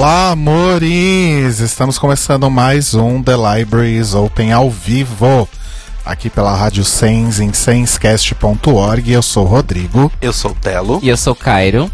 [0.00, 1.60] Olá, amores!
[1.60, 5.46] Estamos começando mais um The Libraries Open ao vivo,
[6.06, 9.12] aqui pela Rádio Sens em senscast.org.
[9.12, 11.00] Eu sou o Rodrigo Eu sou o Telo.
[11.02, 11.92] E eu sou Cairo.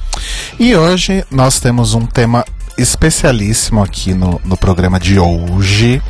[0.56, 2.44] e hoje nós temos um tema
[2.78, 6.00] especialíssimo aqui no, no programa de hoje.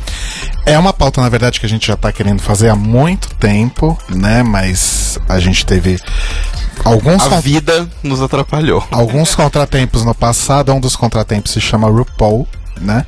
[0.67, 3.97] É uma pauta, na verdade, que a gente já está querendo fazer há muito tempo,
[4.07, 4.43] né?
[4.43, 5.99] Mas a gente teve
[6.83, 8.85] alguns A vida nos atrapalhou.
[8.91, 10.73] alguns contratempos no passado.
[10.73, 12.47] Um dos contratempos se chama RuPaul,
[12.79, 13.05] né?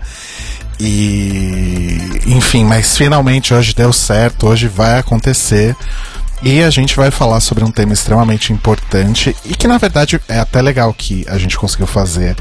[0.80, 5.76] E enfim, mas finalmente hoje deu certo, hoje vai acontecer.
[6.42, 10.40] E a gente vai falar sobre um tema extremamente importante e que na verdade é
[10.40, 12.38] até legal que a gente conseguiu fazer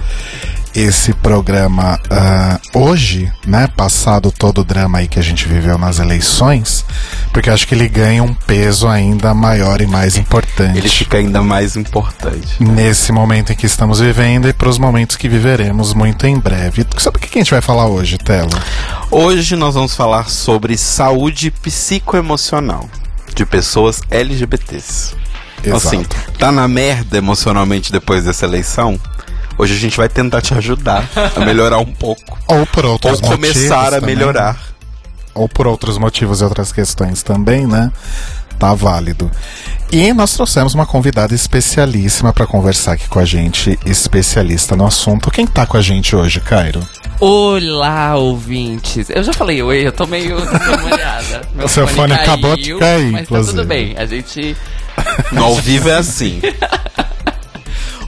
[0.81, 3.67] esse programa ah, hoje, né?
[3.67, 6.85] Passado todo o drama aí que a gente viveu nas eleições,
[7.33, 11.43] porque acho que ele ganha um peso ainda maior e mais importante Ele fica ainda
[11.43, 12.63] mais importante.
[12.63, 16.87] nesse momento em que estamos vivendo e para os momentos que viveremos muito em breve.
[16.97, 18.51] Sobre o que a gente vai falar hoje, Telo?
[19.11, 22.89] Hoje nós vamos falar sobre saúde psicoemocional
[23.35, 25.17] de pessoas LGBTs.
[25.75, 26.05] Assim,
[26.39, 28.99] tá na merda emocionalmente depois dessa eleição?
[29.59, 31.05] Hoje a gente vai tentar te ajudar
[31.37, 32.39] a melhorar um pouco.
[32.47, 33.53] Ou por outros Ou motivos.
[33.55, 34.15] começar a também.
[34.17, 34.57] melhorar.
[35.35, 37.91] Ou por outros motivos e outras questões também, né?
[38.59, 39.31] Tá válido.
[39.91, 45.31] E nós trouxemos uma convidada especialíssima para conversar aqui com a gente, especialista no assunto.
[45.31, 46.81] Quem tá com a gente hoje, Cairo?
[47.21, 49.11] Olá, ouvintes.
[49.11, 51.43] Eu já falei oi, eu tô meio desmemoriada.
[51.55, 53.57] Meu O seu fone acabou de cair, Mas inclusive.
[53.57, 53.95] tá tudo bem.
[53.97, 54.57] A gente.
[55.33, 56.41] No ao vivo é assim.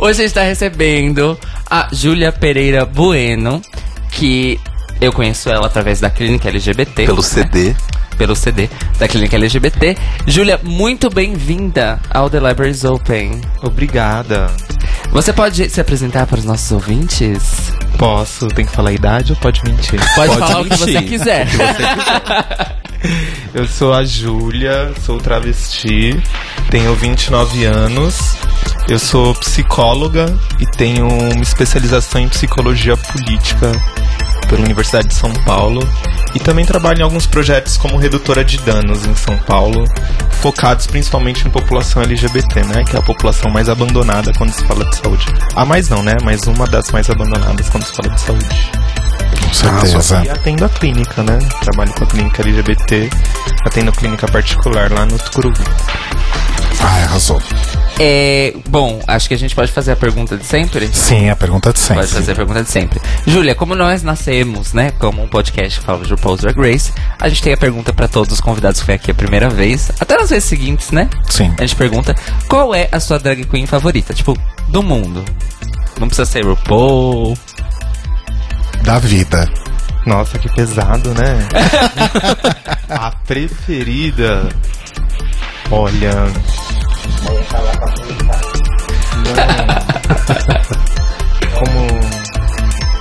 [0.02, 1.38] Hoje a gente tá recebendo
[1.68, 3.60] a Júlia Pereira Bueno,
[4.10, 4.58] que
[4.98, 7.04] eu conheço ela através da clínica LGBT.
[7.04, 7.28] Pelo né?
[7.28, 7.74] CD.
[8.16, 9.98] Pelo CD da clínica LGBT.
[10.26, 13.42] Júlia, muito bem-vinda ao The Libraries Open.
[13.62, 14.46] Obrigada.
[15.10, 17.70] Você pode se apresentar para os nossos ouvintes?
[17.98, 18.48] Posso?
[18.48, 20.00] Tem que falar a idade ou pode mentir?
[20.14, 21.08] Pode, Pode falar o que você mentir.
[21.08, 21.46] quiser.
[23.54, 26.20] Eu sou a Júlia, sou travesti,
[26.70, 28.36] tenho 29 anos,
[28.88, 30.26] eu sou psicóloga
[30.60, 33.72] e tenho uma especialização em psicologia política
[34.48, 35.80] pela Universidade de São Paulo
[36.34, 39.84] e também trabalho em alguns projetos como redutora de danos em São Paulo,
[40.40, 44.84] focados principalmente em população LGBT, né, que é a população mais abandonada quando se fala
[44.84, 45.26] de saúde.
[45.54, 48.70] A mais não, né, mas uma das mais abandonadas quando se fala de saúde.
[49.50, 50.22] Com certeza.
[50.24, 51.38] E atendo a clínica, né?
[51.60, 53.10] Trabalho com a clínica LGBT,
[53.64, 55.64] atendo clínica particular lá no Tucuruvi.
[56.80, 57.42] Ai, arrasou.
[57.98, 60.88] É, bom, acho que a gente pode fazer a pergunta de sempre?
[60.94, 61.96] Sim, a pergunta de sempre.
[61.96, 63.00] Pode fazer a pergunta de sempre.
[63.26, 67.28] Júlia, como nós nascemos, né, como um podcast que fala de RuPaul's Drag Race, a
[67.28, 70.16] gente tem a pergunta pra todos os convidados que foi aqui a primeira vez, até
[70.16, 71.10] nas vezes seguintes, né?
[71.28, 71.52] Sim.
[71.58, 72.14] A gente pergunta
[72.48, 74.38] qual é a sua drag queen favorita, tipo,
[74.68, 75.22] do mundo.
[75.98, 77.36] Não precisa ser RuPaul.
[78.82, 79.48] Da vida.
[80.06, 81.38] Nossa, que pesado, né?
[82.88, 84.48] a preferida.
[85.70, 86.14] Olha.
[89.26, 89.34] Não.
[91.58, 92.00] Como.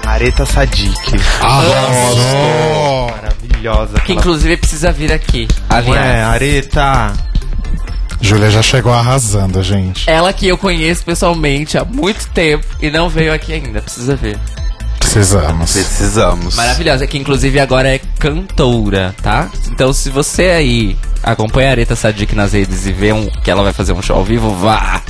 [0.06, 1.16] Areta Sadik.
[1.42, 3.12] Arrasou!
[3.12, 4.00] Maravilhosa.
[4.02, 5.48] Que inclusive precisa vir aqui.
[5.70, 5.80] Não é,
[6.24, 7.14] Aliás, Areta.
[8.22, 10.10] Júlia já chegou arrasando, gente.
[10.10, 14.38] ela que eu conheço pessoalmente há muito tempo e não veio aqui ainda, precisa ver.
[15.00, 15.72] Precisamos.
[15.74, 16.56] Precisamos.
[16.56, 19.50] Maravilhosa, que inclusive agora é cantora, tá?
[19.72, 23.64] Então se você aí acompanha a Areta Sadik nas redes e vê um, que ela
[23.64, 25.02] vai fazer um show ao vivo, vá!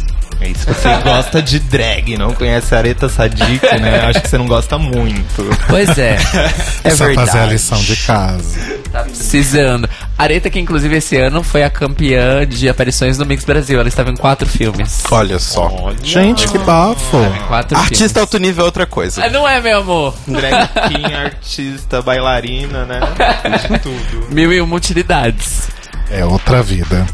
[0.42, 4.06] E se você gosta de drag, não conhece a Areta Sadik, né?
[4.06, 5.44] Acho que você não gosta muito.
[5.68, 6.16] Pois é,
[6.86, 7.28] É Só verdade.
[7.28, 8.58] fazer a lição de casa.
[8.90, 9.90] tá precisando.
[10.20, 14.12] Areta que inclusive esse ano foi a campeã de aparições no Mix Brasil, ela estava
[14.12, 15.02] em quatro filmes.
[15.10, 15.72] Olha só.
[16.04, 17.18] Gente, que bafo.
[17.48, 19.22] Quatro Artista alto nível é outra coisa.
[19.22, 19.36] filmes.
[19.36, 20.14] Ah, Não é, meu amor?
[20.28, 23.00] Drag king, artista, bailarina, né?
[23.72, 24.28] De tudo.
[24.30, 25.70] Mil e uma utilidades.
[26.12, 27.08] É outra vida.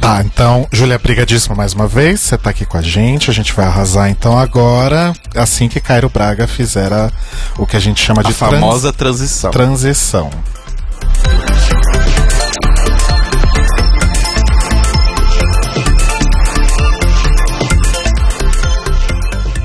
[0.00, 2.20] Tá, então, Júlia, brigadíssima mais uma vez.
[2.20, 3.30] Você tá aqui com a gente.
[3.30, 7.10] A gente vai arrasar então agora, assim que Cairo Braga fizer a-
[7.56, 9.50] o que a gente chama A de trans- famosa transição.
[9.52, 10.28] transição.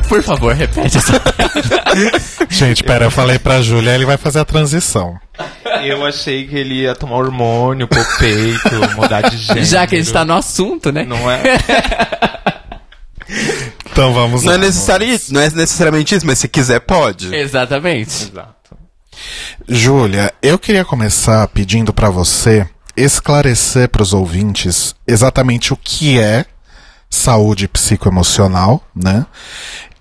[0.07, 1.21] Por favor, repete essa
[2.49, 5.17] Gente, pera, eu falei pra Júlia, ele vai fazer a transição.
[5.83, 9.65] Eu achei que ele ia tomar hormônio, pôr peito, mudar de gênero.
[9.67, 11.03] Já que a gente tá no assunto, né?
[11.03, 11.41] Não é?
[13.91, 14.57] Então vamos Não lá.
[14.57, 15.19] é, necessari...
[15.31, 17.33] não é necessariamente isso, mas se quiser, pode.
[17.35, 18.25] Exatamente.
[18.31, 18.77] Exato.
[19.67, 26.45] Júlia, eu queria começar pedindo pra você esclarecer pros ouvintes exatamente o que é
[27.09, 29.25] saúde psicoemocional, né?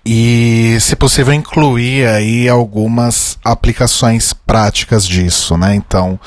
[0.09, 5.75] E, se possível, incluir aí algumas aplicações práticas disso, né?
[5.75, 6.17] Então,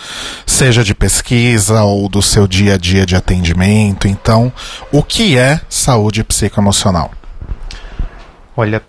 [0.44, 4.06] seja de pesquisa ou do seu dia a dia de atendimento.
[4.06, 4.52] Então,
[4.92, 7.10] o que é saúde psicoemocional?
[8.54, 8.82] Olha,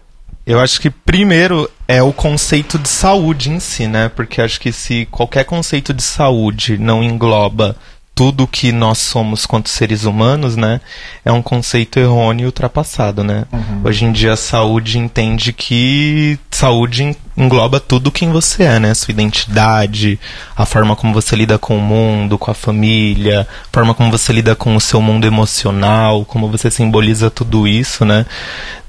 [0.46, 4.10] eu acho que primeiro é o conceito de saúde em si, né?
[4.10, 7.78] Porque acho que se qualquer conceito de saúde não engloba
[8.14, 10.80] tudo que nós somos quanto seres humanos, né?
[11.26, 13.46] É um conceito errôneo e ultrapassado, né?
[13.84, 18.94] Hoje em dia a saúde entende que saúde en- engloba tudo quem você é, né?
[18.94, 20.20] Sua identidade,
[20.56, 24.32] a forma como você lida com o mundo, com a família, a forma como você
[24.34, 28.26] lida com o seu mundo emocional, como você simboliza tudo isso, né?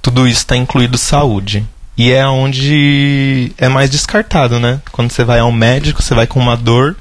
[0.03, 1.65] Tudo isso está incluído saúde.
[1.97, 4.81] E é onde é mais descartado, né?
[4.91, 6.97] Quando você vai ao médico, você vai com uma dor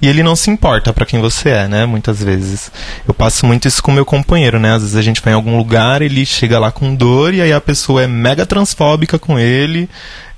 [0.00, 1.86] e ele não se importa pra quem você é, né?
[1.86, 2.70] Muitas vezes.
[3.06, 4.74] Eu passo muito isso com meu companheiro, né?
[4.74, 7.52] Às vezes a gente vai em algum lugar, ele chega lá com dor e aí
[7.52, 9.88] a pessoa é mega transfóbica com ele,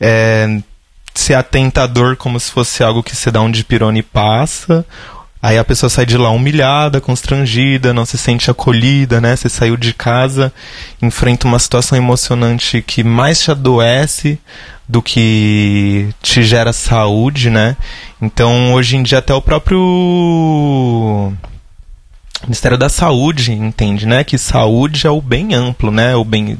[0.01, 0.61] é,
[1.15, 4.85] se atenta à dor como se fosse algo que você dá um dipirona e passa.
[5.43, 9.35] Aí a pessoa sai de lá humilhada, constrangida, não se sente acolhida, né?
[9.35, 10.53] Você saiu de casa,
[11.01, 14.39] enfrenta uma situação emocionante que mais te adoece
[14.87, 17.77] do que te gera saúde, né?
[18.21, 21.33] Então, hoje em dia, até o próprio
[22.43, 24.25] Ministério da Saúde entende, né?
[24.25, 26.17] Que saúde é o bem amplo, né?
[26.17, 26.59] O bem-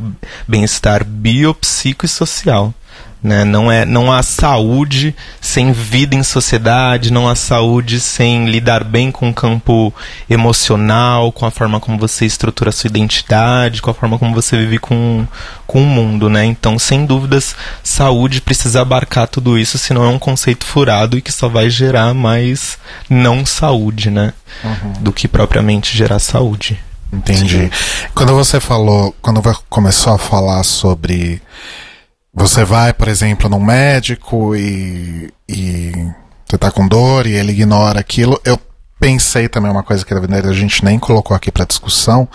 [0.49, 2.73] bem-estar bio, psico e social.
[3.23, 3.45] Né?
[3.45, 9.13] Não, é, não há saúde sem vida em sociedade, não há saúde sem lidar bem
[9.13, 9.93] com o campo
[10.29, 14.57] emocional, com a forma como você estrutura a sua identidade, com a forma como você
[14.57, 15.27] vive com,
[15.67, 16.31] com o mundo.
[16.31, 16.47] Né?
[16.47, 21.33] Então, sem dúvidas, saúde precisa abarcar tudo isso, senão é um conceito furado e que
[21.33, 22.79] só vai gerar mais
[23.09, 24.33] não saúde, né?
[25.01, 26.79] Do que propriamente gerar saúde.
[27.13, 27.71] Entendi.
[28.15, 31.43] Quando você falou, quando começou a falar sobre
[32.33, 35.93] você vai, por exemplo, num médico e, e
[36.49, 38.59] você tá com dor e ele ignora aquilo, eu
[38.99, 42.29] pensei também uma coisa que a gente nem colocou aqui para discussão,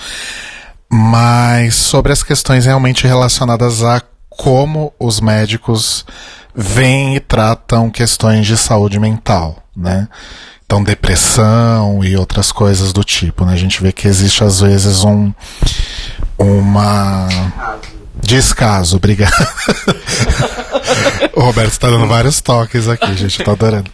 [0.90, 6.06] mas sobre as questões realmente relacionadas a como os médicos
[6.54, 10.08] veem e tratam questões de saúde mental, né?
[10.66, 13.54] Então, depressão e outras coisas do tipo, né?
[13.54, 15.32] A gente vê que existe às vezes um
[16.38, 17.28] uma
[18.26, 19.32] descaso, obrigado.
[21.36, 23.92] o Roberto tá dando vários toques aqui, gente, eu tô adorando.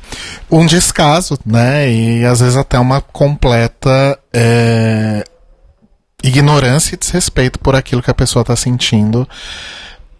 [0.49, 1.89] Um descaso, né?
[1.91, 5.23] E às vezes até uma completa é,
[6.23, 9.27] ignorância e desrespeito por aquilo que a pessoa tá sentindo.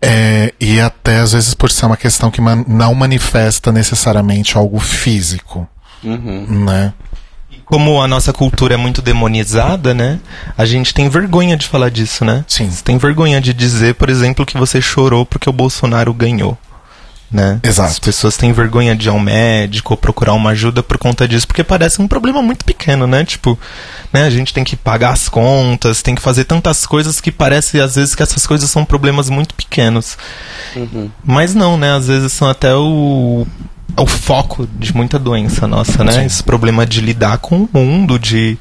[0.04, 4.80] É, e até às vezes por ser uma questão que man- não manifesta necessariamente algo
[4.80, 5.68] físico,
[6.50, 6.92] né?
[7.72, 10.20] Como a nossa cultura é muito demonizada, né?
[10.58, 12.44] A gente tem vergonha de falar disso, né?
[12.46, 12.70] Sim.
[12.70, 16.58] Você tem vergonha de dizer, por exemplo, que você chorou porque o Bolsonaro ganhou.
[17.32, 17.62] Né?
[17.64, 17.90] Exato.
[17.90, 21.48] As pessoas têm vergonha de ir ao médico ou procurar uma ajuda por conta disso,
[21.48, 23.24] porque parece um problema muito pequeno, né?
[23.24, 23.58] Tipo,
[24.12, 27.80] né, a gente tem que pagar as contas, tem que fazer tantas coisas que parece
[27.80, 30.18] às vezes que essas coisas são problemas muito pequenos.
[31.24, 31.96] Mas não, né?
[31.96, 33.48] Às vezes são até o,
[33.98, 36.26] o foco de muita doença nossa, né?
[36.26, 38.58] Esse problema de lidar com o mundo, de.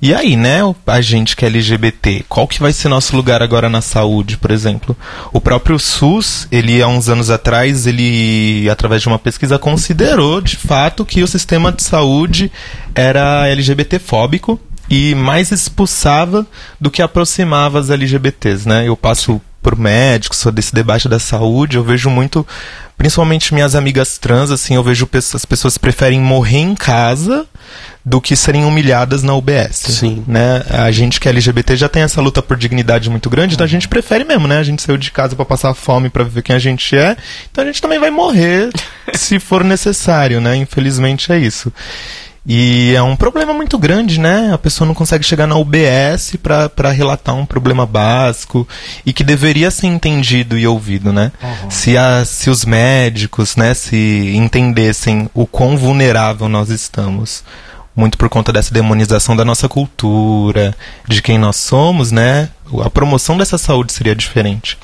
[0.00, 3.70] E aí, né, a gente que é LGBT, qual que vai ser nosso lugar agora
[3.70, 4.96] na saúde, por exemplo?
[5.32, 10.56] O próprio SUS, ele há uns anos atrás, ele, através de uma pesquisa, considerou de
[10.56, 12.50] fato que o sistema de saúde
[12.96, 14.60] era LGBT-fóbico
[14.90, 16.44] e mais expulsava
[16.80, 18.88] do que aproximava as LGBTs, né?
[18.88, 22.46] Eu passo por médicos, sou desse debate da saúde, eu vejo muito,
[22.98, 27.46] principalmente minhas amigas trans, assim, eu vejo as pessoas preferem morrer em casa
[28.04, 29.76] do que serem humilhadas na UBS.
[29.76, 30.24] Sim.
[30.26, 30.64] Né?
[30.68, 33.68] A gente que é LGBT já tem essa luta por dignidade muito grande, então a
[33.68, 34.58] gente prefere mesmo, né?
[34.58, 37.16] A gente saiu de casa pra passar fome, pra viver quem a gente é,
[37.50, 38.70] então a gente também vai morrer
[39.14, 40.56] se for necessário, né?
[40.56, 41.72] Infelizmente é isso.
[42.44, 44.52] E é um problema muito grande, né?
[44.52, 48.66] A pessoa não consegue chegar na UBS pra pra relatar um problema básico
[49.06, 51.30] e que deveria ser entendido e ouvido, né?
[51.70, 57.44] Se, a, se os médicos, né, se entendessem o quão vulnerável nós estamos,
[57.94, 60.74] muito por conta dessa demonização da nossa cultura,
[61.06, 62.48] de quem nós somos, né?
[62.84, 64.76] A promoção dessa saúde seria diferente.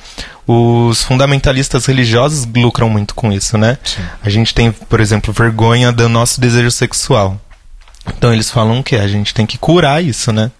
[0.47, 3.77] Os fundamentalistas religiosos lucram muito com isso, né?
[3.83, 4.01] Sim.
[4.23, 7.39] A gente tem, por exemplo, vergonha do nosso desejo sexual.
[8.17, 10.51] Então eles falam que a gente tem que curar isso, né?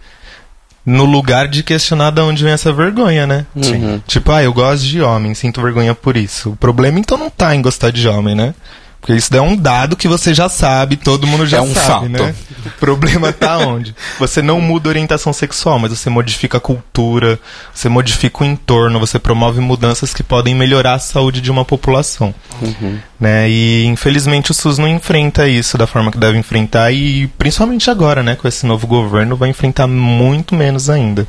[0.85, 3.45] No lugar de questionar de onde vem essa vergonha, né?
[3.55, 4.01] Uhum.
[4.07, 6.51] Tipo, ah, eu gosto de homem, sinto vergonha por isso.
[6.51, 8.53] O problema então não tá em gostar de homem, né?
[9.01, 12.09] Porque isso é um dado que você já sabe, todo mundo já é um sabe,
[12.09, 12.09] fato.
[12.09, 12.35] né?
[12.65, 13.95] O problema tá onde?
[14.19, 17.39] Você não muda a orientação sexual, mas você modifica a cultura,
[17.73, 22.35] você modifica o entorno, você promove mudanças que podem melhorar a saúde de uma população.
[22.61, 22.99] Uhum.
[23.17, 23.49] Né?
[23.49, 28.21] E infelizmente o SUS não enfrenta isso da forma que deve enfrentar e principalmente agora,
[28.21, 31.25] né, com esse novo governo, vai enfrentar muito menos ainda.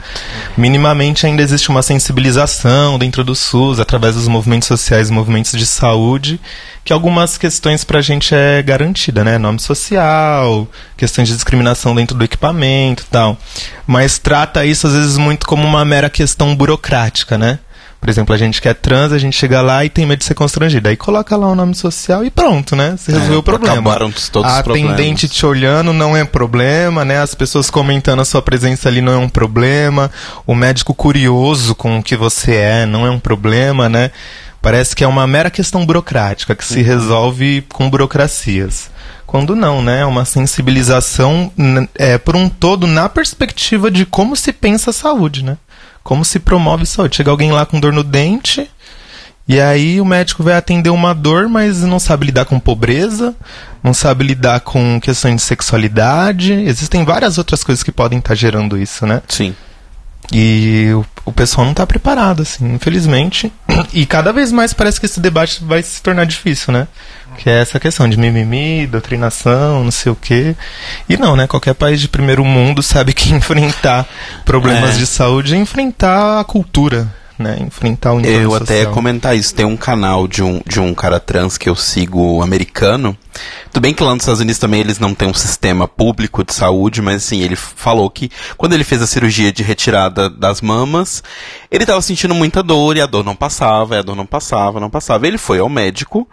[0.56, 6.40] Minimamente ainda existe uma sensibilização dentro do SUS através dos movimentos sociais, movimentos de saúde
[6.84, 9.38] que algumas questões para a gente é garantida, né?
[9.38, 13.36] Nome social, questões de discriminação dentro do equipamento e tal.
[13.86, 17.58] Mas trata isso às vezes muito como uma mera questão burocrática, né?
[18.00, 20.32] Por exemplo, a gente quer trans, a gente chega lá e tem medo de ser
[20.32, 20.88] constrangido.
[20.88, 22.96] Aí coloca lá o nome social e pronto, né?
[22.96, 23.74] Você resolveu é, o problema.
[23.74, 24.94] Acabaram todos a os problemas.
[24.94, 27.20] atendente te olhando não é problema, né?
[27.20, 30.10] As pessoas comentando a sua presença ali não é um problema.
[30.46, 34.10] O médico curioso com o que você é não é um problema, né?
[34.62, 36.84] Parece que é uma mera questão burocrática que se uhum.
[36.84, 38.90] resolve com burocracias.
[39.26, 40.00] Quando não, né?
[40.00, 41.52] É uma sensibilização
[41.94, 45.56] é, por um todo na perspectiva de como se pensa a saúde, né?
[46.02, 47.16] Como se promove a saúde.
[47.16, 48.68] Chega alguém lá com dor no dente,
[49.50, 53.34] e aí o médico vai atender uma dor, mas não sabe lidar com pobreza,
[53.82, 56.52] não sabe lidar com questões de sexualidade.
[56.52, 59.20] Existem várias outras coisas que podem estar gerando isso, né?
[59.26, 59.54] Sim.
[60.32, 63.52] E o, o pessoal não está preparado, assim, infelizmente.
[63.92, 66.86] E cada vez mais parece que esse debate vai se tornar difícil, né?
[67.38, 70.54] Que é essa questão de mimimi, doutrinação, não sei o quê.
[71.08, 71.46] E não, né?
[71.46, 74.06] Qualquer país de primeiro mundo sabe que enfrentar
[74.44, 74.98] problemas é.
[74.98, 77.08] de saúde é enfrentar a cultura,
[77.40, 77.56] né?
[77.60, 78.62] Enfrentar o Eu social.
[78.62, 79.54] até ia comentar isso.
[79.54, 83.16] Tem um canal de um, de um cara trans que eu sigo americano.
[83.72, 86.52] Tudo bem que lá nos Estados Unidos também eles não têm um sistema público de
[86.52, 91.22] saúde, mas assim, ele falou que quando ele fez a cirurgia de retirada das mamas,
[91.70, 94.78] ele estava sentindo muita dor e a dor não passava, e a dor não passava,
[94.78, 95.26] não passava.
[95.26, 96.28] Ele foi ao médico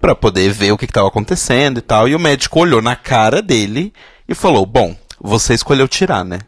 [0.00, 3.40] para poder ver o que estava acontecendo e tal, e o médico olhou na cara
[3.42, 3.92] dele
[4.28, 6.40] e falou: Bom, você escolheu tirar, né?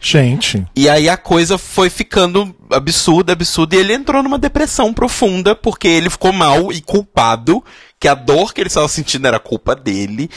[0.00, 0.66] Gente.
[0.74, 5.88] E aí a coisa foi ficando absurda, absurda, e ele entrou numa depressão profunda, porque
[5.88, 7.62] ele ficou mal e culpado,
[7.98, 10.30] que a dor que ele estava sentindo era culpa dele,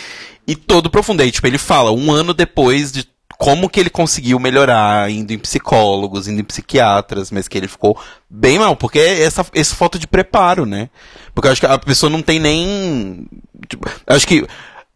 [0.48, 1.22] e todo profundo.
[1.22, 3.08] Aí, tipo, ele fala, um ano depois de
[3.39, 7.98] como que ele conseguiu melhorar, indo em psicólogos, indo em psiquiatras, mas que ele ficou
[8.29, 10.89] bem mal, porque é essa, essa falta de preparo, né?
[11.34, 13.25] Porque eu acho que a pessoa não tem nem.
[13.70, 14.46] Tipo, acho que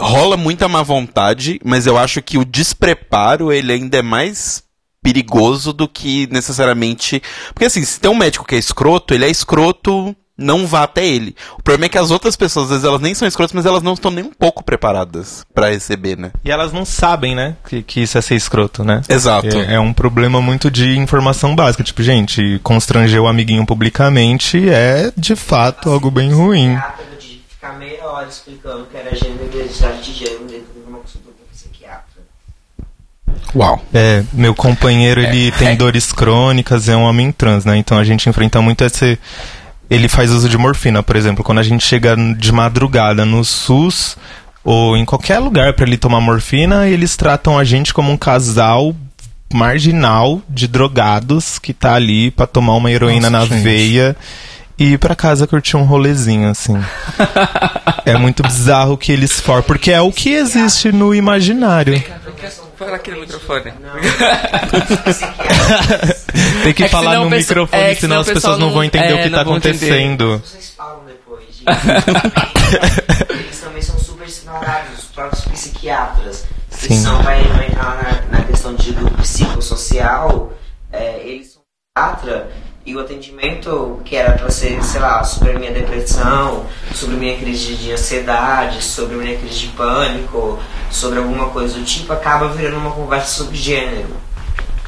[0.03, 4.63] rola muita má vontade, mas eu acho que o despreparo ele ainda é mais
[5.01, 7.21] perigoso do que necessariamente.
[7.53, 11.05] Porque assim, se tem um médico que é escroto, ele é escroto, não vá até
[11.05, 11.35] ele.
[11.59, 13.83] O problema é que as outras pessoas, às vezes, elas nem são escrotas, mas elas
[13.83, 16.31] não estão nem um pouco preparadas para receber, né?
[16.43, 19.01] E elas não sabem, né, que, que isso é ser escroto, né?
[19.07, 19.59] Exato.
[19.59, 21.83] É, é um problema muito de informação básica.
[21.83, 26.77] Tipo, gente, constranger o amiguinho publicamente é, de fato, algo bem ruim
[27.63, 31.29] ficar meia hora explicando que era gênero e identidade de gênero dentro de uma consulta
[31.29, 32.21] com psiquiatra.
[33.55, 33.81] Uau.
[33.93, 35.51] É, meu companheiro, ele é.
[35.51, 37.77] tem dores crônicas, é um homem trans, né?
[37.77, 39.17] Então a gente enfrenta muito esse...
[39.89, 41.43] Ele faz uso de morfina, por exemplo.
[41.43, 44.17] Quando a gente chega de madrugada no SUS
[44.63, 48.95] ou em qualquer lugar para ele tomar morfina, eles tratam a gente como um casal
[49.53, 53.63] marginal de drogados que tá ali para tomar uma heroína Nossa, na gente.
[53.63, 54.15] veia
[54.77, 56.75] e ir pra casa curtir um rolezinho, assim.
[58.05, 62.03] é muito bizarro que eles for, porque é o que existe no imaginário.
[62.75, 63.71] Fala aqui no microfone.
[66.63, 69.23] Tem que é falar no microfone, é, senão, as pessoas não, vão entender é, o
[69.23, 70.39] que tá acontecendo.
[70.39, 71.45] Vocês falam depois.
[71.55, 71.63] De...
[73.39, 76.45] eles também são super ignorados, os próprios psiquiatras.
[76.71, 77.01] Sim.
[77.01, 80.51] São, vai, vai entrar na, na questão de, do psicossocial,
[80.91, 81.61] é, eles são
[81.95, 82.51] psiquiatra
[82.85, 87.19] e o atendimento que era para ser, sei lá, sobre a minha depressão, sobre a
[87.19, 90.59] minha crise de ansiedade, sobre a minha crise de pânico,
[90.91, 94.15] sobre alguma coisa do tipo, acaba virando uma conversa sobre gênero.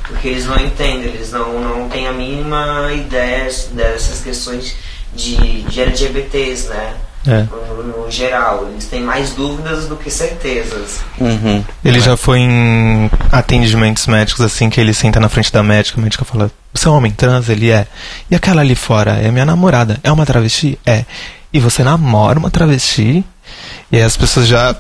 [0.08, 4.76] Porque eles não entendem, eles não, não têm a mínima ideia dessas questões
[5.14, 6.96] de, de LGBTs, né?
[7.28, 7.44] É.
[7.44, 11.00] No, no, geral, eles têm mais dúvidas do que certezas.
[11.20, 11.64] Uhum.
[11.84, 12.02] Ele é.
[12.02, 16.24] já foi em atendimentos médicos assim que ele senta na frente da médica, a médica
[16.24, 17.50] fala: Você é um homem trans?
[17.50, 17.88] Ele é.
[18.30, 20.00] E aquela ali fora é minha namorada?
[20.04, 20.78] É uma travesti?
[20.86, 21.06] É.
[21.52, 23.24] E você namora uma travesti?
[23.92, 24.74] E aí as pessoas já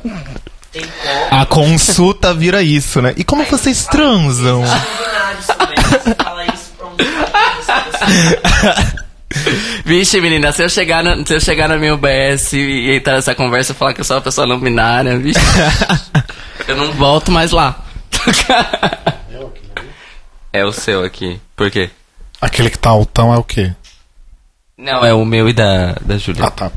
[0.72, 1.42] Tem como.
[1.42, 3.14] A consulta vira isso, né?
[3.18, 4.64] E como vocês transam?
[4.66, 8.96] Fala isso pra um cara,
[9.86, 13.36] Vixe, menina, se eu chegar na, se eu chegar na minha UBS e entrar nessa
[13.36, 15.40] conversa e falar que eu sou uma pessoa não binária, vixe,
[16.68, 17.84] eu não volto mais lá.
[20.52, 21.40] É o seu aqui.
[21.56, 21.90] Por quê?
[22.40, 23.74] Aquele que tá altão é o quê?
[24.78, 26.46] Não, é o meu e da, da Júlia.
[26.46, 26.72] Ah, tá.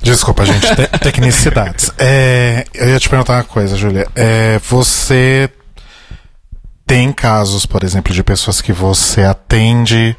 [0.00, 0.66] Desculpa, gente.
[0.74, 1.90] Te- tecnicidades.
[1.98, 4.06] É, eu ia te perguntar uma coisa, Júlia.
[4.14, 5.50] É, você
[6.86, 10.16] tem casos, por exemplo, de pessoas que você atende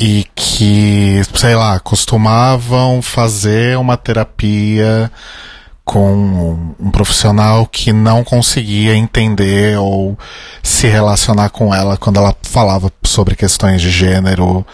[0.00, 5.12] e que, sei lá, costumavam fazer uma terapia
[5.84, 10.18] com um, profissional que não conseguia entender ou
[10.62, 14.64] se relacionar com ela quando ela falava sobre questões de gênero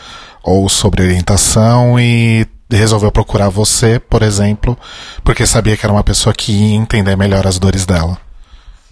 [0.44, 4.78] ou sobre orientação e resolveu procurar você, por exemplo,
[5.24, 8.16] porque sabia que era uma pessoa que ia entender melhor as dores dela.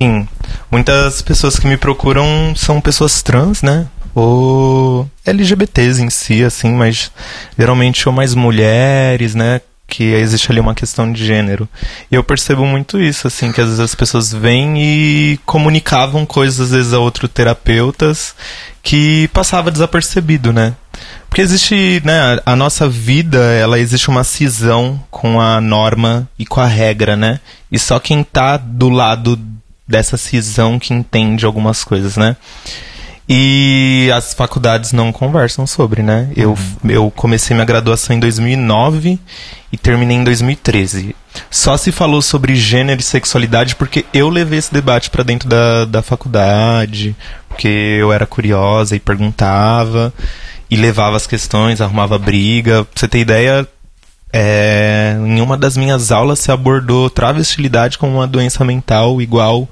[0.02, 0.26] Sim.
[0.68, 3.86] Muitas pessoas que me procuram são pessoas trans, né?
[4.14, 7.10] Ou LGBTs em si, assim, mas
[7.58, 9.60] geralmente ou mais mulheres, né?
[9.86, 11.68] Que existe ali uma questão de gênero.
[12.10, 16.60] E eu percebo muito isso, assim, que às vezes as pessoas vêm e comunicavam coisas,
[16.60, 18.34] às vezes, a outros terapeutas
[18.82, 20.74] que passava desapercebido, né?
[21.28, 26.60] Porque existe, né, a nossa vida, ela existe uma cisão com a norma e com
[26.60, 27.40] a regra, né?
[27.72, 29.36] E só quem tá do lado
[29.86, 32.36] dessa cisão que entende algumas coisas, né?
[33.28, 36.30] E as faculdades não conversam sobre, né?
[36.36, 39.18] Eu, eu comecei minha graduação em 2009
[39.72, 41.16] e terminei em 2013.
[41.50, 45.86] Só se falou sobre gênero e sexualidade porque eu levei esse debate para dentro da,
[45.86, 47.16] da faculdade,
[47.48, 50.12] porque eu era curiosa e perguntava
[50.70, 52.84] e levava as questões, arrumava briga.
[52.84, 53.66] Pra você ter ideia,
[54.32, 59.66] é, em uma das minhas aulas se abordou travestilidade como uma doença mental igual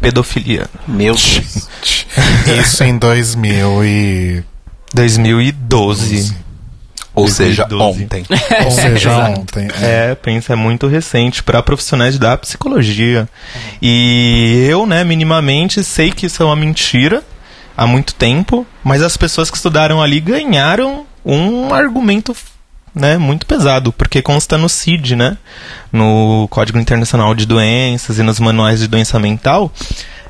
[0.00, 0.66] pedofilia.
[0.86, 1.68] Meu Deus.
[2.60, 4.44] Isso em 2000 e...
[4.92, 6.44] 2012.
[7.14, 8.02] Ou seja, 2012.
[8.02, 8.26] ontem.
[8.64, 9.40] Ou seja, Exato.
[9.40, 9.68] ontem.
[9.80, 10.10] É.
[10.10, 13.28] É, pensa, é muito recente para profissionais da psicologia.
[13.80, 17.22] E eu, né, minimamente sei que isso é uma mentira
[17.76, 22.34] há muito tempo, mas as pessoas que estudaram ali ganharam um argumento
[22.94, 25.36] né, muito pesado, porque consta no CID, né,
[25.92, 29.72] no Código Internacional de Doenças e nos manuais de doença mental,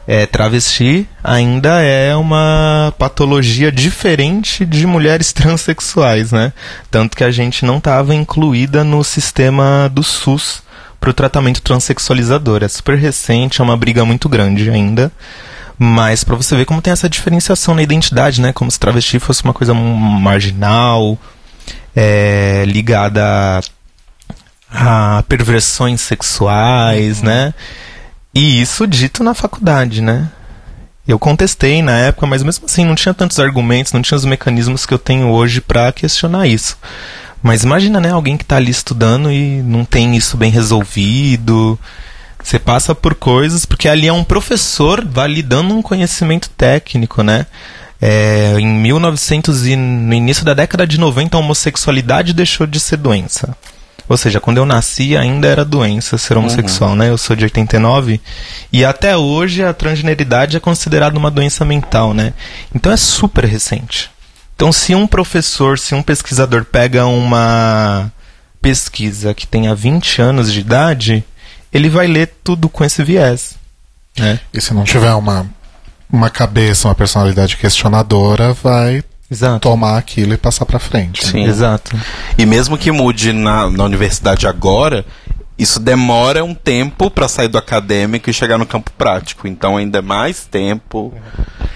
[0.06, 6.52] é, travesti ainda é uma patologia diferente de mulheres transexuais, né?
[6.90, 10.62] Tanto que a gente não estava incluída no sistema do SUS
[11.00, 12.62] para o tratamento transexualizador.
[12.62, 15.10] É super recente, é uma briga muito grande ainda.
[15.78, 18.52] Mas para você ver como tem essa diferenciação na identidade, né?
[18.52, 21.18] Como se travesti fosse uma coisa marginal,
[21.94, 23.22] é, ligada
[24.70, 27.54] a, a perversões sexuais, né?
[28.34, 30.28] E isso dito na faculdade, né?
[31.06, 34.86] Eu contestei na época, mas mesmo assim não tinha tantos argumentos, não tinha os mecanismos
[34.86, 36.78] que eu tenho hoje para questionar isso.
[37.42, 41.78] Mas imagina, né, alguém que tá ali estudando e não tem isso bem resolvido.
[42.42, 47.46] Você passa por coisas, porque ali é um professor validando um conhecimento técnico, né?
[48.06, 52.98] É, em 1900 e no início da década de 90 a homossexualidade deixou de ser
[52.98, 53.56] doença.
[54.06, 57.08] Ou seja, quando eu nasci ainda era doença ser homossexual, né?
[57.08, 58.20] Eu sou de 89
[58.70, 62.34] e até hoje a transgeneridade é considerada uma doença mental, né?
[62.74, 64.10] Então é super recente.
[64.54, 68.12] Então se um professor, se um pesquisador pega uma
[68.60, 71.24] pesquisa que tenha 20 anos de idade,
[71.72, 73.54] ele vai ler tudo com esse viés,
[74.18, 74.40] né?
[74.52, 75.48] E se não tiver uma,
[76.14, 79.60] uma cabeça, uma personalidade questionadora, vai Exato.
[79.68, 81.24] tomar aquilo e passar pra frente.
[81.26, 81.32] né?
[81.32, 81.44] Sim.
[81.44, 81.96] Exato.
[82.38, 85.04] E mesmo que mude na, na universidade agora,
[85.58, 89.46] isso demora um tempo para sair do acadêmico e chegar no campo prático.
[89.48, 91.12] Então ainda é mais tempo.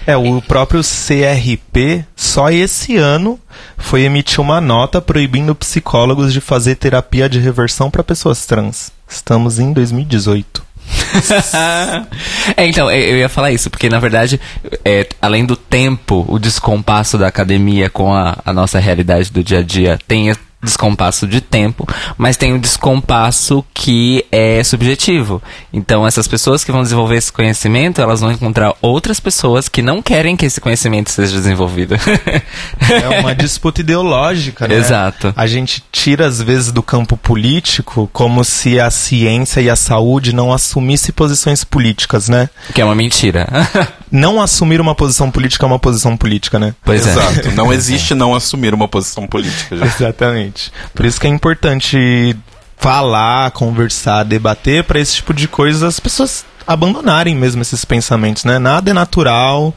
[0.07, 3.39] É, o próprio CRP, só esse ano,
[3.77, 8.91] foi emitir uma nota proibindo psicólogos de fazer terapia de reversão para pessoas trans.
[9.07, 10.68] Estamos em 2018.
[12.55, 14.39] é, então, eu ia falar isso, porque na verdade,
[14.83, 19.59] é, além do tempo, o descompasso da academia com a, a nossa realidade do dia
[19.59, 25.41] a dia tem descompasso de tempo, mas tem um descompasso que é subjetivo.
[25.71, 30.01] Então, essas pessoas que vão desenvolver esse conhecimento, elas vão encontrar outras pessoas que não
[30.01, 31.95] querem que esse conhecimento seja desenvolvido.
[31.95, 34.75] É uma disputa ideológica, né?
[34.75, 35.33] Exato.
[35.35, 40.33] A gente tira, às vezes, do campo político como se a ciência e a saúde
[40.33, 42.49] não assumissem posições políticas, né?
[42.73, 43.47] que é uma mentira.
[44.11, 46.73] Não assumir uma posição política é uma posição política, né?
[46.83, 47.11] pois é.
[47.11, 47.51] Exato.
[47.55, 49.77] Não existe não assumir uma posição política.
[49.77, 49.85] Já.
[49.85, 50.71] Exatamente.
[50.93, 52.35] Por isso que é importante
[52.77, 58.57] falar, conversar, debater para esse tipo de coisas as pessoas abandonarem mesmo esses pensamentos, né?
[58.57, 59.75] Nada é natural,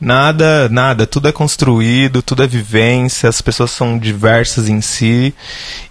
[0.00, 5.34] nada, nada, tudo é construído, tudo é vivência, as pessoas são diversas em si,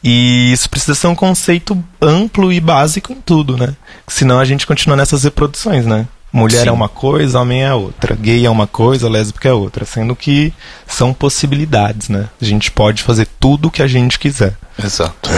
[0.04, 3.76] e isso precisa ser um conceito amplo e básico em tudo, né?
[4.08, 6.08] Senão a gente continua nessas reproduções, né?
[6.32, 6.70] Mulher Sim.
[6.70, 8.16] é uma coisa, homem é outra.
[8.16, 9.84] Gay é uma coisa, lésbica é outra.
[9.86, 10.54] Sendo que
[10.86, 12.30] são possibilidades, né?
[12.40, 14.56] A gente pode fazer tudo o que a gente quiser.
[14.84, 15.30] Exato.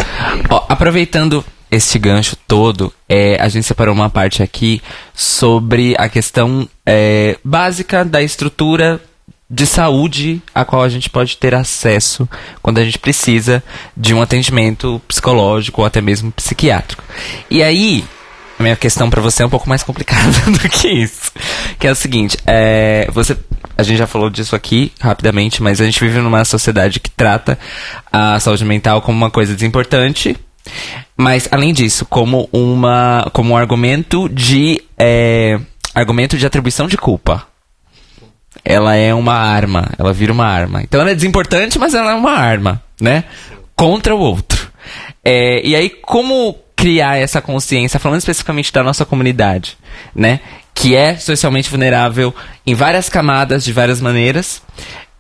[0.50, 4.82] Ó, aproveitando esse gancho todo, é, a gente separou uma parte aqui
[5.14, 9.00] sobre a questão é, básica da estrutura
[9.50, 12.28] de saúde a qual a gente pode ter acesso
[12.62, 13.62] quando a gente precisa
[13.96, 17.04] de um atendimento psicológico ou até mesmo psiquiátrico.
[17.50, 18.06] E aí,
[18.62, 21.32] a minha questão para você é um pouco mais complicada do que isso.
[21.78, 23.36] Que é o seguinte, é, você,
[23.78, 27.60] a gente já falou disso aqui rapidamente, mas a gente vive numa sociedade que trata
[28.12, 30.38] a saúde mental como uma coisa desimportante,
[31.18, 35.60] mas além disso, como uma, como um argumento de, é,
[35.94, 37.48] argumento de atribuição de culpa.
[38.64, 40.84] Ela é uma arma, ela vira uma arma.
[40.84, 43.24] Então ela é desimportante, mas ela é uma arma, né?
[43.76, 44.70] Contra o outro.
[45.24, 49.78] É, e aí, como criar essa consciência, falando especificamente da nossa comunidade,
[50.16, 50.40] né?
[50.74, 52.34] Que é socialmente vulnerável
[52.66, 54.64] em várias camadas, de várias maneiras.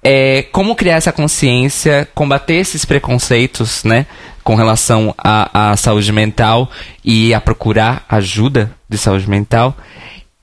[0.04, 4.08] É, como criar essa consciência, combater esses preconceitos, né?
[4.44, 6.68] Com relação à, saúde mental
[7.06, 9.78] e a procurar ajuda de saúde mental.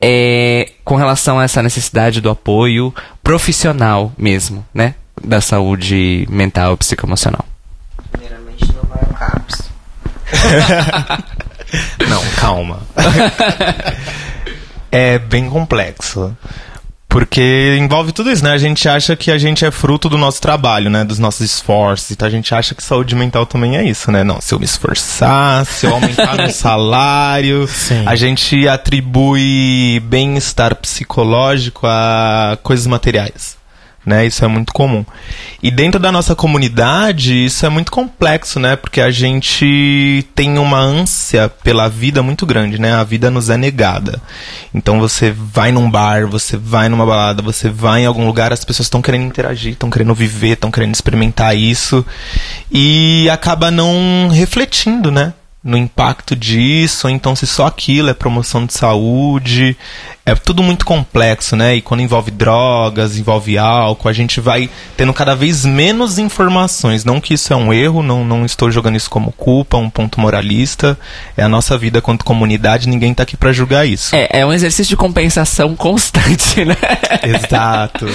[0.00, 4.94] É, com relação a essa necessidade do apoio profissional mesmo, né?
[5.20, 7.44] Da saúde mental e psicoemocional.
[8.12, 9.67] Primeiramente, ao CAPS.
[12.08, 12.80] Não, calma.
[14.90, 16.36] é bem complexo.
[17.08, 18.52] Porque envolve tudo isso, né?
[18.52, 21.04] A gente acha que a gente é fruto do nosso trabalho, né?
[21.04, 22.10] Dos nossos esforços.
[22.10, 24.22] Então a gente acha que saúde mental também é isso, né?
[24.22, 28.04] Não, se eu me esforçar, se eu aumentar meu salário, Sim.
[28.06, 33.57] a gente atribui bem-estar psicológico a coisas materiais
[34.04, 34.26] né?
[34.26, 35.04] Isso é muito comum.
[35.62, 38.76] E dentro da nossa comunidade, isso é muito complexo, né?
[38.76, 42.94] Porque a gente tem uma ânsia pela vida muito grande, né?
[42.94, 44.20] A vida nos é negada.
[44.74, 48.64] Então você vai num bar, você vai numa balada, você vai em algum lugar, as
[48.64, 52.04] pessoas estão querendo interagir, estão querendo viver, estão querendo experimentar isso
[52.70, 55.34] e acaba não refletindo, né?
[55.62, 59.76] No impacto disso, ou então se só aquilo é promoção de saúde.
[60.24, 61.76] É tudo muito complexo, né?
[61.76, 67.04] E quando envolve drogas, envolve álcool, a gente vai tendo cada vez menos informações.
[67.04, 70.20] Não que isso é um erro, não, não estou jogando isso como culpa, um ponto
[70.20, 70.98] moralista.
[71.36, 74.14] É a nossa vida quanto comunidade, ninguém está aqui para julgar isso.
[74.14, 76.76] É, é um exercício de compensação constante, né?
[77.24, 78.06] Exato.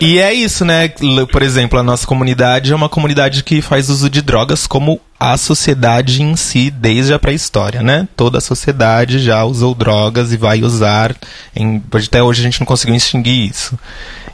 [0.00, 0.88] E é isso, né?
[1.30, 5.36] Por exemplo, a nossa comunidade é uma comunidade que faz uso de drogas como a
[5.36, 8.08] sociedade em si desde a pré-história, né?
[8.16, 11.14] Toda a sociedade já usou drogas e vai usar.
[11.54, 13.78] Em, até hoje a gente não conseguiu extinguir isso.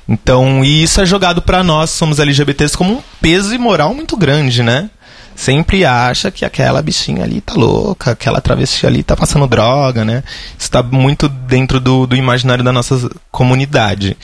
[0.08, 4.62] Então, e isso é jogado para nós, somos LGBTs, como um peso moral muito grande,
[4.62, 4.90] né?
[5.36, 10.24] Sempre acha que aquela bichinha ali tá louca, aquela travesti ali tá passando droga, né?
[10.58, 14.16] Isso tá muito dentro do, do imaginário da nossa comunidade.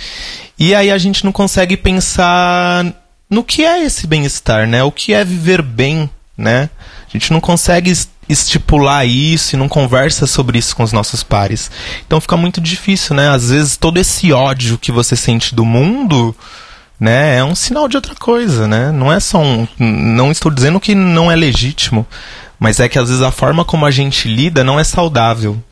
[0.59, 2.85] E aí a gente não consegue pensar
[3.31, 4.83] no que é esse bem-estar, né?
[4.83, 6.69] O que é viver bem né?
[7.09, 7.93] A gente não consegue
[8.29, 11.71] estipular isso e não conversa sobre isso com os nossos pares.
[12.07, 13.29] Então fica muito difícil, né?
[13.31, 16.35] Às vezes todo esse ódio que você sente do mundo,
[16.99, 18.91] né, é um sinal de outra coisa, né?
[18.91, 22.07] Não é só um, não estou dizendo que não é legítimo,
[22.59, 25.63] mas é que às vezes a forma como a gente lida não é saudável.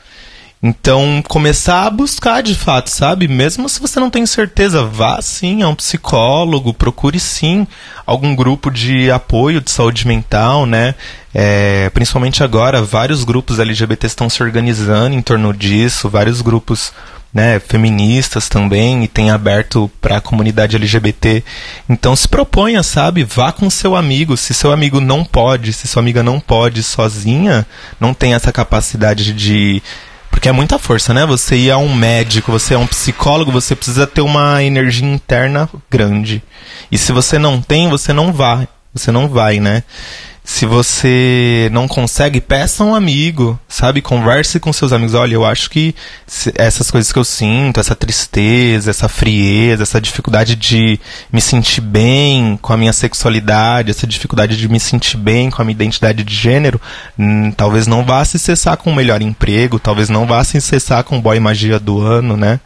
[0.66, 3.28] Então, começar a buscar de fato, sabe?
[3.28, 7.66] Mesmo se você não tem certeza, vá sim a um psicólogo, procure sim
[8.06, 10.94] algum grupo de apoio de saúde mental, né?
[11.34, 16.94] É, principalmente agora, vários grupos LGBT estão se organizando em torno disso, vários grupos
[17.30, 21.44] né, feministas também, e tem aberto para a comunidade LGBT.
[21.90, 23.22] Então se proponha, sabe?
[23.22, 24.34] Vá com seu amigo.
[24.34, 27.66] Se seu amigo não pode, se sua amiga não pode sozinha,
[28.00, 29.82] não tem essa capacidade de
[30.34, 31.24] porque é muita força, né?
[31.24, 35.70] Você ir a um médico, você é um psicólogo, você precisa ter uma energia interna
[35.88, 36.42] grande.
[36.90, 38.66] E se você não tem, você não vai.
[38.92, 39.84] Você não vai, né?
[40.46, 44.02] Se você não consegue, peça um amigo, sabe?
[44.02, 45.14] Converse com seus amigos.
[45.14, 45.94] Olha, eu acho que
[46.54, 51.00] essas coisas que eu sinto, essa tristeza, essa frieza, essa dificuldade de
[51.32, 55.64] me sentir bem com a minha sexualidade, essa dificuldade de me sentir bem com a
[55.64, 56.78] minha identidade de gênero,
[57.18, 60.60] hum, talvez não vá se cessar com o um melhor emprego, talvez não vá se
[60.60, 62.60] cessar com o boy magia do ano, né?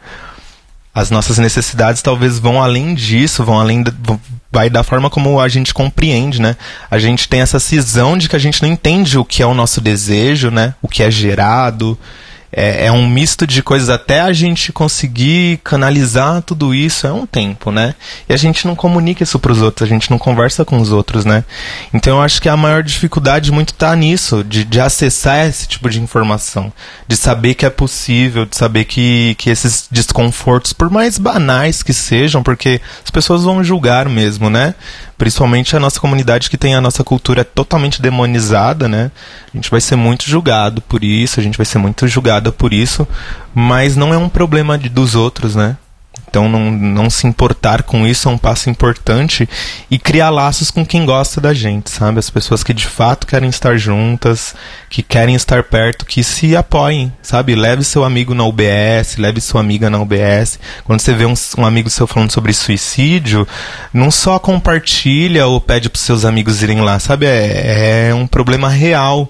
[0.93, 3.85] As nossas necessidades talvez vão além disso, vão além,
[4.51, 6.55] vai da forma como a gente compreende, né?
[6.89, 9.53] A gente tem essa cisão de que a gente não entende o que é o
[9.53, 10.73] nosso desejo, né?
[10.81, 11.97] O que é gerado,
[12.51, 17.25] é, é, um misto de coisas até a gente conseguir canalizar tudo isso é um
[17.25, 17.93] tempo, né?
[18.27, 20.91] E a gente não comunica isso para os outros, a gente não conversa com os
[20.91, 21.43] outros, né?
[21.93, 25.89] Então eu acho que a maior dificuldade muito tá nisso, de, de acessar esse tipo
[25.89, 26.73] de informação,
[27.07, 31.93] de saber que é possível, de saber que, que esses desconfortos, por mais banais que
[31.93, 34.73] sejam, porque as pessoas vão julgar mesmo, né?
[35.19, 39.11] Principalmente a nossa comunidade que tem a nossa cultura totalmente demonizada, né?
[39.53, 42.73] A gente vai ser muito julgado por isso, a gente vai ser muito julgada por
[42.73, 43.05] isso,
[43.53, 45.75] mas não é um problema de, dos outros, né?
[46.29, 49.49] Então, não, não se importar com isso é um passo importante
[49.89, 52.19] e criar laços com quem gosta da gente, sabe?
[52.19, 54.53] As pessoas que de fato querem estar juntas,
[54.89, 57.55] que querem estar perto, que se apoiem, sabe?
[57.55, 60.59] Leve seu amigo na UBS, leve sua amiga na UBS.
[60.83, 63.47] Quando você vê um, um amigo seu falando sobre suicídio,
[63.91, 67.25] não só compartilha ou pede para seus amigos irem lá, sabe?
[67.25, 69.27] É, é um problema real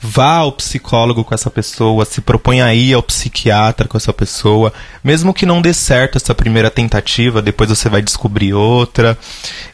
[0.00, 4.72] vá ao psicólogo com essa pessoa, se propõe a ir ao psiquiatra com essa pessoa,
[5.02, 9.18] mesmo que não dê certo essa primeira tentativa, depois você vai descobrir outra.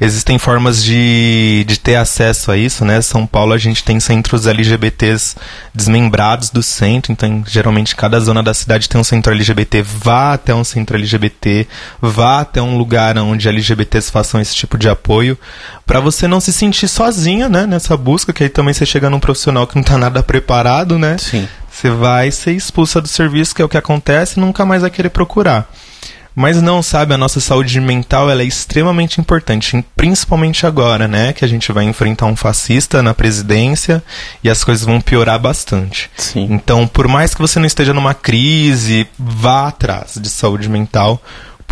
[0.00, 3.02] Existem formas de, de ter acesso a isso, né?
[3.02, 5.36] São Paulo a gente tem centros LGBTs
[5.74, 10.54] desmembrados do centro, então geralmente cada zona da cidade tem um centro LGBT, vá até
[10.54, 11.66] um centro LGBT,
[12.00, 15.38] vá até um lugar onde LGBTs façam esse tipo de apoio,
[15.86, 19.20] para você não se sentir sozinha, né, nessa busca, que aí também você chega num
[19.20, 21.16] profissional que não tá nada preparado, né?
[21.18, 21.48] Sim.
[21.70, 24.90] Você vai ser expulsa do serviço, que é o que acontece, e nunca mais vai
[24.90, 25.68] querer procurar.
[26.36, 31.32] Mas não, sabe, a nossa saúde mental ela é extremamente importante, principalmente agora, né?
[31.32, 34.02] Que a gente vai enfrentar um fascista na presidência
[34.42, 36.10] e as coisas vão piorar bastante.
[36.16, 36.48] Sim.
[36.50, 41.22] Então, por mais que você não esteja numa crise, vá atrás de saúde mental,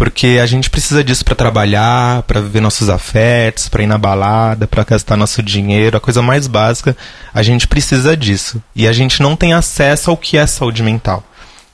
[0.02, 4.66] porque a gente precisa disso para trabalhar, para viver nossos afetos, para ir na balada,
[4.66, 6.96] para gastar nosso dinheiro, a coisa mais básica,
[7.32, 8.60] a gente precisa disso.
[8.74, 11.22] E a gente não tem acesso ao que é saúde mental.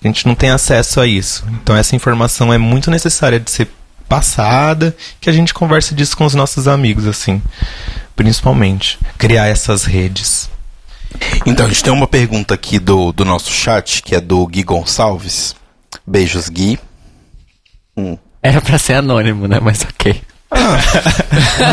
[0.05, 1.43] A gente não tem acesso a isso.
[1.53, 3.71] Então essa informação é muito necessária de ser
[4.07, 7.41] passada, que a gente converse disso com os nossos amigos assim,
[8.15, 10.51] principalmente criar essas redes.
[11.47, 14.63] Então, a gente tem uma pergunta aqui do, do nosso chat, que é do Gui
[14.63, 15.57] Gonçalves.
[16.07, 16.79] Beijos, Gui.
[17.99, 18.17] Hum.
[18.43, 19.59] Era pra ser anônimo, né?
[19.61, 20.21] Mas ok.
[20.51, 20.79] Ah,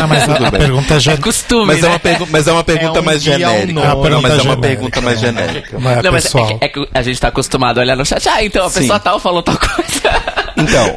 [0.00, 1.86] não, mas a, a pergunta já é costume, mas, né?
[1.88, 3.72] é uma pergu mas é uma pergunta É um mais genérica.
[3.72, 5.78] Não, mas é uma pergunta mais genérica.
[5.78, 6.46] Não é Não, mas é pessoal.
[6.58, 8.28] que, é que a gente tá acostumado a olhar no chat.
[8.28, 8.80] Ah, então a Sim.
[8.80, 10.22] pessoa tal falou tal coisa.
[10.58, 10.94] Então,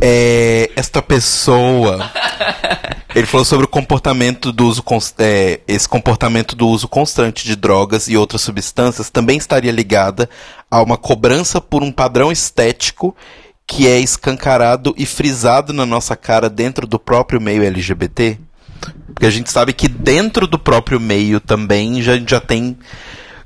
[0.00, 2.10] é, esta pessoa.
[3.14, 7.56] Ele falou sobre o comportamento do uso cons- é, esse comportamento do uso constante de
[7.56, 10.28] drogas e outras substâncias também estaria ligada
[10.70, 13.16] a uma cobrança por um padrão estético
[13.66, 18.38] que é escancarado e frisado na nossa cara dentro do próprio meio LGBT.
[19.06, 22.76] Porque a gente sabe que dentro do próprio meio também já, já tem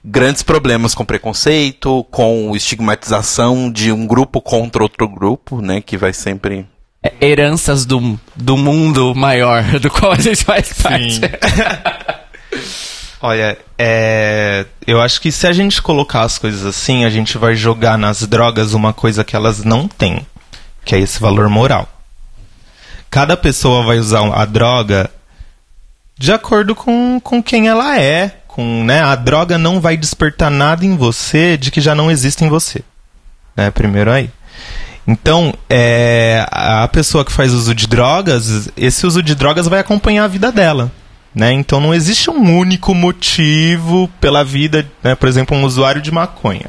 [0.04, 5.80] grandes problemas com preconceito, com estigmatização de um grupo contra outro grupo, né?
[5.80, 6.66] Que vai sempre.
[7.02, 11.20] É, Heranças do, do mundo maior do qual a gente faz parte.
[13.22, 17.54] Olha, é, eu acho que se a gente colocar as coisas assim, a gente vai
[17.54, 20.26] jogar nas drogas uma coisa que elas não têm,
[20.84, 21.86] que é esse valor moral.
[23.10, 25.10] Cada pessoa vai usar a droga
[26.16, 28.36] de acordo com, com quem ela é.
[28.46, 32.44] Com, né, a droga não vai despertar nada em você de que já não existe
[32.44, 32.82] em você.
[33.54, 34.30] Né, primeiro aí.
[35.06, 40.24] Então, é, a pessoa que faz uso de drogas, esse uso de drogas vai acompanhar
[40.24, 40.90] a vida dela.
[41.34, 41.52] Né?
[41.52, 45.14] Então não existe um único motivo pela vida, né?
[45.14, 46.66] por exemplo, um usuário de maconha.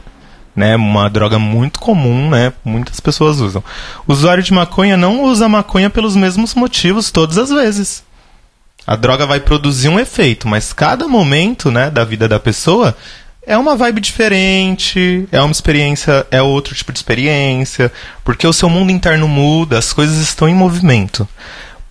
[0.55, 0.75] Né?
[0.75, 2.53] Uma droga muito comum, né?
[2.63, 3.63] muitas pessoas usam.
[4.07, 8.03] O usuário de maconha não usa maconha pelos mesmos motivos todas as vezes.
[8.85, 12.95] A droga vai produzir um efeito, mas cada momento né, da vida da pessoa
[13.45, 17.91] é uma vibe diferente, é uma experiência, é outro tipo de experiência,
[18.23, 21.27] porque o seu mundo interno muda, as coisas estão em movimento.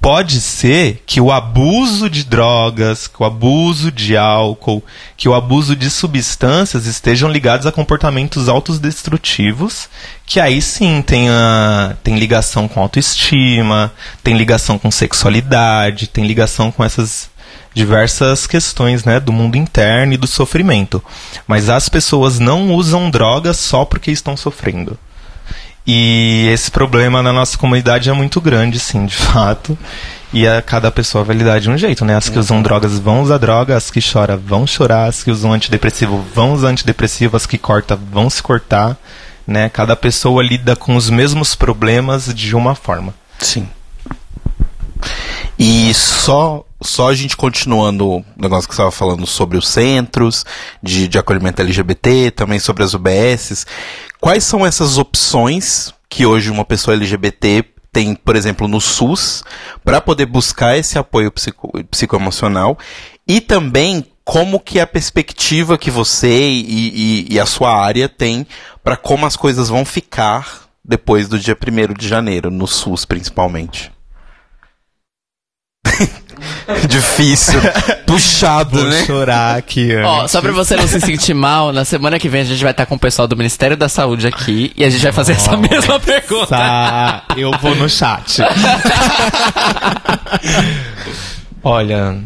[0.01, 4.83] Pode ser que o abuso de drogas, que o abuso de álcool,
[5.15, 9.91] que o abuso de substâncias estejam ligados a comportamentos autodestrutivos,
[10.25, 13.93] que aí sim tem, a, tem ligação com autoestima,
[14.25, 17.29] tem ligação com sexualidade, tem ligação com essas
[17.75, 21.05] diversas questões né, do mundo interno e do sofrimento.
[21.47, 24.99] Mas as pessoas não usam drogas só porque estão sofrendo.
[25.87, 29.77] E esse problema na nossa comunidade é muito grande, sim, de fato.
[30.33, 32.15] E a cada pessoa vai lidar de um jeito, né?
[32.15, 35.53] As que usam drogas vão usar droga, as que choram vão chorar, as que usam
[35.53, 38.97] antidepressivo vão usar antidepressivo, as que cortam vão se cortar,
[39.45, 39.69] né?
[39.69, 43.13] Cada pessoa lida com os mesmos problemas de uma forma.
[43.41, 43.69] Sim.
[45.59, 50.45] E só só a gente continuando o negócio que você estava falando sobre os centros
[50.83, 53.67] de, de acolhimento LGBT, também sobre as UBSs,
[54.21, 59.43] quais são essas opções que hoje uma pessoa LGBT tem, por exemplo, no SUS,
[59.85, 62.79] para poder buscar esse apoio psico, psicoemocional
[63.27, 68.47] e também como que a perspectiva que você e, e, e a sua área tem
[68.83, 73.91] para como as coisas vão ficar depois do dia 1 de janeiro, no SUS principalmente.
[76.89, 77.61] Difícil.
[78.07, 79.05] Puxado, Vou né?
[79.05, 79.95] chorar aqui.
[79.97, 80.33] Ó, antes.
[80.33, 82.87] só pra você não se sentir mal, na semana que vem a gente vai estar
[82.87, 85.99] com o pessoal do Ministério da Saúde aqui e a gente vai fazer essa mesma
[86.01, 86.57] pergunta.
[86.57, 88.43] Tá, eu vou no chat.
[91.63, 92.19] Olha.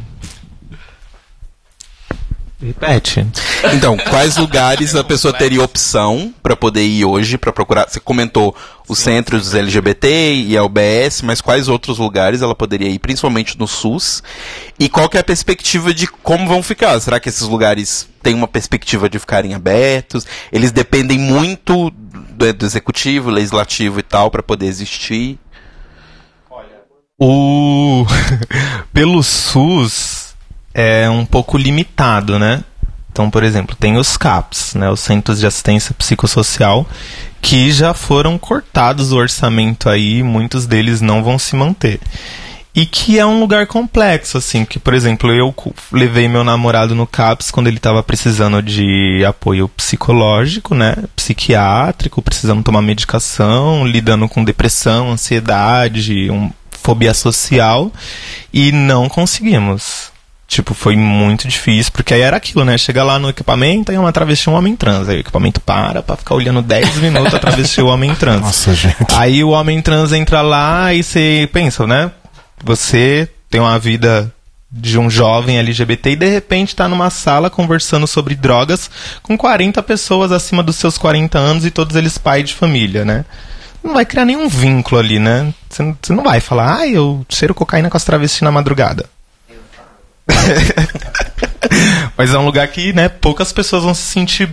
[2.64, 3.26] Repete.
[3.74, 7.86] Então, quais lugares a pessoa teria opção para poder ir hoje para procurar?
[7.86, 8.56] Você comentou
[8.88, 13.58] os centros dos LGBT e a UBS, mas quais outros lugares ela poderia ir, principalmente
[13.58, 14.22] no SUS?
[14.78, 16.98] E qual que é a perspectiva de como vão ficar?
[17.00, 20.26] Será que esses lugares têm uma perspectiva de ficarem abertos?
[20.50, 25.38] Eles dependem muito do, do executivo, legislativo e tal para poder existir?
[27.18, 28.06] O
[28.90, 30.23] pelo SUS
[30.74, 32.64] é um pouco limitado, né?
[33.14, 36.84] Então, por exemplo, tem os CAPS, né, os Centros de Assistência Psicossocial,
[37.40, 42.00] que já foram cortados o orçamento aí, muitos deles não vão se manter.
[42.74, 45.54] E que é um lugar complexo, assim, que, por exemplo, eu
[45.92, 52.64] levei meu namorado no CAPS quando ele estava precisando de apoio psicológico, né, psiquiátrico, precisando
[52.64, 57.92] tomar medicação, lidando com depressão, ansiedade, um, fobia social,
[58.52, 60.13] e não conseguimos.
[60.46, 62.76] Tipo, foi muito difícil, porque aí era aquilo, né?
[62.76, 65.08] Chega lá no equipamento, é uma travesti e um homem trans.
[65.08, 68.40] Aí o equipamento para pra ficar olhando 10 minutos a travesti e o homem trans.
[68.42, 68.96] Nossa, gente.
[69.16, 72.10] Aí o homem trans entra lá e você pensa, né?
[72.62, 74.32] Você tem uma vida
[74.70, 78.90] de um jovem LGBT e de repente tá numa sala conversando sobre drogas
[79.22, 83.24] com 40 pessoas acima dos seus 40 anos e todos eles pais de família, né?
[83.82, 85.52] Não vai criar nenhum vínculo ali, né?
[85.68, 89.06] Você não- você não vai falar, ah, eu cheiro cocaína com as travestis na madrugada.
[92.16, 94.50] Mas é um lugar que, né, poucas pessoas vão se sentir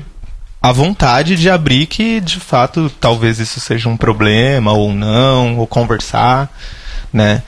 [0.61, 5.67] à vontade de abrir que, de fato, talvez isso seja um problema ou não, ou
[5.67, 6.49] conversar,
[7.11, 7.41] né?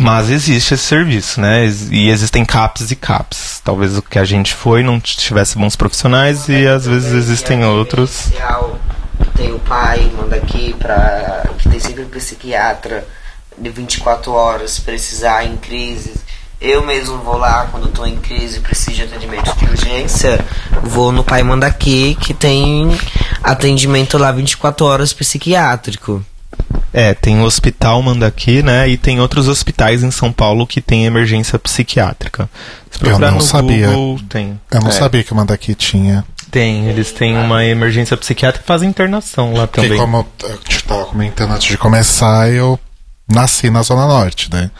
[0.00, 1.66] Mas existe esse serviço, né?
[1.90, 3.60] E existem CAPs e CAPs.
[3.62, 8.28] Talvez o que a gente foi não tivesse bons profissionais e às vezes existem outros.
[9.18, 11.44] Que Tem o pai, manda aqui pra.
[11.58, 13.06] que tem sempre um psiquiatra
[13.56, 16.14] de 24 horas, se precisar em crise.
[16.62, 20.44] Eu mesmo vou lá quando tô em crise, preciso de atendimento de urgência,
[20.82, 22.96] vou no pai manda aqui que tem
[23.42, 26.24] atendimento lá 24 horas psiquiátrico.
[26.92, 28.88] É, tem o Hospital Mandaqui, né?
[28.88, 32.48] E tem outros hospitais em São Paulo que tem emergência psiquiátrica.
[32.90, 33.88] Se Eu não no sabia.
[33.88, 34.60] Google, tem.
[34.70, 36.22] Eu não É, sabia que o Mandaki tinha.
[36.50, 39.98] Tem, eles têm uma emergência psiquiátrica e fazem internação lá Porque também.
[39.98, 42.78] como eu te tava comentando antes de começar, eu
[43.26, 44.70] nasci na Zona Norte, né?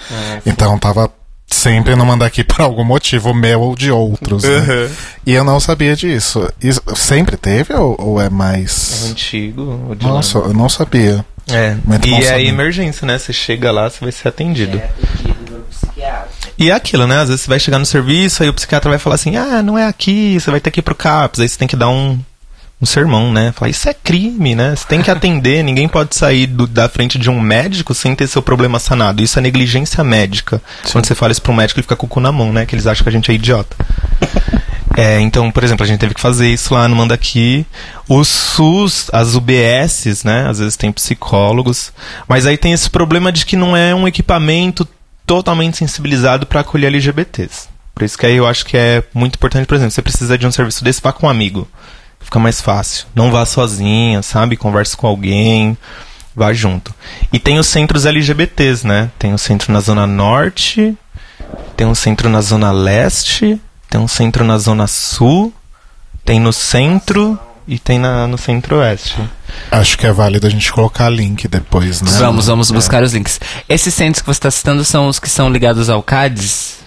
[0.45, 1.11] então tava
[1.53, 4.43] sempre no Mandaki por algum motivo, meu ou de outros.
[4.43, 4.59] né?
[4.59, 4.89] Uhum.
[5.27, 6.49] E eu não sabia disso.
[6.61, 9.11] Isso sempre teve ou, ou é É mais.
[9.11, 9.89] antigo.
[9.91, 10.13] o de lá.
[10.15, 11.25] Nossa, eu não sabia.
[11.49, 11.77] É.
[11.85, 12.47] Muito E é saber.
[12.47, 13.19] emergência, né?
[13.19, 14.79] Você chega lá, você vai ser atendido.
[14.79, 16.29] É atendido pelo psiquiatra.
[16.59, 17.19] E é aquilo, né?
[17.19, 19.77] Às vezes você vai chegar no serviço, aí o psiquiatra vai falar assim: ah, não
[19.77, 21.41] é aqui, você vai ter que ir pro CAPS.
[21.41, 22.19] Aí você tem que dar um,
[22.83, 23.53] um sermão, né?
[23.53, 24.75] Falar, isso é crime, né?
[24.77, 28.27] Você tem que atender, ninguém pode sair do- da frente de um médico sem ter
[28.27, 29.23] seu problema sanado.
[29.23, 30.61] Isso é negligência médica.
[30.91, 32.67] Quando você fala isso pro médico, ele fica com o cu na mão, né?
[32.67, 33.77] Que eles acham que a gente é idiota.
[34.95, 37.65] É, então, por exemplo, a gente teve que fazer isso lá no Mandaqui.
[38.07, 40.47] O SUS, as UBSs, né?
[40.47, 41.91] Às vezes tem psicólogos.
[42.29, 44.87] Mas aí tem esse problema de que não é um equipamento
[45.27, 47.69] totalmente sensibilizado para acolher LGBTs.
[47.95, 50.47] Por isso que aí eu acho que é muito importante, por exemplo, você precisa de
[50.47, 51.67] um serviço desse, vá com um amigo.
[52.23, 53.07] Fica mais fácil.
[53.15, 54.57] Não vá sozinha, sabe?
[54.57, 55.77] Converse com alguém.
[56.35, 56.95] Vá junto.
[57.33, 59.11] E tem os centros LGBTs, né?
[59.19, 60.97] Tem o centro na Zona Norte,
[61.77, 65.53] tem um centro na Zona Leste, tem um centro na Zona Sul,
[66.25, 69.17] tem no centro e tem na, no centro-oeste.
[69.71, 72.11] Acho que é válido a gente colocar link depois, né?
[72.19, 73.39] Vamos, vamos buscar os links.
[73.69, 76.82] Esses centros que você está citando são os que são ligados ao CADES?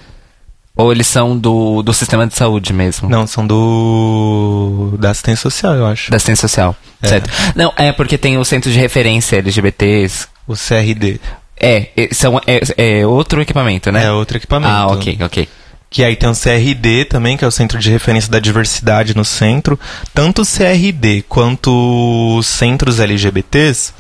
[0.76, 3.08] Ou eles são do, do sistema de saúde mesmo?
[3.08, 4.96] Não, são do.
[5.00, 6.12] da assistência social, eu acho.
[6.12, 6.76] Da assistência social.
[7.02, 7.08] É.
[7.08, 7.30] Certo.
[7.56, 10.28] Não, é porque tem o centro de referência LGBTs.
[10.46, 11.20] O CRD.
[11.58, 14.06] É, é, são, é, é outro equipamento, né?
[14.06, 14.72] É outro equipamento.
[14.72, 15.48] Ah, ok, ok.
[15.90, 19.24] Que aí tem o CRD também, que é o Centro de Referência da Diversidade no
[19.24, 19.80] Centro.
[20.14, 23.94] Tanto o CRD quanto os centros LGBTs,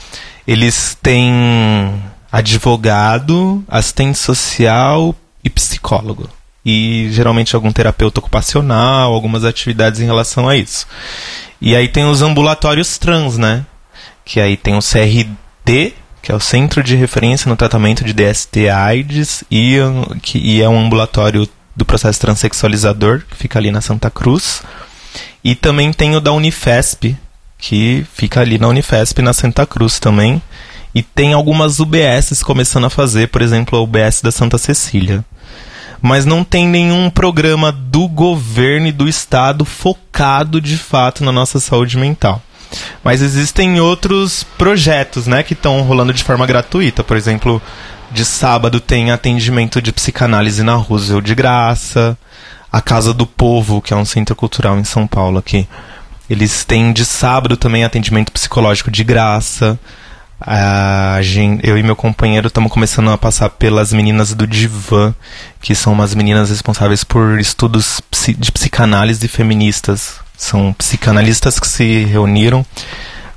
[0.45, 1.93] eles têm
[2.29, 6.29] advogado, assistente social e psicólogo.
[6.65, 10.87] E geralmente algum terapeuta ocupacional, algumas atividades em relação a isso.
[11.61, 13.65] E aí tem os ambulatórios trans, né?
[14.23, 18.67] Que aí tem o CRD, que é o Centro de Referência no Tratamento de DST
[18.67, 19.77] AIDS, e,
[20.23, 24.63] que, e é um ambulatório do processo transexualizador, que fica ali na Santa Cruz.
[25.43, 27.15] E também tem o da Unifesp,
[27.57, 30.41] que fica ali na Unifesp, na Santa Cruz também.
[30.93, 35.23] E tem algumas UBSs começando a fazer, por exemplo, a UBS da Santa Cecília.
[36.01, 41.59] Mas não tem nenhum programa do governo e do Estado focado de fato na nossa
[41.59, 42.41] saúde mental.
[43.03, 47.03] Mas existem outros projetos, né, que estão rolando de forma gratuita.
[47.03, 47.61] Por exemplo,
[48.11, 52.17] de sábado tem atendimento de psicanálise na Roosevelt de graça.
[52.71, 55.67] A Casa do Povo, que é um centro cultural em São Paulo aqui.
[56.29, 59.79] Eles têm de sábado também atendimento psicológico de graça.
[60.39, 65.15] A gente, eu e meu companheiro estamos começando a passar pelas meninas do Divan,
[65.61, 68.01] que são umas meninas responsáveis por estudos
[68.37, 70.15] de psicanálise feministas.
[70.37, 72.65] São psicanalistas que se reuniram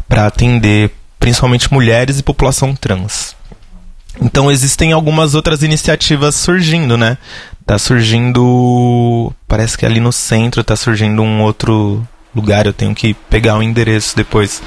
[0.08, 0.90] para atender
[1.20, 3.36] principalmente mulheres e população trans.
[4.20, 7.16] Então existem algumas outras iniciativas surgindo, né?
[7.64, 12.04] Tá surgindo, parece que ali no centro tá surgindo um outro
[12.34, 14.62] lugar, eu tenho que pegar o endereço depois.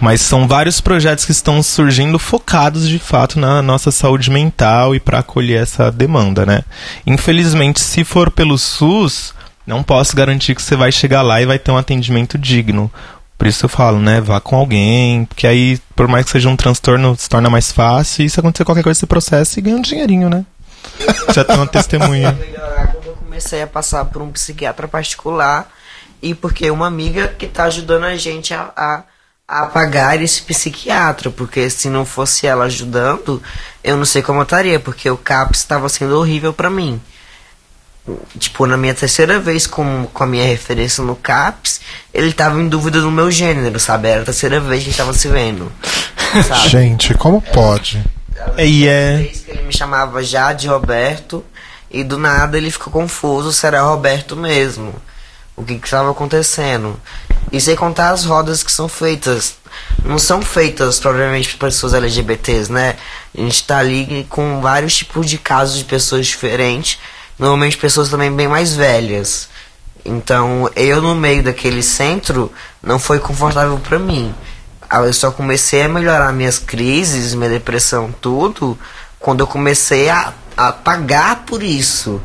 [0.00, 5.00] Mas são vários projetos que estão surgindo focados de fato na nossa saúde mental e
[5.00, 6.62] para acolher essa demanda, né?
[7.06, 9.34] Infelizmente, se for pelo SUS,
[9.66, 12.90] não posso garantir que você vai chegar lá e vai ter um atendimento digno.
[13.36, 14.20] Por isso eu falo, né?
[14.20, 18.24] Vá com alguém, porque aí, por mais que seja um transtorno, se torna mais fácil.
[18.24, 20.44] E se acontecer qualquer coisa, você processa e ganha um dinheirinho, né?
[21.34, 22.38] Já tem uma testemunha.
[22.92, 25.70] Quando eu comecei a passar por um psiquiatra particular
[26.22, 29.02] e porque uma amiga que está ajudando a gente a, a,
[29.48, 33.42] a, pagar esse psiquiatra, porque se não fosse ela ajudando,
[33.82, 37.00] eu não sei como eu estaria, porque o CAPS estava sendo horrível para mim.
[38.38, 41.80] Tipo, na minha terceira vez com, com a minha referência no CAPS,
[42.12, 44.08] ele tava em dúvida do meu gênero, sabe?
[44.08, 45.70] Era a terceira vez que a gente tava se vendo.
[46.46, 46.68] Sabe?
[46.68, 48.04] Gente, como pode?
[48.58, 49.16] E é.
[49.16, 51.44] Vez que ele me chamava já de Roberto,
[51.90, 54.94] e do nada ele ficou confuso se era Roberto mesmo
[55.60, 56.98] o que estava acontecendo.
[57.52, 59.54] E sem contar as rodas que são feitas.
[60.04, 62.96] Não são feitas provavelmente para pessoas LGBTs, né?
[63.36, 66.98] A gente está ali com vários tipos de casos de pessoas diferentes.
[67.38, 69.48] Normalmente pessoas também bem mais velhas.
[70.04, 72.50] Então, eu no meio daquele centro
[72.82, 74.34] não foi confortável para mim.
[74.92, 78.78] Eu só comecei a melhorar minhas crises, minha depressão, tudo,
[79.18, 82.20] quando eu comecei a, a pagar por isso.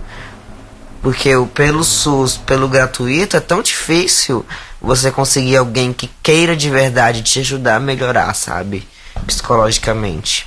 [1.05, 4.43] Porque pelo SUS, pelo gratuito, é tão difícil
[4.81, 8.87] você conseguir alguém que queira de verdade te ajudar a melhorar, sabe?
[9.26, 10.45] Psicologicamente.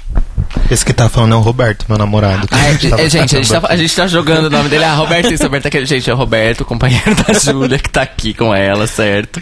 [0.70, 2.46] Esse que tá falando é o Roberto, meu namorado.
[2.50, 4.84] Ah, é, gente, a gente, tá, a gente tá jogando o nome dele.
[4.84, 8.34] Ah, Roberto, isso, Roberto, aquele, gente, é o Roberto, companheiro da Júlia, que tá aqui
[8.34, 9.40] com ela, certo?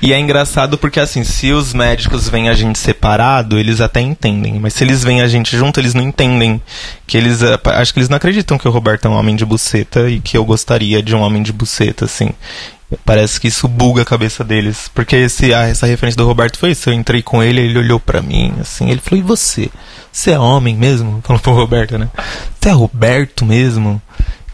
[0.00, 4.58] E é engraçado porque, assim, se os médicos veem a gente separado, eles até entendem.
[4.58, 6.60] Mas se eles veem a gente junto, eles não entendem.
[7.06, 7.42] Que eles.
[7.42, 10.20] Eh, acho que eles não acreditam que o Roberto é um homem de buceta e
[10.20, 12.30] que eu gostaria de um homem de buceta, assim.
[13.04, 14.88] Parece que isso buga a cabeça deles.
[14.94, 16.88] Porque esse, ah, essa referência do Roberto foi isso.
[16.88, 18.90] Eu entrei com ele, ele olhou para mim, assim.
[18.90, 19.70] Ele falou: E você?
[20.12, 21.20] Você é homem mesmo?
[21.26, 22.08] Falou pro Roberto, né?
[22.60, 24.00] Você é Roberto mesmo?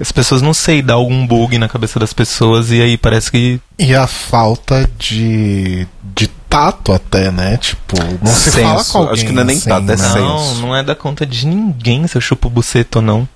[0.00, 3.60] As pessoas não sei, dá algum bug na cabeça das pessoas e aí parece que.
[3.78, 5.86] E a falta de.
[6.02, 7.56] de tato até, né?
[7.58, 8.60] Tipo, não se senso.
[8.62, 9.96] fala com alguém Acho que não é nem assim, tato, é né?
[9.96, 10.18] senso.
[10.18, 13.28] Não, não é da conta de ninguém se eu chupo buceta ou não.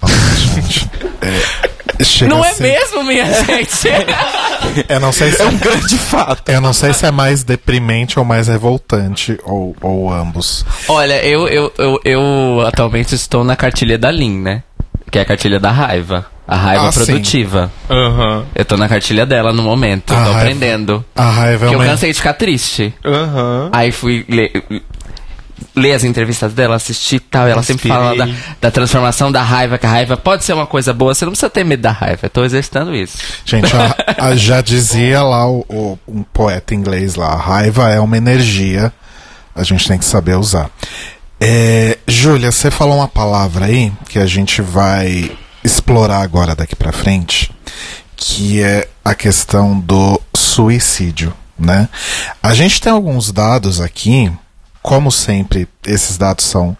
[0.00, 0.90] Nossa, gente.
[1.22, 1.69] É,
[2.04, 3.88] chega Não é ser- mesmo, minha gente?
[4.88, 6.50] Eu não sei se É um grande fato.
[6.50, 10.64] Eu não sei se é mais deprimente ou mais revoltante, ou, ou ambos.
[10.88, 14.62] Olha, eu, eu, eu, eu atualmente estou na cartilha da Lean, né?
[15.10, 16.26] Que é a cartilha da raiva.
[16.46, 17.04] A raiva Ah, sim.
[17.04, 17.70] produtiva.
[17.88, 18.44] Aham.
[18.54, 21.04] Eu tô na cartilha dela no momento, A tô raiva- aprendendo.
[21.14, 22.92] A raiva é Porque eu cansei de ficar triste.
[23.04, 23.68] Aham.
[23.72, 24.52] Aí fui ler,
[25.74, 27.46] ler as entrevistas dela, assistir e tal.
[27.48, 28.28] Ela sempre fala da,
[28.60, 31.14] da transformação da raiva, que a raiva pode ser uma coisa boa.
[31.14, 32.20] Você não precisa ter medo da raiva.
[32.24, 33.16] Eu tô exercitando isso.
[33.44, 33.94] Gente, a-
[34.26, 38.92] a- já dizia lá o, o- um poeta inglês lá, a raiva é uma energia,
[39.54, 40.70] a gente tem que saber usar.
[41.40, 45.30] É, Júlia, você falou uma palavra aí que a gente vai
[45.64, 47.50] explorar agora daqui pra frente,
[48.16, 51.88] que é a questão do suicídio, né?
[52.42, 54.30] A gente tem alguns dados aqui,
[54.82, 56.76] como sempre, esses dados são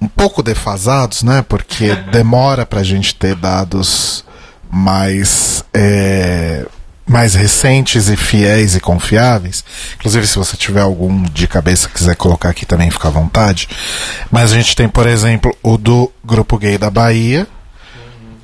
[0.00, 1.44] um pouco defasados, né?
[1.46, 4.24] Porque demora pra gente ter dados
[4.70, 6.66] mais é,
[7.08, 9.64] mais recentes e fiéis e confiáveis.
[9.96, 13.68] Inclusive, se você tiver algum de cabeça quiser colocar aqui também, fica à vontade.
[14.30, 17.46] Mas a gente tem, por exemplo, o do Grupo Gay da Bahia,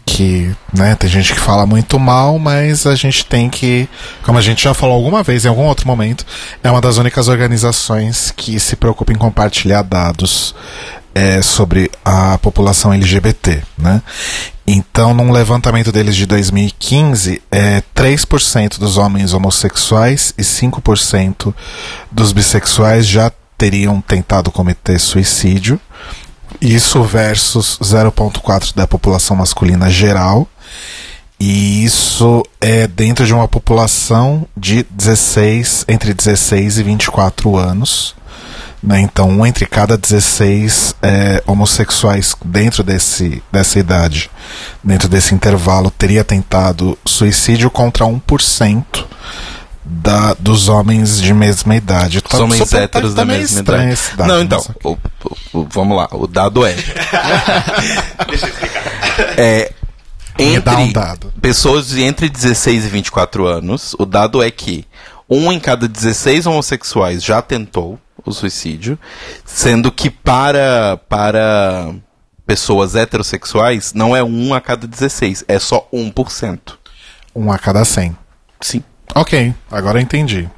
[0.05, 3.89] que, né, tem gente que fala muito mal, mas a gente tem que,
[4.23, 6.27] como a gente já falou alguma vez em algum outro momento,
[6.63, 10.55] é uma das únicas organizações que se preocupa em compartilhar dados
[11.15, 14.03] é, sobre a população LGBT, né?
[14.67, 21.55] Então, num levantamento deles de 2015, é 3% dos homens homossexuais e 5%
[22.11, 25.79] dos bissexuais já teriam tentado cometer suicídio.
[26.65, 30.49] Isso versus 0,4% da população masculina geral.
[31.39, 38.17] E isso é dentro de uma população de 16, entre 16 e 24 anos.
[38.83, 38.99] Né?
[39.03, 44.31] Então, um entre cada 16 é, homossexuais dentro desse, dessa idade,
[44.83, 49.05] dentro desse intervalo, teria tentado suicídio contra 1%
[49.85, 52.23] da, dos homens de mesma idade.
[52.27, 54.01] Os homens super, héteros tá, da mesma idade.
[54.17, 54.99] Dado, não, então, o, o,
[55.53, 56.75] o, vamos lá, o dado é.
[58.27, 58.85] Deixa eu explicar.
[59.37, 59.73] É,
[60.39, 60.93] entre um
[61.41, 64.87] pessoas de entre 16 e 24 anos, o dado é que
[65.29, 68.99] um em cada 16 homossexuais já tentou o suicídio,
[69.45, 71.95] sendo que para para
[72.47, 76.59] pessoas heterossexuais não é um a cada 16, é só 1%.
[77.35, 78.17] Um a cada 100.
[78.61, 78.83] Sim.
[79.15, 80.49] Ok, agora eu entendi.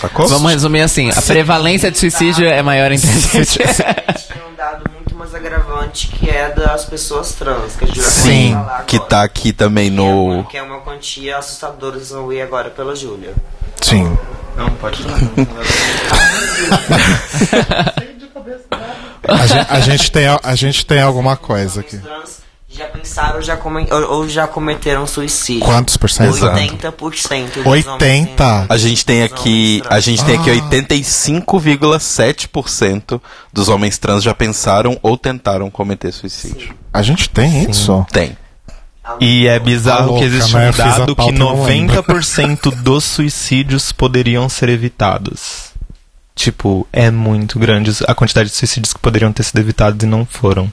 [0.00, 0.26] Sacou?
[0.28, 3.58] Vamos resumir assim: a prevalência de suicídio é maior entre a gente.
[3.58, 8.04] Tem um dado muito mais agravante que é das pessoas trans, que a gente já
[8.04, 10.04] Sim, que tá aqui também no.
[10.04, 13.34] Que é uma, que é uma quantia assustadora, vocês vão ver agora pela Júlia.
[13.80, 14.16] Sim.
[14.56, 15.18] Não, pode falar.
[19.28, 22.00] a, gente, a, gente tem, a gente tem alguma coisa aqui.
[22.74, 25.66] Já pensaram já come, ou, já cometeram suicídio?
[25.66, 26.32] Quantos por cento?
[26.32, 27.66] 80%.
[27.66, 28.66] 80.
[28.66, 33.20] A gente tem aqui, a gente tem aqui 85,7%
[33.52, 36.68] dos homens trans já pensaram ou tentaram cometer suicídio.
[36.68, 36.74] Sim.
[36.90, 37.70] A gente tem Sim.
[37.70, 38.06] isso?
[38.10, 38.34] Tem.
[39.20, 45.72] E é bizarro que existe um dado que 90% dos suicídios poderiam ser evitados.
[46.34, 50.24] Tipo, é muito grande a quantidade de suicídios que poderiam ter sido evitados e não
[50.24, 50.72] foram.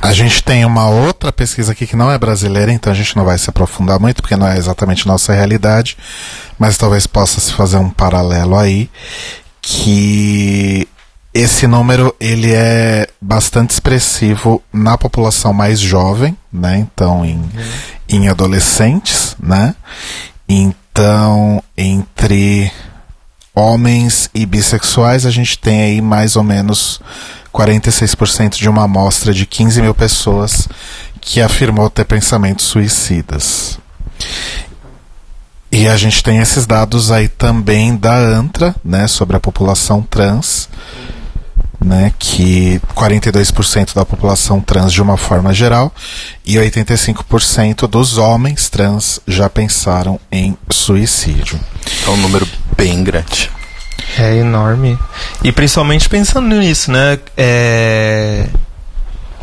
[0.00, 3.24] A gente tem uma outra pesquisa aqui que não é brasileira, então a gente não
[3.24, 5.96] vai se aprofundar muito, porque não é exatamente nossa realidade,
[6.58, 8.90] mas talvez possa se fazer um paralelo aí,
[9.60, 10.88] que
[11.34, 16.78] esse número ele é bastante expressivo na população mais jovem, né?
[16.78, 17.50] Então em, uhum.
[18.08, 19.74] em adolescentes, né?
[20.48, 22.70] Então entre
[23.54, 27.00] homens e bissexuais a gente tem aí mais ou menos
[27.52, 30.68] 46% de uma amostra de 15 mil pessoas
[31.20, 33.78] que afirmou ter pensamentos suicidas.
[35.70, 40.68] E a gente tem esses dados aí também da ANTRA, né, sobre a população trans,
[41.82, 45.92] né, que 42% da população trans de uma forma geral
[46.44, 51.58] e 85% dos homens trans já pensaram em suicídio.
[52.06, 52.46] É um número
[52.76, 53.50] bem grande.
[54.18, 54.98] É enorme.
[55.42, 57.18] E principalmente pensando nisso, né?
[57.36, 58.46] É...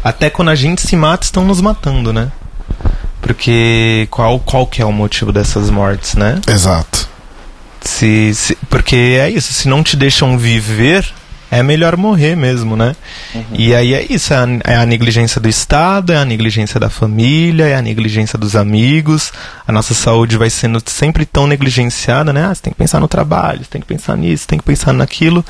[0.03, 2.32] Até quando a gente se mata, estão nos matando, né?
[3.22, 6.39] Porque qual, qual que é o motivo dessas mortes, né?
[6.47, 7.09] Exato.
[7.82, 11.11] Se, se, porque é isso, se não te deixam viver,
[11.52, 12.95] é melhor morrer mesmo, né?
[13.34, 13.43] Uhum.
[13.54, 16.89] E aí é isso, é a, é a, negligência do Estado, é a negligência da
[16.89, 19.32] família, é a negligência dos amigos.
[19.68, 22.45] A nossa saúde vai sendo sempre tão negligenciada, né?
[22.45, 24.93] Ah, você tem que pensar no trabalho, você tem que pensar nisso, tem que pensar
[24.93, 25.43] naquilo.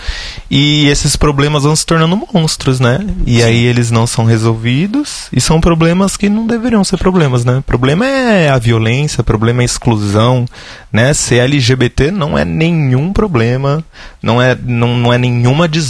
[0.50, 3.06] E esses problemas vão se tornando monstros, né?
[3.26, 3.43] E Sim.
[3.43, 7.62] aí eles não são resolvidos e são problemas que não deveriam ser problemas, né?
[7.66, 10.45] Problema é a violência, problema é a exclusão,
[10.91, 11.14] né?
[11.14, 13.84] Ser LGBT não é nenhum problema,
[14.22, 15.89] não é, não, não é nenhuma desordem,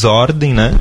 [0.54, 0.74] né?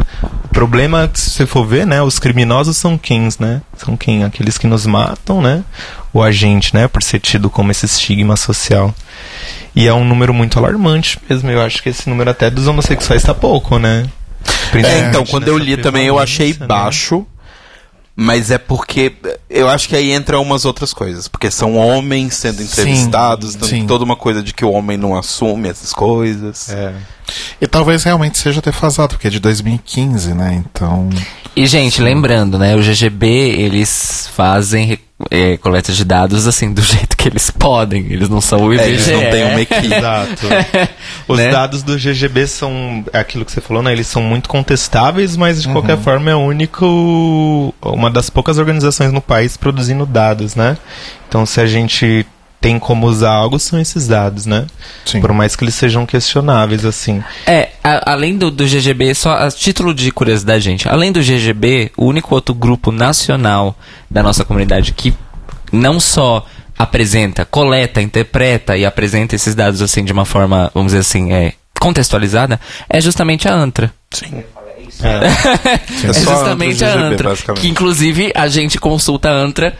[0.44, 2.02] O problema, se você for ver, né?
[2.02, 3.62] Os criminosos são quem, né?
[3.76, 4.24] São quem?
[4.24, 5.62] Aqueles que nos matam, né?
[6.12, 6.88] O agente, né?
[6.88, 8.94] Por ser tido como esse estigma social.
[9.74, 11.50] E é um número muito alarmante mesmo.
[11.50, 14.06] Eu acho que esse número até dos homossexuais está pouco, né?
[14.74, 16.66] É, então, quando eu li também eu achei né?
[18.20, 19.12] Mas é porque
[19.48, 21.28] eu acho que aí entra umas outras coisas.
[21.28, 23.86] Porque são homens sendo entrevistados, sim, sim.
[23.86, 26.68] toda uma coisa de que o homem não assume essas coisas.
[26.68, 26.94] É.
[27.60, 30.64] E talvez realmente seja defasado, porque é de 2015, né?
[30.66, 31.08] Então.
[31.54, 32.74] E, gente, lembrando, né?
[32.74, 34.98] O GGB, eles fazem
[35.30, 38.06] é, coleta de dados assim, do jeito que eles podem.
[38.10, 38.84] Eles não são o IBGE.
[38.84, 39.94] É, eles não têm uma equipe.
[39.94, 40.46] Exato.
[41.26, 41.50] Os né?
[41.50, 43.92] dados do GGB são é aquilo que você falou, né?
[43.92, 45.74] Eles são muito contestáveis, mas de uhum.
[45.74, 47.74] qualquer forma é o único.
[47.82, 50.76] uma das poucas organizações no país produzindo dados, né?
[51.28, 52.26] Então se a gente
[52.60, 54.66] tem como usar algo são esses dados, né?
[55.04, 55.20] Sim.
[55.20, 57.22] Por mais que eles sejam questionáveis, assim.
[57.46, 61.92] É, a- além do, do GGB, só a título de curiosidade, gente, além do GGB,
[61.96, 63.76] o único outro grupo nacional
[64.10, 65.14] da nossa comunidade que
[65.72, 66.44] não só
[66.78, 71.52] apresenta, coleta, interpreta e apresenta esses dados assim de uma forma, vamos dizer assim, é,
[71.80, 73.92] contextualizada, é justamente a ANTRA.
[74.10, 74.42] Sim.
[75.00, 75.28] É.
[76.08, 77.28] É, só a justamente Antra a GGB, ANTRA.
[77.30, 77.60] basicamente.
[77.62, 79.74] Que inclusive a gente consulta a ANTRA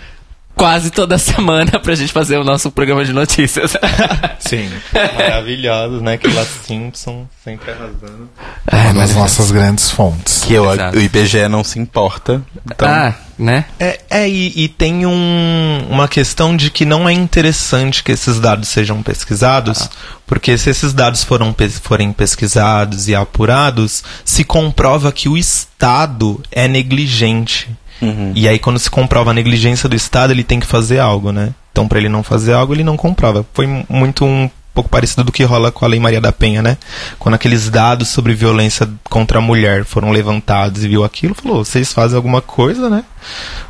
[0.59, 3.73] quase toda semana pra gente fazer o nosso programa de notícias.
[4.41, 4.69] Sim.
[4.93, 6.15] Maravilhosos, né?
[6.15, 8.29] Aquela Simpson sempre arrasando.
[8.71, 10.45] Uma das nossas grandes fontes.
[10.45, 12.43] Que eu, o IBGE não se importa.
[12.67, 13.67] Então, Ah, né?
[13.79, 18.41] É, é e, e tem um, uma questão de que não é interessante que esses
[18.41, 19.89] dados sejam pesquisados,
[20.27, 26.67] porque se esses dados foram, forem pesquisados e apurados, se comprova que o Estado é
[26.67, 27.69] negligente.
[28.01, 28.33] Uhum.
[28.35, 31.51] E aí, quando se comprova a negligência do Estado, ele tem que fazer algo, né?
[31.73, 33.45] Então, para ele não fazer algo, ele não comprova.
[33.53, 36.77] Foi muito um pouco parecido do que rola com a Lei Maria da Penha, né?
[37.19, 41.93] Quando aqueles dados sobre violência contra a mulher foram levantados e viu aquilo, falou: vocês
[41.93, 43.05] fazem alguma coisa, né?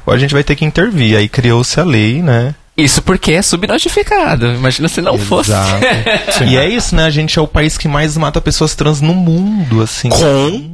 [0.05, 1.17] Ou a gente vai ter que intervir.
[1.17, 2.55] Aí criou-se a lei, né?
[2.77, 4.55] Isso porque é subnotificado.
[4.55, 5.51] Imagina se não fosse.
[5.51, 6.45] Exato.
[6.47, 7.05] e é isso, né?
[7.05, 10.09] A gente é o país que mais mata pessoas trans no mundo, assim.
[10.11, 10.17] com.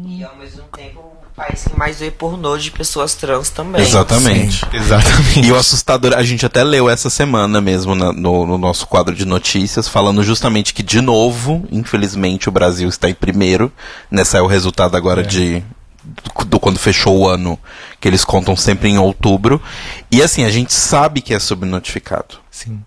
[0.07, 3.83] E ao mesmo tempo o país que mais vê pornô de pessoas trans também.
[3.83, 4.65] Exatamente.
[4.73, 5.41] Exatamente.
[5.41, 9.15] E o assustador, a gente até leu essa semana mesmo na- no, no nosso quadro
[9.15, 13.73] de notícias, falando justamente que, de novo, infelizmente, o Brasil está em primeiro.
[14.11, 15.63] Nessa é o resultado agora de.
[16.05, 17.59] Do, do quando fechou o ano,
[17.99, 19.61] que eles contam sempre em outubro.
[20.11, 22.37] E assim, a gente sabe que é subnotificado.
[22.51, 22.81] Sim.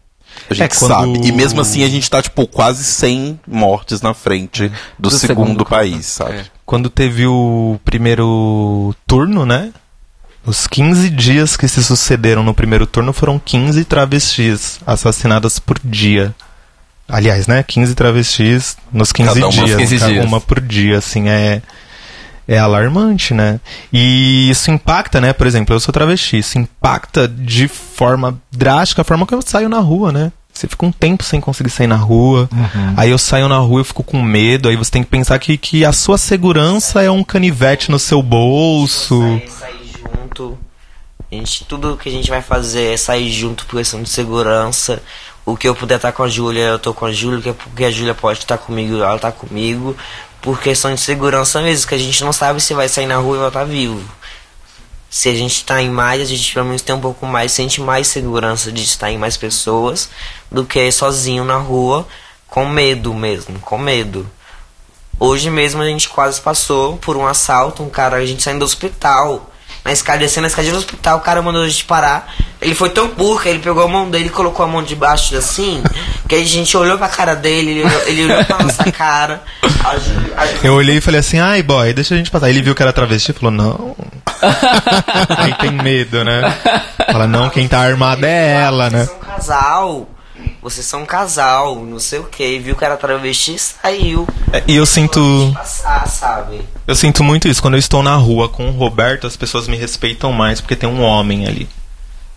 [0.50, 1.28] A gente É, quando- sabe.
[1.28, 4.70] E mesmo assim a gente tá, tipo, quase 100 mortes na frente
[5.00, 5.66] do, Do segundo, segundo.
[5.66, 6.34] país, sabe?
[6.38, 6.46] É.
[6.68, 9.72] Quando teve o primeiro turno, né?
[10.46, 16.36] Os 15 dias que se sucederam no primeiro turno foram 15 travestis assassinadas por dia.
[17.08, 17.64] Aliás, né?
[17.64, 19.56] 15 travestis nos 15 Cada dias.
[19.56, 20.26] por 15 cada dias.
[20.26, 21.62] uma por dia, assim, é.
[22.46, 23.62] É alarmante, né?
[23.92, 25.32] E isso impacta, né?
[25.32, 26.40] Por exemplo, eu sou travesti.
[26.40, 30.34] Isso impacta de forma drástica a forma que eu saio na rua, né?
[30.58, 32.50] Você fica um tempo sem conseguir sair na rua.
[32.96, 34.68] Aí eu saio na rua, eu fico com medo.
[34.70, 38.22] Aí você tem que pensar que, que a sua segurança é um canivete no seu
[38.24, 39.20] bolso.
[39.22, 40.58] Sair, sair junto.
[41.32, 45.02] A gente, tudo que a gente vai fazer é sair junto por questão de segurança.
[45.46, 47.40] O que eu puder estar com a Júlia, eu tô com a Júlia.
[47.40, 49.96] O que- O que a Júlia pode estar comigo, ela tá comigo.
[50.42, 53.36] Por questão de segurança mesmo, que a gente não sabe se vai sair na rua
[53.36, 54.02] e vai estar vivo.
[55.10, 57.82] Se a gente tá em mais, a gente pelo menos tem um pouco mais, sente
[57.82, 60.10] mais segurança de estar em mais pessoas
[60.52, 62.06] do que sozinho na rua,
[62.48, 64.30] com medo mesmo, com medo.
[65.20, 68.66] Hoje mesmo a gente quase passou por um assalto, um cara, a gente saindo do
[68.66, 69.50] hospital.
[69.88, 72.36] Na escada, descendo a escada do hospital, o cara mandou a gente parar.
[72.62, 75.34] Ele foi tão burro que ele pegou a mão dele e colocou a mão debaixo
[75.38, 75.82] assim,
[76.28, 79.42] que a gente olhou pra cara dele, ele olhou, ele olhou pra nossa cara.
[79.86, 82.50] A Ju- a Ju- Eu olhei e falei assim, ai boy, deixa a gente passar.
[82.50, 83.96] Ele viu que era travesti e falou, não.
[85.38, 86.42] Aí tem medo, né?
[87.10, 89.06] Fala, não, quem tá armado é ela, né?
[89.06, 90.10] Vocês são um casal.
[90.62, 92.60] Vocês são um casal, não sei o que.
[92.60, 94.28] Viu que era travesti e saiu.
[94.52, 95.52] É, E eu sinto.
[95.56, 96.60] Passar, sabe?
[96.88, 97.62] Eu sinto muito isso.
[97.62, 100.90] Quando eu estou na rua com o Roberto, as pessoas me respeitam mais porque tem
[100.90, 101.68] um homem ali.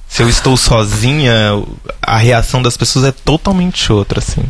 [0.09, 1.33] Se eu estou sozinha,
[2.03, 4.43] a reação das pessoas é totalmente outra, assim.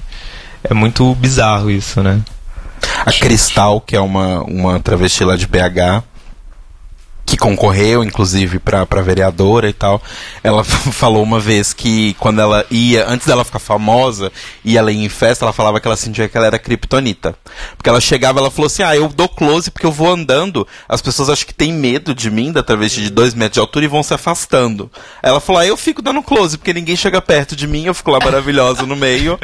[0.64, 2.22] É muito bizarro isso, né?
[3.04, 6.02] A Cristal, que é uma, uma travesti lá de BH,
[7.30, 10.02] que concorreu, inclusive, pra vereadora e tal,
[10.42, 14.32] ela falou uma vez que quando ela ia, antes dela ficar famosa,
[14.64, 17.36] e ela ia em festa, ela falava que ela sentia que ela era kryptonita.
[17.76, 21.00] Porque ela chegava, ela falou assim, ah, eu dou close porque eu vou andando, as
[21.00, 23.88] pessoas acham que tem medo de mim, da travesti de dois metros de altura, e
[23.88, 24.90] vão se afastando.
[25.22, 28.10] Ela falou, ah, eu fico dando close, porque ninguém chega perto de mim, eu fico
[28.10, 29.38] lá maravilhosa no meio.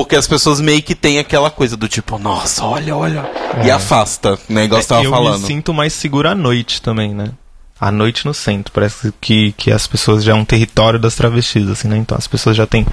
[0.00, 3.30] Porque as pessoas meio que têm aquela coisa do tipo, nossa, olha, olha.
[3.62, 4.64] E afasta, né?
[4.64, 5.42] Igual você tava eu falando.
[5.42, 7.32] me sinto mais seguro à noite também, né?
[7.78, 8.72] À noite no centro.
[8.72, 11.98] Parece que, que as pessoas já é um território das travestis, assim, né?
[11.98, 12.86] Então as pessoas já têm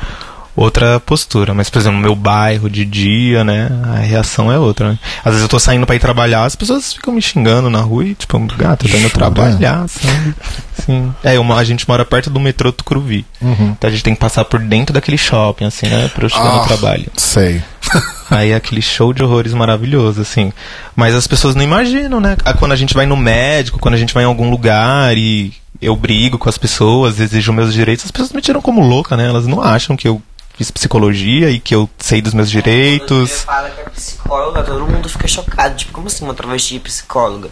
[0.57, 1.53] outra postura.
[1.53, 3.69] Mas, por exemplo, no meu bairro, de dia, né?
[3.95, 4.99] A reação é outra, né?
[5.19, 8.03] Às vezes eu tô saindo pra ir trabalhar, as pessoas ficam me xingando na rua
[8.05, 10.35] e, tipo, gato, eu tô indo trabalhar, sabe?
[10.83, 11.13] Sim.
[11.23, 13.25] É, uma, a gente mora perto do metrô Tucuruvi.
[13.41, 16.09] Então a gente tem que passar por dentro daquele shopping, assim, né?
[16.13, 17.05] Pra eu chegar no Ah, trabalho.
[17.15, 17.61] Sei.
[18.29, 20.51] Aí é aquele show de horrores maravilhoso, assim.
[20.95, 22.35] Mas as pessoas não imaginam, né?
[22.43, 25.53] Ah, Quando a gente vai no médico, quando a gente vai em algum lugar e
[25.81, 29.27] eu brigo com as pessoas, exijo meus direitos, as pessoas me tiram como louca, né?
[29.27, 30.21] Elas não acham que eu
[30.57, 33.43] fiz psicologia e que eu sei dos meus direitos.
[33.43, 35.75] Quando fala que é psicóloga, todo mundo fica chocado.
[35.75, 37.49] Tipo, como assim uma travesti psicóloga?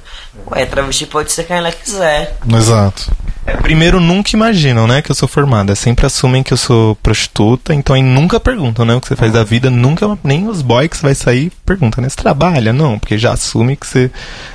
[0.51, 2.38] Ué, travesti pode ser quem ela quiser.
[2.51, 3.12] Exato.
[3.45, 5.76] É, primeiro, nunca imaginam, né, que eu sou formada.
[5.76, 9.32] Sempre assumem que eu sou prostituta, então aí nunca perguntam, né, o que você faz
[9.32, 9.70] da vida.
[9.70, 12.74] Nunca, nem os boys que vai sair perguntam, né, você trabalha?
[12.74, 14.10] Não, porque já assume que você...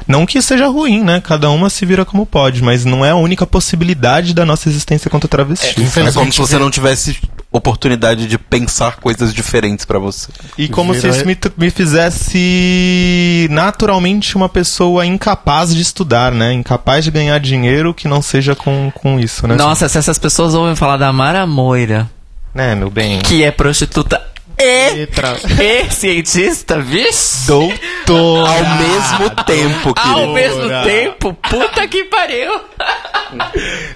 [0.08, 3.16] Não que seja ruim, né, cada uma se vira como pode, mas não é a
[3.16, 5.80] única possibilidade da nossa existência quanto travesti.
[5.80, 7.16] É, é como se você não tivesse
[7.52, 10.30] oportunidade de pensar coisas diferentes para você.
[10.56, 11.12] E como Vira...
[11.12, 16.52] se isso me, me fizesse naturalmente uma pessoa incapaz de estudar, né?
[16.52, 19.56] Incapaz de ganhar dinheiro que não seja com, com isso, né?
[19.56, 22.08] Nossa, se essas pessoas ouvem falar da Mara Moira.
[22.54, 23.20] Né, meu bem?
[23.20, 24.20] Que é prostituta
[24.60, 25.08] e,
[25.62, 27.46] e cientista, vixe?
[27.46, 28.46] Doutor.
[28.46, 30.20] Ao mesmo tempo, querido.
[30.20, 31.34] Ao mesmo tempo?
[31.34, 32.60] Puta que pariu.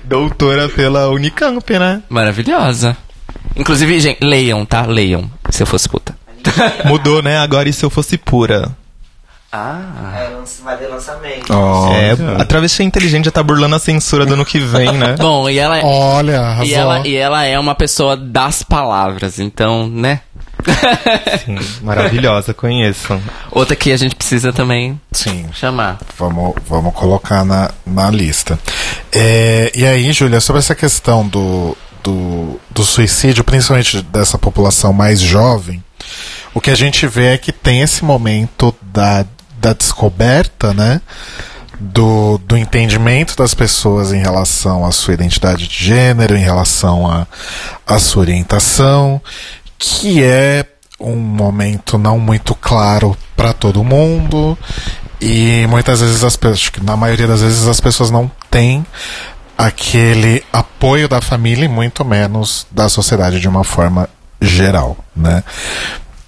[0.04, 2.02] Doutora pela Unicamp, né?
[2.08, 2.96] Maravilhosa.
[3.56, 4.86] Inclusive, gente, leiam, tá?
[4.86, 6.14] Leiam, se eu fosse puta.
[6.84, 7.38] Mudou, né?
[7.38, 8.72] Agora e se eu fosse pura?
[9.56, 10.12] Ah.
[10.16, 11.52] É, vai ter lançamento.
[11.52, 15.14] Oh, é, a travesti inteligente já tá burlando a censura do ano que vem, né?
[15.20, 15.82] Bom, e ela é.
[15.84, 20.22] Olha, e ela, e ela é uma pessoa das palavras, então, né?
[21.44, 23.22] Sim, maravilhosa, conheçam.
[23.50, 25.46] Outra que a gente precisa também Sim.
[25.52, 25.98] chamar.
[26.18, 28.58] Vamos, vamos colocar na, na lista.
[29.14, 35.20] É, e aí, Júlia, sobre essa questão do, do, do suicídio, principalmente dessa população mais
[35.20, 35.82] jovem,
[36.52, 39.24] o que a gente vê é que tem esse momento da,
[39.58, 41.00] da descoberta, né?
[41.80, 47.26] Do, do entendimento das pessoas em relação à sua identidade de gênero, em relação à
[47.84, 49.20] a, a sua orientação,
[49.76, 50.64] que é
[51.00, 54.56] um momento não muito claro para todo mundo
[55.20, 58.86] e muitas vezes as pessoas, na maioria das vezes as pessoas não têm
[59.56, 64.08] aquele apoio da família e muito menos da sociedade de uma forma
[64.40, 65.42] geral, né?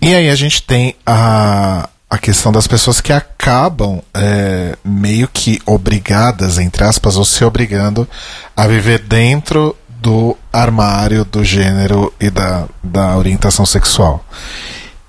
[0.01, 5.61] E aí a gente tem a, a questão das pessoas que acabam é, meio que
[5.67, 8.09] obrigadas, entre aspas, ou se obrigando
[8.57, 14.25] a viver dentro do armário do gênero e da, da orientação sexual.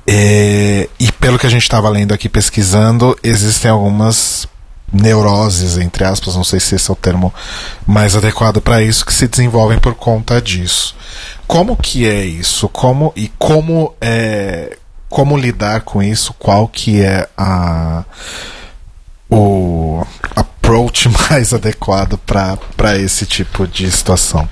[0.07, 4.47] É, e pelo que a gente estava lendo aqui pesquisando, existem algumas
[4.91, 7.33] neuroses, entre aspas, não sei se esse é o termo
[7.85, 10.95] mais adequado para isso, que se desenvolvem por conta disso.
[11.45, 12.69] Como que é isso?
[12.69, 14.77] Como e como é
[15.09, 16.33] como lidar com isso?
[16.33, 18.03] Qual que é a
[19.29, 24.47] o approach mais adequado para esse tipo de situação?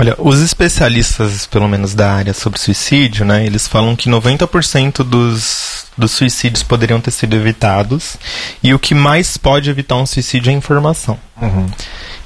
[0.00, 5.84] Olha, os especialistas, pelo menos da área sobre suicídio, né, eles falam que 90% dos,
[5.94, 8.16] dos suicídios poderiam ter sido evitados
[8.62, 11.18] e o que mais pode evitar um suicídio é a informação.
[11.38, 11.66] Uhum.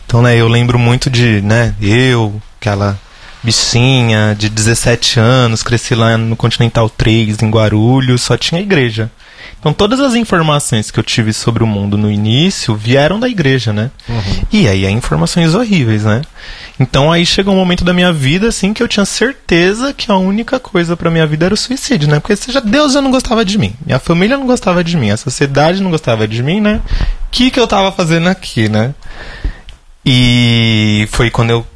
[0.06, 2.96] Então, né, eu lembro muito de, né, eu, aquela
[3.42, 9.10] bichinha de 17 anos, cresci lá no Continental 3, em Guarulhos, só tinha igreja.
[9.64, 13.72] Então todas as informações que eu tive sobre o mundo no início vieram da igreja,
[13.72, 13.90] né?
[14.06, 14.42] Uhum.
[14.52, 16.20] E aí é informações horríveis, né?
[16.78, 20.18] Então aí chegou um momento da minha vida assim que eu tinha certeza que a
[20.18, 22.20] única coisa para minha vida era o suicídio, né?
[22.20, 25.16] Porque seja Deus já não gostava de mim, minha família não gostava de mim, a
[25.16, 26.82] sociedade não gostava de mim, né?
[26.84, 28.94] O que que eu tava fazendo aqui, né?
[30.04, 31.66] E foi quando eu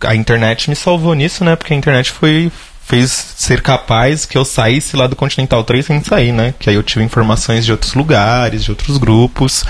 [0.00, 1.56] a internet me salvou nisso, né?
[1.56, 2.52] Porque a internet foi
[2.88, 6.54] fez ser capaz que eu saísse lá do Continental 3 sem sair, né?
[6.58, 9.62] Que aí eu tive informações de outros lugares, de outros grupos.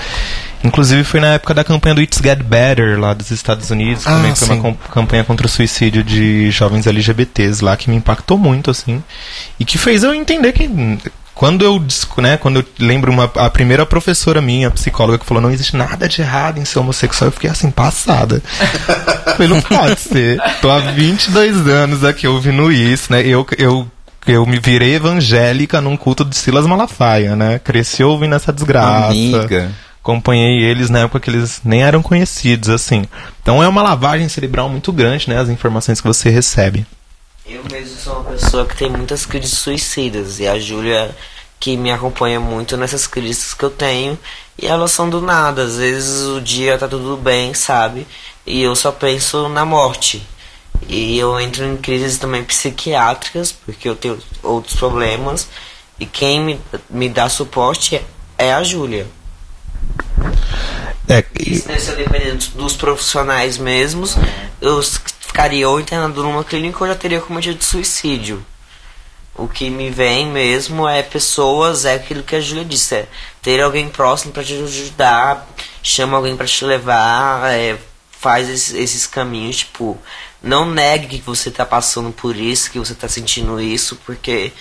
[0.63, 4.11] Inclusive foi na época da campanha do It's Get Better lá dos Estados Unidos, ah,
[4.11, 4.59] também foi sim.
[4.59, 9.01] uma campanha contra o suicídio de jovens LGBTs lá que me impactou muito assim
[9.59, 10.69] e que fez eu entender que
[11.39, 11.81] quando eu,
[12.17, 16.05] né, quando eu lembro uma, a primeira professora minha, psicóloga, que falou não existe nada
[16.05, 18.43] de errado em ser homossexual, eu fiquei assim, passada.
[19.37, 20.37] falei, não pode ser.
[20.61, 23.25] Tô há 22 anos aqui ouvindo isso, né?
[23.25, 23.87] Eu, eu,
[24.27, 27.57] eu me virei evangélica num culto de Silas Malafaia, né?
[27.57, 29.11] Cresci ouvindo essa desgraça.
[29.11, 29.71] Amiga.
[30.03, 33.05] Acompanhei eles na época que eles nem eram conhecidos, assim.
[33.41, 35.39] Então é uma lavagem cerebral muito grande, né?
[35.39, 36.85] As informações que você recebe.
[37.49, 41.15] Eu mesmo sou uma pessoa que tem muitas crises suicidas e a Júlia
[41.59, 44.17] que me acompanha muito nessas crises que eu tenho
[44.55, 45.63] e elas são do nada.
[45.63, 48.05] Às vezes o dia tá tudo bem, sabe?
[48.45, 50.21] E eu só penso na morte.
[50.87, 55.47] E eu entro em crises também psiquiátricas porque eu tenho outros problemas
[55.99, 57.99] e quem me, me dá suporte
[58.37, 59.07] é a Júlia.
[61.07, 64.15] É, Isso, né, dependendo dos profissionais mesmos,
[64.61, 64.79] eu
[65.29, 68.43] ficaria ou internado numa clínica ou já teria cometido suicídio.
[69.35, 73.07] O que me vem mesmo é pessoas, é aquilo que a Júlia disse, é
[73.41, 75.47] ter alguém próximo para te ajudar,
[75.81, 77.77] chama alguém para te levar, é,
[78.11, 79.97] faz esses, esses, caminhos, tipo,
[80.43, 84.51] não negue que você tá passando por isso, que você tá sentindo isso, porque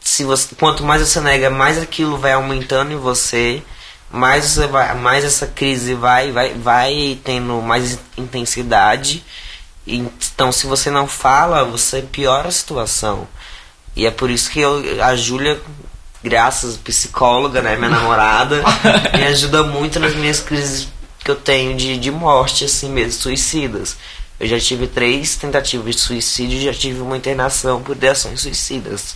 [0.00, 3.62] se você, quanto mais você nega, mais aquilo vai aumentando em você,
[4.10, 9.24] mais você vai, mais essa crise vai, vai, vai tendo mais intensidade.
[9.86, 13.26] Então, se você não fala, você piora a situação.
[13.96, 15.60] E é por isso que eu, a Júlia,
[16.22, 18.62] graças psicóloga, né, minha namorada,
[19.16, 23.96] me ajuda muito nas minhas crises que eu tenho de, de morte, assim mesmo, suicidas.
[24.40, 29.14] Eu já tive três tentativas de suicídio e já tive uma internação por ideações suicidas.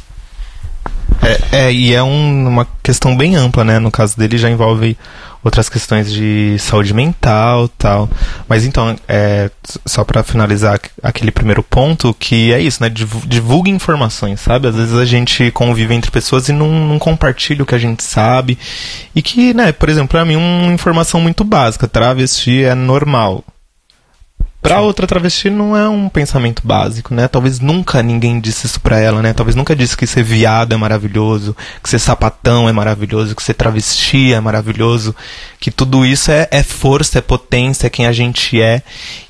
[1.22, 3.78] É, é e é um, uma questão bem ampla, né?
[3.78, 4.96] No caso dele já envolve
[5.46, 8.08] outras questões de saúde mental tal.
[8.48, 9.48] Mas então, é,
[9.84, 12.88] só para finalizar aquele primeiro ponto, que é isso, né?
[12.88, 14.68] Divulgue informações, sabe?
[14.68, 18.02] Às vezes a gente convive entre pessoas e não, não compartilha o que a gente
[18.02, 18.58] sabe.
[19.14, 23.44] E que, né, por exemplo, para mim, uma informação muito básica, travesti é normal.
[24.66, 27.28] Pra outra travesti não é um pensamento básico, né?
[27.28, 29.32] Talvez nunca ninguém disse isso pra ela, né?
[29.32, 33.54] Talvez nunca disse que ser viado é maravilhoso, que ser sapatão é maravilhoso, que ser
[33.54, 35.14] travesti é maravilhoso,
[35.60, 38.82] que tudo isso é, é força, é potência, é quem a gente é,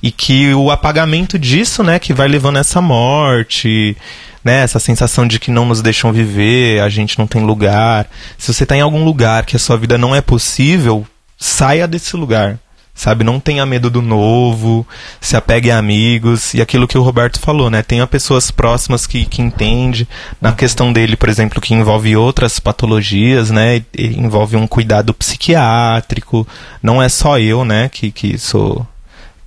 [0.02, 3.94] e que o apagamento disso, né, que vai levando essa morte,
[4.42, 8.08] né, essa sensação de que não nos deixam viver, a gente não tem lugar.
[8.38, 11.06] Se você está em algum lugar que a sua vida não é possível,
[11.36, 12.58] saia desse lugar
[12.96, 13.22] sabe?
[13.22, 14.84] Não tenha medo do novo,
[15.20, 17.82] se apegue a amigos e aquilo que o Roberto falou, né?
[17.82, 20.08] Tenha pessoas próximas que, que entende.
[20.40, 23.84] Na questão dele, por exemplo, que envolve outras patologias, né?
[23.96, 26.48] envolve um cuidado psiquiátrico.
[26.82, 27.90] Não é só eu, né?
[27.90, 28.86] Que, que sou.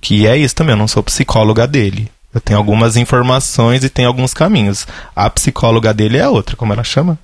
[0.00, 2.08] Que é isso também, eu não sou psicóloga dele.
[2.32, 4.86] Eu tenho algumas informações e tenho alguns caminhos.
[5.14, 7.18] A psicóloga dele é outra, como ela chama?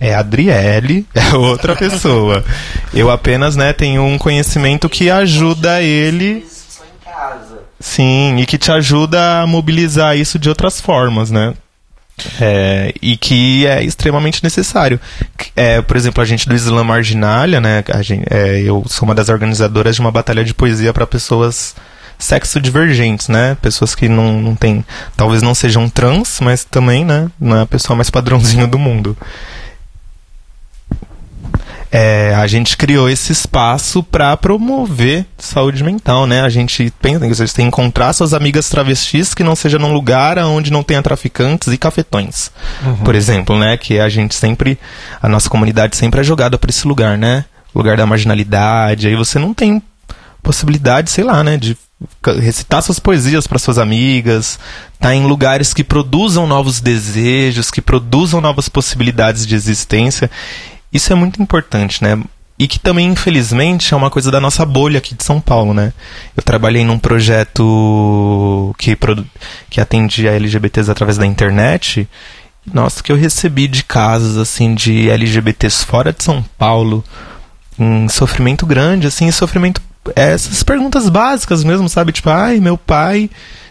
[0.00, 2.42] É a Adriele, é outra pessoa.
[2.94, 6.46] Eu apenas, né, tenho um conhecimento que ajuda ele.
[7.78, 11.54] Sim, e que te ajuda a mobilizar isso de outras formas, né?
[12.40, 15.00] É, e que é extremamente necessário.
[15.56, 17.82] É, por exemplo, a gente do Islã Marginalha, né?
[18.02, 21.74] Gente, é, eu sou uma das organizadoras de uma batalha de poesia para pessoas
[22.18, 23.56] sexo divergentes, né?
[23.62, 24.84] Pessoas que não, não tem,
[25.16, 27.30] talvez não sejam trans, mas também, né?
[27.40, 29.16] Não é a pessoa mais padrãozinho do mundo
[31.92, 36.40] é, a gente criou esse espaço para promover saúde mental, né?
[36.40, 39.92] A gente pensa que você tem que encontrar suas amigas travestis que não seja num
[39.92, 42.50] lugar onde não tenha traficantes e cafetões,
[42.84, 42.96] uhum.
[42.98, 43.76] por exemplo, né?
[43.76, 44.78] Que a gente sempre,
[45.20, 47.44] a nossa comunidade sempre é jogada para esse lugar, né?
[47.74, 49.08] Lugar da marginalidade.
[49.08, 49.82] Aí você não tem
[50.42, 51.56] possibilidade, sei lá, né?
[51.56, 51.76] De
[52.40, 54.58] recitar suas poesias para suas amigas,
[54.98, 60.30] tá em lugares que produzam novos desejos, que produzam novas possibilidades de existência.
[60.92, 62.20] Isso é muito importante, né?
[62.58, 65.94] E que também, infelizmente, é uma coisa da nossa bolha aqui de São Paulo, né?
[66.36, 68.96] Eu trabalhei num projeto que,
[69.70, 72.06] que atendia LGBTs através da internet.
[72.70, 77.02] Nossa, que eu recebi de casos, assim, de LGBTs fora de São Paulo,
[77.78, 79.80] em sofrimento grande, assim, sofrimento...
[80.14, 82.12] Essas perguntas básicas mesmo, sabe?
[82.12, 83.30] Tipo, ai, meu pai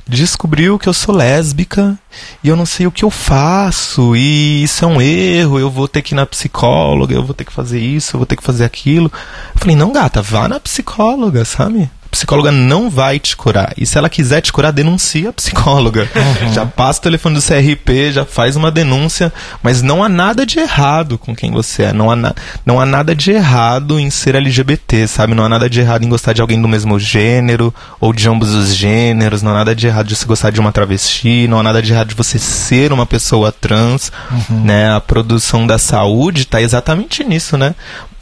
[0.09, 1.97] descobriu que eu sou lésbica
[2.43, 5.87] e eu não sei o que eu faço e isso é um erro, eu vou
[5.87, 8.43] ter que ir na psicóloga, eu vou ter que fazer isso, eu vou ter que
[8.43, 9.11] fazer aquilo.
[9.53, 11.89] Eu falei, não, gata, vá na psicóloga, sabe?
[12.09, 13.73] A psicóloga não vai te curar.
[13.77, 16.09] E se ela quiser te curar, denuncia a psicóloga.
[16.15, 16.53] Uhum.
[16.53, 19.31] Já passa o telefone do CRP, já faz uma denúncia,
[19.61, 21.93] mas não há nada de errado com quem você é.
[21.93, 22.33] Não há, na,
[22.65, 25.35] não há nada de errado em ser LGBT, sabe?
[25.35, 28.55] Não há nada de errado em gostar de alguém do mesmo gênero ou de ambos
[28.55, 29.43] os gêneros.
[29.43, 31.47] Não há nada de errado de você gostar de uma travesti.
[31.47, 34.11] Não há nada de errado de você ser uma pessoa trans.
[34.31, 34.63] Uhum.
[34.63, 34.91] Né?
[34.91, 37.75] A produção da saúde está exatamente nisso, né?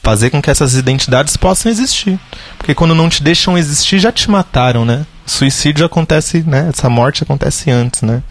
[0.08, 2.18] Fazer com que essas identidades possam existir.
[2.58, 5.06] Porque quando não te deixam existir, já te mataram, né?
[5.26, 6.70] Suicídio acontece, né?
[6.70, 8.24] Essa morte acontece antes, né?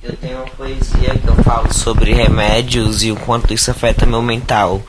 [0.00, 4.22] Eu tenho uma poesia que eu falo sobre remédios e o quanto isso afeta meu
[4.22, 4.80] mental.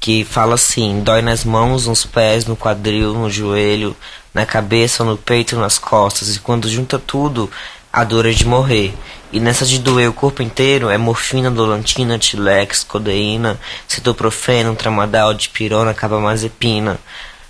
[0.00, 3.94] Que fala assim: dói nas mãos, nos pés, no quadril, no joelho,
[4.32, 6.36] na cabeça, no peito, nas costas.
[6.36, 7.50] E quando junta tudo,
[7.98, 8.94] a dor é de morrer.
[9.32, 15.92] E nessa de doer o corpo inteiro é morfina, dolantina, tilex, codeína, cetoprofeno, tramadol, dipirona,
[15.92, 16.96] carbamazepina.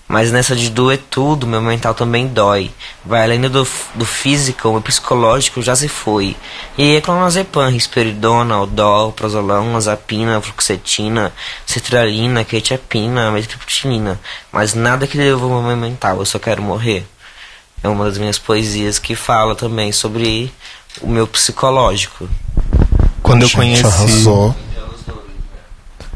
[0.08, 2.70] Mas nessa de doer tudo, meu mental também dói.
[3.04, 6.34] Vai além do, do físico, o psicológico já se foi.
[6.78, 11.30] E é clonazepam, risperidona, odol, prozolão, azapina, fluoxetina,
[11.66, 14.18] cetralina, quetiapina, metriptilina.
[14.50, 17.06] Mas nada que o meu mental, eu só quero morrer.
[17.82, 20.52] É uma das minhas poesias que fala também sobre
[21.00, 22.28] o meu psicológico.
[23.22, 23.84] Quando eu conheci.
[23.84, 24.54] Arrasou.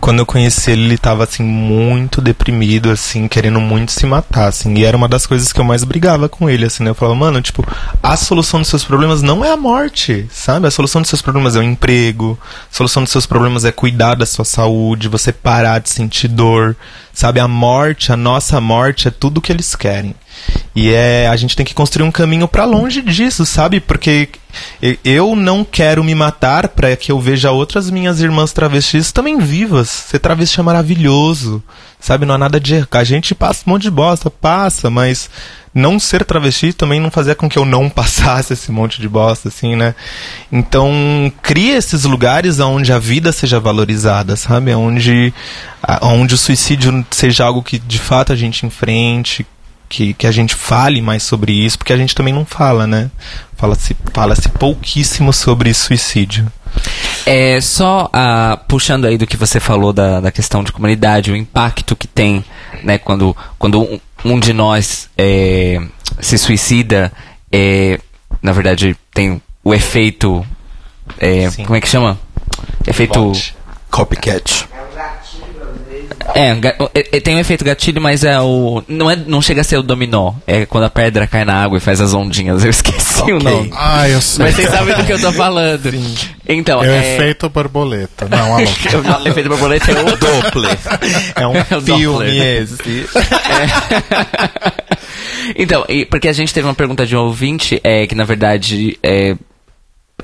[0.00, 4.74] quando eu conheci ele, ele tava assim muito deprimido, assim, querendo muito se matar, assim.
[4.74, 6.90] E era uma das coisas que eu mais brigava com ele, assim, né?
[6.90, 7.64] Eu falava, mano, tipo,
[8.02, 10.66] a solução dos seus problemas não é a morte, sabe?
[10.66, 14.16] A solução dos seus problemas é o emprego, a solução dos seus problemas é cuidar
[14.16, 16.74] da sua saúde, você parar de sentir dor,
[17.12, 17.38] sabe?
[17.38, 20.16] A morte, a nossa morte é tudo que eles querem.
[20.74, 23.78] E é, a gente tem que construir um caminho para longe disso, sabe?
[23.80, 24.28] Porque
[25.04, 29.88] eu não quero me matar para que eu veja outras minhas irmãs travestis também vivas.
[29.88, 31.62] Ser travesti é maravilhoso,
[32.00, 32.24] sabe?
[32.24, 32.86] Não há nada de.
[32.90, 35.28] A gente passa um monte de bosta, passa, mas
[35.74, 39.48] não ser travesti também não fazia com que eu não passasse esse monte de bosta,
[39.48, 39.94] assim, né?
[40.50, 40.90] Então,
[41.42, 44.74] cria esses lugares onde a vida seja valorizada, sabe?
[44.74, 45.32] Onde,
[46.02, 49.46] onde o suicídio seja algo que de fato a gente enfrente,
[49.92, 53.10] que, que a gente fale mais sobre isso, porque a gente também não fala, né?
[53.58, 56.50] Fala-se fala -se pouquíssimo sobre suicídio.
[57.26, 61.36] É, só uh, puxando aí do que você falou da, da questão de comunidade, o
[61.36, 62.42] impacto que tem,
[62.82, 65.78] né, quando, quando um, um de nós é,
[66.18, 67.12] se suicida,
[67.52, 68.00] é,
[68.40, 70.44] na verdade tem o efeito,
[71.18, 72.18] é, como é que chama?
[72.86, 73.32] Efeito...
[73.90, 74.66] Copycat.
[76.34, 78.82] É, é, tem um efeito gatilho, mas é o.
[78.88, 80.34] Não, é, não chega a ser o dominó.
[80.46, 82.64] É quando a pedra cai na água e faz as ondinhas.
[82.64, 83.34] Eu esqueci okay.
[83.34, 83.70] o nome.
[83.74, 84.44] Ah, eu sei.
[84.44, 85.90] Mas vocês sabem do que eu tô falando.
[85.90, 86.14] Sim.
[86.48, 87.14] Então, é, o é...
[87.14, 88.28] efeito borboleta.
[88.28, 90.78] Não, o efeito borboleta é o Doppler.
[91.36, 93.06] É um é filme esse.
[94.62, 95.52] É.
[95.56, 98.98] então, e, porque a gente teve uma pergunta de um ouvinte, é, que na verdade
[99.02, 99.36] é,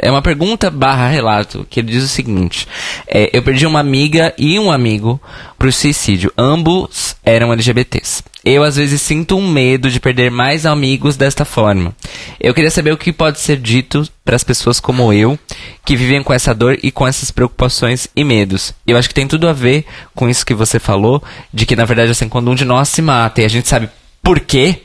[0.00, 2.66] é uma pergunta barra relato, que ele diz o seguinte:
[3.06, 5.20] é, Eu perdi uma amiga e um amigo
[5.58, 6.32] pro suicídio.
[6.36, 8.22] Ambos eram LGBTs.
[8.44, 11.94] Eu às vezes sinto um medo de perder mais amigos desta forma.
[12.40, 15.38] Eu queria saber o que pode ser dito para as pessoas como eu,
[15.84, 18.72] que vivem com essa dor e com essas preocupações e medos.
[18.86, 19.84] Eu acho que tem tudo a ver
[20.14, 21.22] com isso que você falou,
[21.52, 23.88] de que na verdade assim, quando um de nós se mata e a gente sabe
[24.22, 24.82] por quê,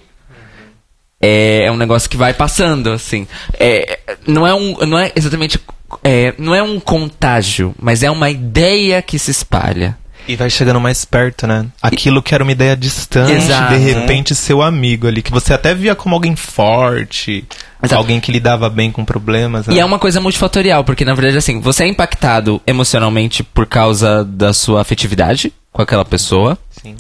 [1.24, 3.26] é, é um negócio que vai passando, assim.
[3.58, 3.98] É,
[4.28, 5.58] não, é um, não é exatamente.
[6.04, 9.98] É, não é um contágio, mas é uma ideia que se espalha.
[10.28, 11.66] E vai chegando mais perto, né?
[11.82, 13.74] Aquilo que era uma ideia distante, Exato.
[13.74, 17.46] de repente seu amigo ali, que você até via como alguém forte,
[17.82, 18.00] Exato.
[18.00, 19.68] alguém que lidava bem com problemas.
[19.68, 19.76] Né?
[19.76, 24.24] E é uma coisa multifatorial, porque na verdade, assim, você é impactado emocionalmente por causa
[24.26, 26.58] da sua afetividade com aquela pessoa.
[26.70, 26.96] Sim.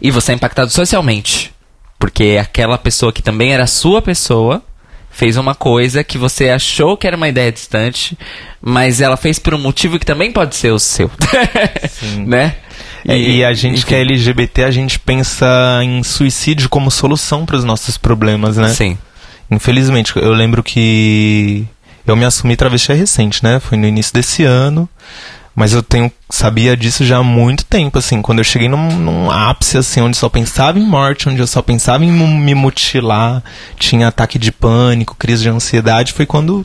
[0.00, 1.52] E você é impactado socialmente.
[1.98, 4.62] Porque aquela pessoa que também era sua pessoa
[5.10, 8.16] fez uma coisa que você achou que era uma ideia distante,
[8.62, 11.10] mas ela fez por um motivo que também pode ser o seu.
[11.88, 12.24] Sim.
[12.28, 12.54] né?
[13.04, 13.86] E, é, e, a gente enfim.
[13.86, 15.46] que é LGBT, a gente pensa
[15.82, 18.68] em suicídio como solução para os nossos problemas, né?
[18.68, 18.98] Sim.
[19.50, 21.66] Infelizmente, eu lembro que
[22.06, 23.58] eu me assumi travesti recente, né?
[23.60, 24.88] Foi no início desse ano.
[25.58, 28.22] Mas eu tenho sabia disso já há muito tempo, assim.
[28.22, 31.60] Quando eu cheguei num, num ápice, assim, onde só pensava em morte, onde eu só
[31.60, 33.42] pensava em me mutilar,
[33.76, 36.64] tinha ataque de pânico, crise de ansiedade, foi quando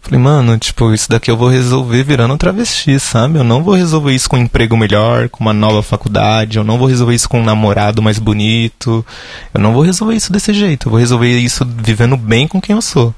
[0.00, 3.38] Falei, mano, tipo, isso daqui eu vou resolver virando travesti, sabe?
[3.38, 6.78] Eu não vou resolver isso com um emprego melhor, com uma nova faculdade, eu não
[6.78, 9.04] vou resolver isso com um namorado mais bonito,
[9.52, 12.74] eu não vou resolver isso desse jeito, eu vou resolver isso vivendo bem com quem
[12.74, 13.14] eu sou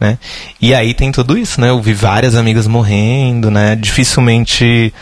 [0.00, 0.18] né?
[0.60, 1.70] E aí tem tudo isso, né?
[1.70, 3.76] Eu vi várias amigas morrendo, né?
[3.76, 4.92] Dificilmente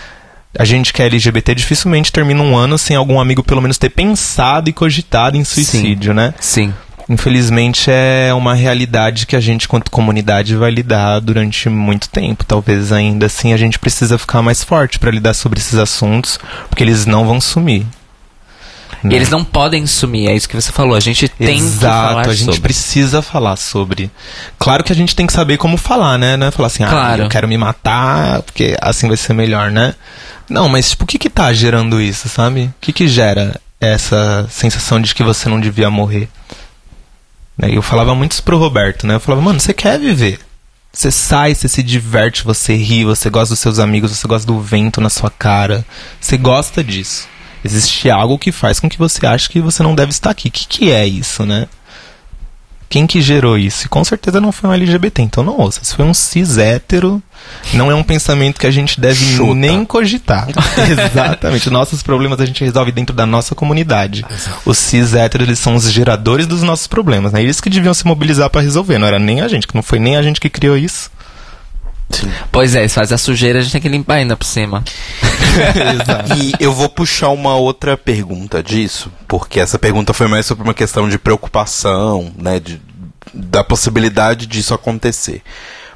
[0.58, 3.90] a gente que é LGBT dificilmente termina um ano sem algum amigo pelo menos ter
[3.90, 6.16] pensado e cogitado em suicídio, Sim.
[6.16, 6.34] né?
[6.40, 6.74] Sim.
[7.08, 12.44] Infelizmente é uma realidade que a gente, quanto comunidade, vai lidar durante muito tempo.
[12.44, 16.38] Talvez ainda assim a gente precisa ficar mais forte para lidar sobre esses assuntos,
[16.68, 17.86] porque eles não vão sumir.
[19.06, 19.16] Né?
[19.16, 20.96] Eles não podem sumir, é isso que você falou.
[20.96, 22.60] A gente tem Exato, que falar a gente sobre.
[22.60, 24.10] precisa falar sobre.
[24.58, 26.36] Claro que a gente tem que saber como falar, né?
[26.36, 27.22] Não é falar assim, ah, claro.
[27.24, 29.94] eu quero me matar, porque assim vai ser melhor, né?
[30.48, 32.64] Não, mas tipo, o que que tá gerando isso, sabe?
[32.64, 36.28] O que que gera essa sensação de que você não devia morrer?
[37.56, 37.68] Né?
[37.72, 39.14] Eu falava muito isso pro Roberto, né?
[39.14, 40.40] Eu falava, mano, você quer viver.
[40.92, 44.58] Você sai, você se diverte, você ri, você gosta dos seus amigos, você gosta do
[44.58, 45.84] vento na sua cara.
[46.20, 47.28] Você gosta disso.
[47.66, 50.48] Existe algo que faz com que você ache que você não deve estar aqui.
[50.48, 51.66] O que, que é isso, né?
[52.88, 53.86] Quem que gerou isso?
[53.86, 55.80] E com certeza não foi um LGBT, então não ouça.
[55.82, 57.20] Se foi um cis hétero,
[57.74, 59.54] não é um pensamento que a gente deve Chuta.
[59.54, 60.46] nem cogitar.
[60.88, 61.68] Exatamente.
[61.68, 64.24] Nossos problemas a gente resolve dentro da nossa comunidade.
[64.30, 64.60] Exato.
[64.64, 67.42] Os cis héteros, eles são os geradores dos nossos problemas, né?
[67.42, 69.98] Eles que deviam se mobilizar para resolver, não era nem a gente, que não foi
[69.98, 71.10] nem a gente que criou isso.
[72.10, 72.30] Sim.
[72.52, 74.84] Pois é, se faz a sujeira, a gente tem que limpar ainda por cima.
[76.38, 80.74] e eu vou puxar uma outra pergunta disso, porque essa pergunta foi mais sobre uma
[80.74, 82.80] questão de preocupação, né, de,
[83.34, 85.42] da possibilidade disso acontecer.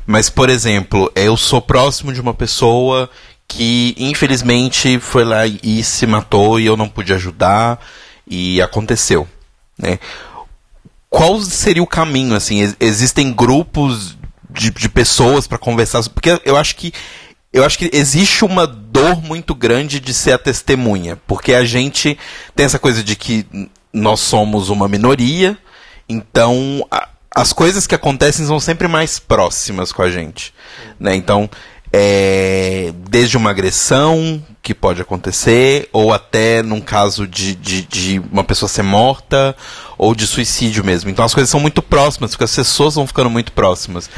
[0.06, 3.08] Mas, por exemplo, eu sou próximo de uma pessoa
[3.46, 7.80] que infelizmente foi lá e se matou e eu não pude ajudar
[8.26, 9.26] e aconteceu,
[9.76, 9.98] né?
[11.08, 12.72] Qual seria o caminho assim?
[12.78, 14.16] Existem grupos
[14.52, 16.92] de, de pessoas para conversar, porque eu acho que
[17.52, 22.16] eu acho que existe uma dor muito grande de ser a testemunha, porque a gente
[22.54, 23.44] tem essa coisa de que
[23.92, 25.58] nós somos uma minoria,
[26.08, 30.54] então a, as coisas que acontecem são sempre mais próximas com a gente,
[30.98, 31.16] né?
[31.16, 31.50] Então
[31.92, 38.44] é, desde uma agressão que pode acontecer, ou até num caso de, de, de, uma
[38.44, 39.56] pessoa ser morta,
[39.98, 41.10] ou de suicídio mesmo.
[41.10, 44.08] Então as coisas são muito próximas, porque as pessoas vão ficando muito próximas.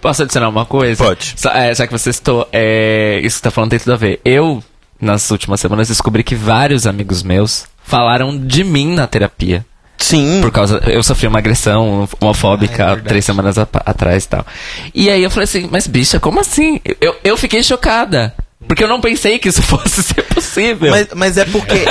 [0.00, 1.02] Posso adicionar uma coisa?
[1.02, 1.34] Pode.
[1.54, 2.48] É, já que você estou.
[2.52, 4.20] É, isso que tá falando tem tudo a ver.
[4.24, 4.62] Eu,
[5.00, 9.64] nas últimas semanas, descobri que vários amigos meus falaram de mim na terapia.
[9.98, 10.40] Sim.
[10.40, 10.80] Por causa.
[10.86, 14.46] Eu sofri uma agressão homofóbica ah, é três semanas atrás e tal.
[14.94, 16.80] E aí eu falei assim, mas bicha, como assim?
[17.00, 18.32] Eu, eu fiquei chocada.
[18.66, 20.90] Porque eu não pensei que isso fosse ser possível.
[20.90, 21.84] Mas, mas é porque.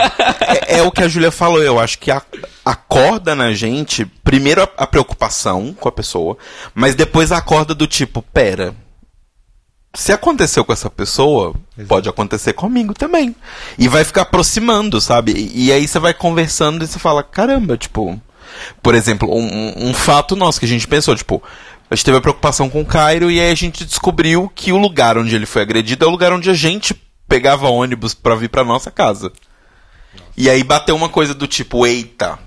[0.68, 1.62] é, é, o que a Júlia falou.
[1.64, 2.22] Eu acho que a,
[2.66, 6.38] acorda na gente, primeiro a, a, preocupação com a pessoa,
[6.76, 8.76] mas depois acorda do tipo: pera.
[9.96, 11.88] Se aconteceu com essa pessoa, Exato.
[11.88, 13.36] pode acontecer comigo também.
[13.80, 15.32] E vai ficar aproximando, sabe?
[15.32, 18.20] E, e aí você vai conversando e você fala: caramba, tipo.
[18.82, 21.44] Por exemplo, um, um fato nosso que a gente pensou, tipo,
[21.90, 24.78] a gente teve a preocupação com o Cairo e aí a gente descobriu que o
[24.78, 26.94] lugar onde ele foi agredido é o lugar onde a gente
[27.28, 29.32] pegava ônibus para vir para nossa casa.
[30.14, 30.32] Nossa.
[30.36, 32.38] E aí bateu uma coisa do tipo, eita,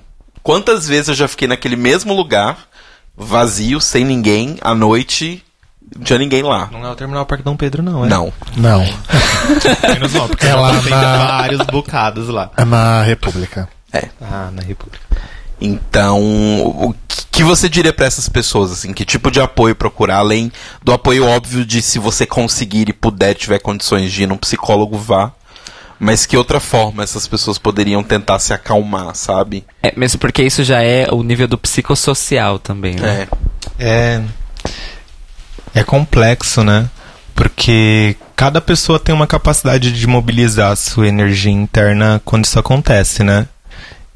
[0.43, 2.67] quantas vezes eu já fiquei naquele mesmo lugar,
[3.17, 5.43] vazio, sem ninguém, à noite,
[5.97, 6.69] não tinha ninguém lá.
[6.71, 8.09] Não é o Terminal Parque Dom Pedro, não, é?
[8.09, 8.33] Não.
[8.57, 8.85] Não.
[9.95, 11.27] Menos mal, porque é lá na...
[11.27, 12.51] vários bocados lá.
[12.57, 13.69] É na República.
[13.93, 14.09] É.
[14.21, 15.05] Ah, na República.
[15.61, 16.19] Então,
[16.65, 16.95] o
[17.31, 18.93] que você diria para essas pessoas, assim?
[18.93, 20.51] Que tipo de apoio procurar, além
[20.83, 24.97] do apoio óbvio de se você conseguir e puder, tiver condições de ir num psicólogo,
[24.97, 25.33] vá.
[25.99, 29.67] Mas que outra forma essas pessoas poderiam tentar se acalmar, sabe?
[29.83, 33.29] É, mesmo porque isso já é o nível do psicossocial também, né?
[33.79, 34.17] É.
[34.17, 34.23] É,
[35.75, 36.89] é complexo, né?
[37.35, 43.23] Porque cada pessoa tem uma capacidade de mobilizar a sua energia interna quando isso acontece,
[43.23, 43.47] né?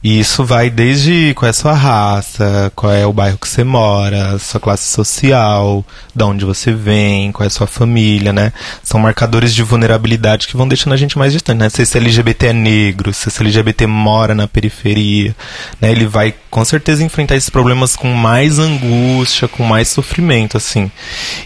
[0.04, 3.64] E isso vai desde qual é a sua raça, qual é o bairro que você
[3.64, 5.82] mora, sua classe social,
[6.14, 8.52] de onde você vem, qual é a sua família, né?
[8.82, 11.70] São marcadores de vulnerabilidade que vão deixando a gente mais distante, né?
[11.70, 15.34] Se esse LGBT é negro, se esse LGBT mora na periferia,
[15.80, 15.90] né?
[15.90, 20.92] Ele vai com certeza enfrentar esses problemas com mais angústia, com mais sofrimento, assim.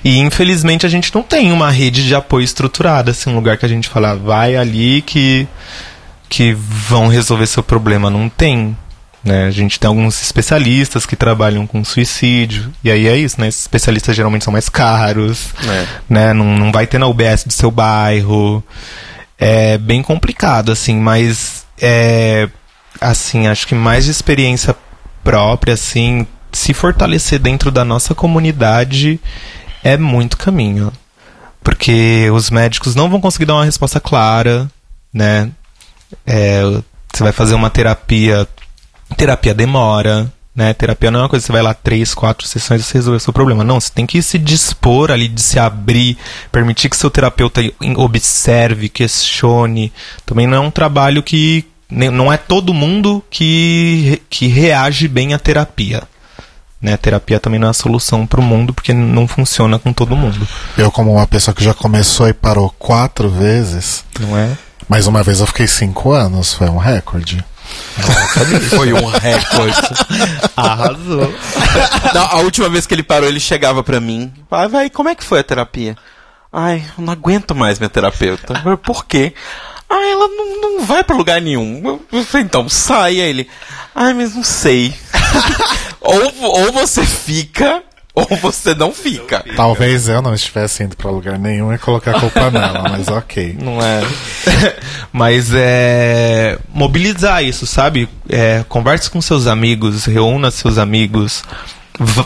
[0.05, 3.67] E infelizmente a gente não tem uma rede de apoio estruturada, assim, um lugar que
[3.67, 5.47] a gente fala, vai ali que
[6.29, 8.11] que vão resolver seu problema.
[8.11, 8.77] Não tem.
[9.25, 9.47] Né?
[9.47, 12.73] A gente tem alguns especialistas que trabalham com suicídio.
[12.83, 13.49] E aí é isso, né?
[13.49, 15.49] Esses especialistas geralmente são mais caros.
[15.67, 15.87] É.
[16.09, 16.33] Né?
[16.33, 18.63] Não, não vai ter na UBS do seu bairro.
[19.39, 22.49] É bem complicado, assim, mas é.
[23.01, 24.75] Assim, acho que mais de experiência
[25.23, 29.21] própria, assim, se fortalecer dentro da nossa comunidade
[29.85, 30.93] é muito caminho.
[31.63, 34.69] Porque os médicos não vão conseguir dar uma resposta clara,
[35.13, 35.51] né?
[36.27, 36.63] É,
[37.13, 38.47] você vai fazer uma terapia,
[39.17, 40.75] terapia demora, né?
[40.75, 43.19] Terapia não é uma coisa que você vai lá três, quatro sessões e você resolver
[43.19, 43.63] o seu problema.
[43.63, 46.19] Não, você tem que se dispor ali, de se abrir,
[46.51, 47.61] permitir que seu terapeuta
[47.97, 49.93] observe, questione.
[50.27, 55.39] Também não é um trabalho que não é todo mundo que, que reage bem à
[55.39, 56.03] terapia.
[56.81, 59.93] Né, a terapia também não é a solução para o mundo porque não funciona com
[59.93, 60.47] todo mundo.
[60.77, 64.57] Eu, como uma pessoa que já começou e parou quatro vezes, não é?
[64.89, 67.45] Mas uma vez eu fiquei cinco anos, foi um recorde.
[68.71, 69.77] foi um recorde.
[70.57, 71.35] Arrasou.
[72.15, 74.33] Não, a última vez que ele parou, ele chegava pra mim.
[74.51, 75.97] Vai, vai, como é que foi a terapia?
[76.51, 78.55] Ai, eu não aguento mais minha terapeuta.
[78.83, 79.35] Por quê?
[79.91, 82.01] Ah, ela não, não vai pra lugar nenhum.
[82.11, 83.49] Eu falei, então, saia ele.
[83.95, 84.95] Ai, mas não sei.
[86.01, 87.83] ou, ou você fica,
[88.19, 89.45] ou você não fica.
[89.55, 93.57] Talvez eu não estivesse indo para lugar nenhum e colocar a culpa nela, mas ok.
[93.61, 94.03] Não é.
[95.13, 96.59] mas é.
[96.73, 98.09] Mobilizar isso, sabe?
[98.29, 101.45] É, converse com seus amigos, reúna seus amigos,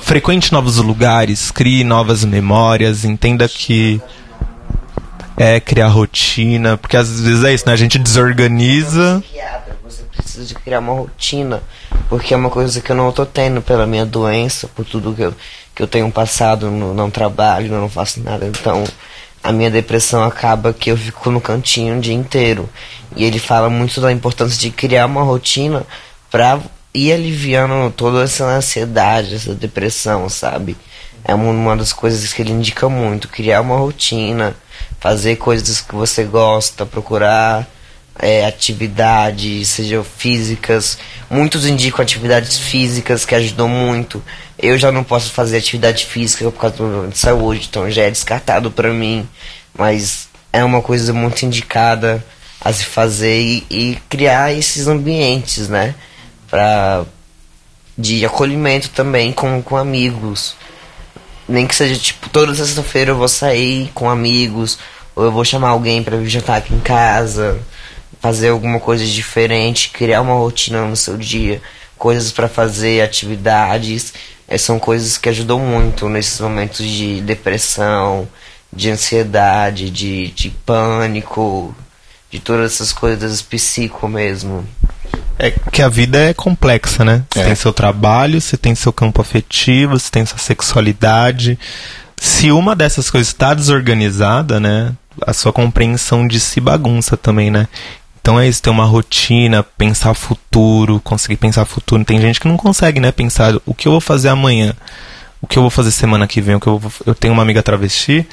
[0.00, 4.00] frequente novos lugares, crie novas memórias, entenda que
[5.36, 7.72] é criar rotina, porque às vezes é isso, né?
[7.72, 9.22] A gente desorganiza.
[9.84, 11.62] Você precisa de criar uma rotina,
[12.08, 15.22] porque é uma coisa que eu não tô tendo pela minha doença, por tudo que
[15.22, 15.34] eu
[15.74, 18.84] que eu tenho passado, no, não trabalho, não faço nada, então
[19.42, 22.68] a minha depressão acaba que eu fico no cantinho o dia inteiro.
[23.16, 25.84] E ele fala muito da importância de criar uma rotina
[26.30, 26.60] para
[26.94, 30.76] ir aliviando toda essa ansiedade, essa depressão, sabe?
[31.24, 34.54] É uma das coisas que ele indica muito, criar uma rotina,
[35.00, 37.68] fazer coisas que você gosta, procurar
[38.18, 40.98] é, atividades, sejam físicas.
[41.30, 44.22] Muitos indicam atividades físicas que ajudam muito.
[44.62, 48.04] Eu já não posso fazer atividade física por causa do problema de saúde, então já
[48.04, 49.28] é descartado para mim.
[49.76, 52.24] Mas é uma coisa muito indicada
[52.60, 55.96] a se fazer e, e criar esses ambientes, né?
[56.48, 57.04] Pra,
[57.98, 60.54] de acolhimento também com, com amigos.
[61.48, 64.78] Nem que seja tipo, toda sexta-feira eu vou sair com amigos,
[65.16, 67.60] ou eu vou chamar alguém para vir jantar aqui em casa
[68.22, 71.60] fazer alguma coisa diferente, criar uma rotina no seu dia,
[71.98, 74.14] coisas para fazer, atividades,
[74.52, 78.28] é, são coisas que ajudam muito nesses momentos de depressão,
[78.70, 81.74] de ansiedade, de, de pânico,
[82.30, 84.66] de todas essas coisas psico mesmo.
[85.38, 87.24] É que a vida é complexa, né?
[87.30, 87.44] Você é.
[87.44, 91.58] tem seu trabalho, você tem seu campo afetivo, você tem sua sexualidade.
[92.20, 94.92] Se uma dessas coisas está desorganizada, né?
[95.26, 97.68] A sua compreensão de si bagunça também, né?
[98.22, 102.04] Então é isso, ter uma rotina, pensar futuro, conseguir pensar futuro.
[102.04, 103.10] Tem gente que não consegue, né?
[103.10, 104.74] Pensar o que eu vou fazer amanhã,
[105.40, 106.92] o que eu vou fazer semana que vem, o que eu vou...
[107.04, 108.24] Eu tenho uma amiga travesti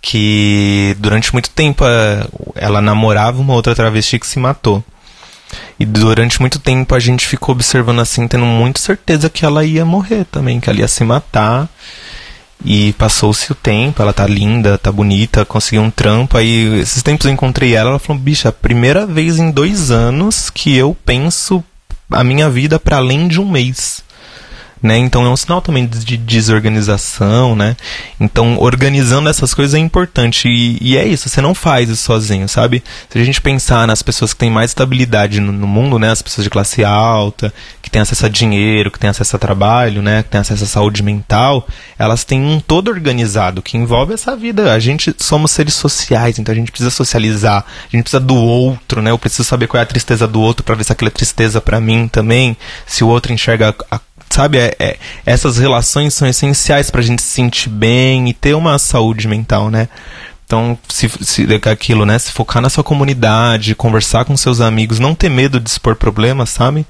[0.00, 2.24] que durante muito tempo eh,
[2.54, 4.82] ela namorava uma outra travesti que se matou.
[5.78, 9.84] E durante muito tempo a gente ficou observando assim, tendo muita certeza que ela ia
[9.84, 11.68] morrer também, que ela ia se matar.
[12.64, 16.36] E passou-se o tempo, ela tá linda, tá bonita, conseguiu um trampo.
[16.36, 20.76] Aí, esses tempos eu encontrei ela, ela falou: bicha, primeira vez em dois anos que
[20.76, 21.62] eu penso
[22.10, 24.04] a minha vida para além de um mês
[24.82, 24.98] né?
[24.98, 27.76] Então é um sinal também de desorganização, né?
[28.20, 31.28] Então organizando essas coisas é importante e, e, é isso.
[31.28, 32.82] Você não faz isso sozinho, sabe?
[33.08, 36.10] Se a gente pensar nas pessoas que têm mais estabilidade no, no, mundo, né?
[36.10, 40.02] As pessoas de classe alta, que têm acesso a dinheiro, que têm acesso a trabalho,
[40.02, 40.24] né?
[40.24, 44.72] Que têm acesso à saúde mental, elas têm um todo organizado que envolve essa vida.
[44.72, 49.00] A gente somos seres sociais, então a gente precisa socializar, a gente precisa do outro,
[49.00, 49.10] né?
[49.12, 51.60] Eu preciso saber qual é a tristeza do outro para ver se aquela é tristeza
[51.60, 54.00] para mim também, se o outro enxerga a
[54.32, 58.54] sabe, é, é, essas relações são essenciais para a gente se sentir bem e ter
[58.54, 59.88] uma saúde mental, né?
[60.44, 62.18] Então, se, se aquilo, né?
[62.18, 66.50] Se focar na sua comunidade, conversar com seus amigos, não ter medo de expor problemas,
[66.50, 66.84] sabe?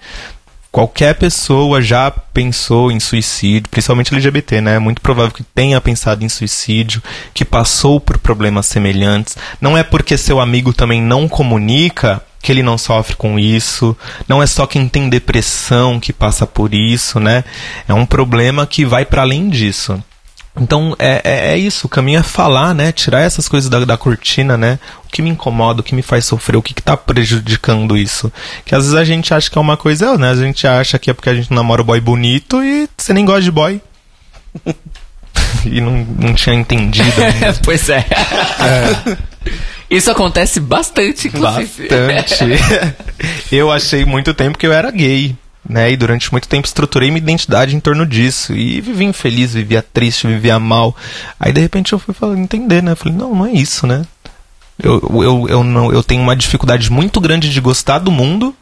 [0.72, 4.76] Qualquer pessoa já pensou em suicídio, principalmente LGBT, né?
[4.76, 7.02] É muito provável que tenha pensado em suicídio,
[7.34, 9.36] que passou por problemas semelhantes.
[9.60, 13.96] Não é porque seu amigo também não comunica que ele não sofre com isso.
[14.28, 17.44] Não é só quem tem depressão que passa por isso, né?
[17.86, 20.02] É um problema que vai para além disso.
[20.60, 22.92] Então é, é, é, isso, o caminho é falar, né?
[22.92, 24.78] Tirar essas coisas da, da cortina, né?
[25.06, 28.30] O que me incomoda, o que me faz sofrer, o que está prejudicando isso.
[28.64, 30.30] Que às vezes a gente acha que é uma coisa, né?
[30.30, 33.24] A gente acha que é porque a gente namora o boy bonito e você nem
[33.24, 33.80] gosta de boy.
[35.64, 37.10] e não, não tinha entendido.
[37.64, 38.04] pois é.
[38.60, 39.16] é.
[39.92, 41.88] Isso acontece bastante, inclusive.
[41.88, 42.44] Bastante.
[43.52, 45.36] eu achei muito tempo que eu era gay.
[45.68, 48.52] Né, e durante muito tempo estruturei minha identidade em torno disso.
[48.52, 50.96] E vivia infeliz, vivia triste, vivia mal.
[51.38, 52.96] Aí de repente eu fui entender, né?
[52.96, 54.04] Falei, não, não é isso, né?
[54.82, 58.54] Eu, eu, eu, não, eu tenho uma dificuldade muito grande de gostar do mundo,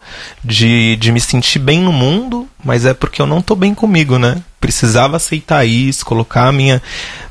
[0.44, 4.18] de, de me sentir bem no mundo, mas é porque eu não tô bem comigo,
[4.18, 4.42] né?
[4.60, 6.82] Precisava aceitar isso, colocar a minha,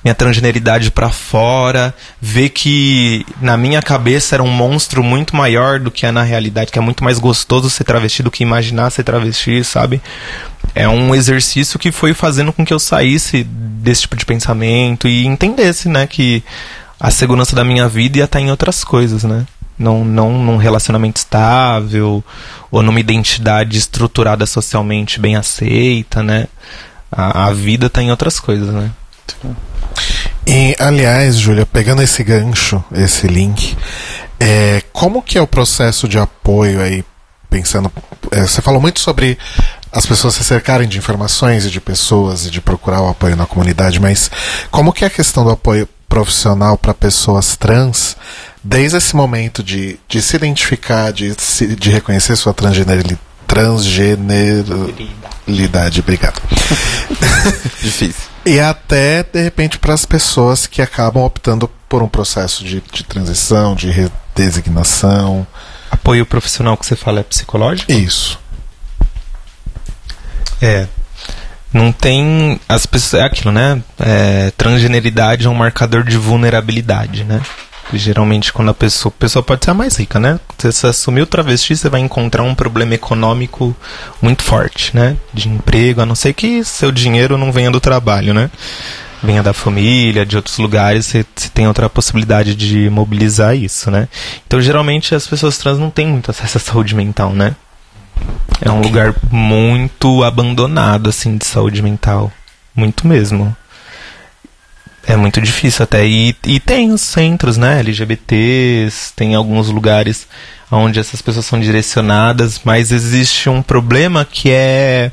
[0.04, 5.92] minha transgeneridade para fora, ver que na minha cabeça era um monstro muito maior do
[5.92, 9.04] que é na realidade, que é muito mais gostoso ser travesti do que imaginar ser
[9.04, 10.02] travesti, sabe?
[10.74, 15.26] É um exercício que foi fazendo com que eu saísse desse tipo de pensamento e
[15.26, 16.44] entendesse, né, que
[17.00, 19.46] a segurança da minha vida ia estar em outras coisas, né?
[19.78, 22.22] Não, não num relacionamento estável
[22.70, 26.48] ou numa identidade estruturada socialmente bem aceita, né?
[27.12, 28.92] A, a vida está em outras coisas, né?
[30.46, 33.78] E, aliás, Júlia, pegando esse gancho, esse link,
[34.40, 37.04] é, como que é o processo de apoio aí,
[37.50, 37.92] pensando...
[38.32, 39.38] É, você falou muito sobre
[39.92, 43.46] as pessoas se cercarem de informações e de pessoas e de procurar o apoio na
[43.46, 44.30] comunidade, mas
[44.70, 48.18] como que é a questão do apoio profissional para pessoas trans,
[48.64, 51.36] desde esse momento de, de se identificar, de,
[51.78, 53.20] de reconhecer sua transgenerilidade,
[53.50, 56.42] transgenerilidade, obrigado.
[57.82, 58.30] Difícil.
[58.46, 63.04] e até, de repente, para as pessoas que acabam optando por um processo de, de
[63.04, 65.46] transição, de redesignação.
[65.90, 67.92] Apoio profissional que você fala é psicológico?
[67.92, 68.40] Isso.
[70.62, 70.88] É,
[71.74, 77.42] não tem as pessoas é aquilo né é, transgeneridade é um marcador de vulnerabilidade né
[77.94, 81.22] geralmente quando a pessoa a pessoa pode ser a mais rica né se você assumir
[81.22, 83.76] o travesti você vai encontrar um problema econômico
[84.22, 88.34] muito forte né de emprego a não ser que seu dinheiro não venha do trabalho
[88.34, 88.50] né
[89.22, 94.08] venha da família, de outros lugares, você, você tem outra possibilidade de mobilizar isso, né?
[94.48, 97.56] Então, geralmente, as pessoas trans não têm muito acesso à saúde mental, né?
[98.62, 102.32] É um lugar muito abandonado, assim, de saúde mental.
[102.76, 103.56] Muito mesmo.
[105.06, 106.06] É muito difícil até.
[106.06, 107.80] E, e tem os centros, né?
[107.80, 110.28] LGBTs, tem alguns lugares
[110.72, 115.12] onde essas pessoas são direcionadas, mas existe um problema que é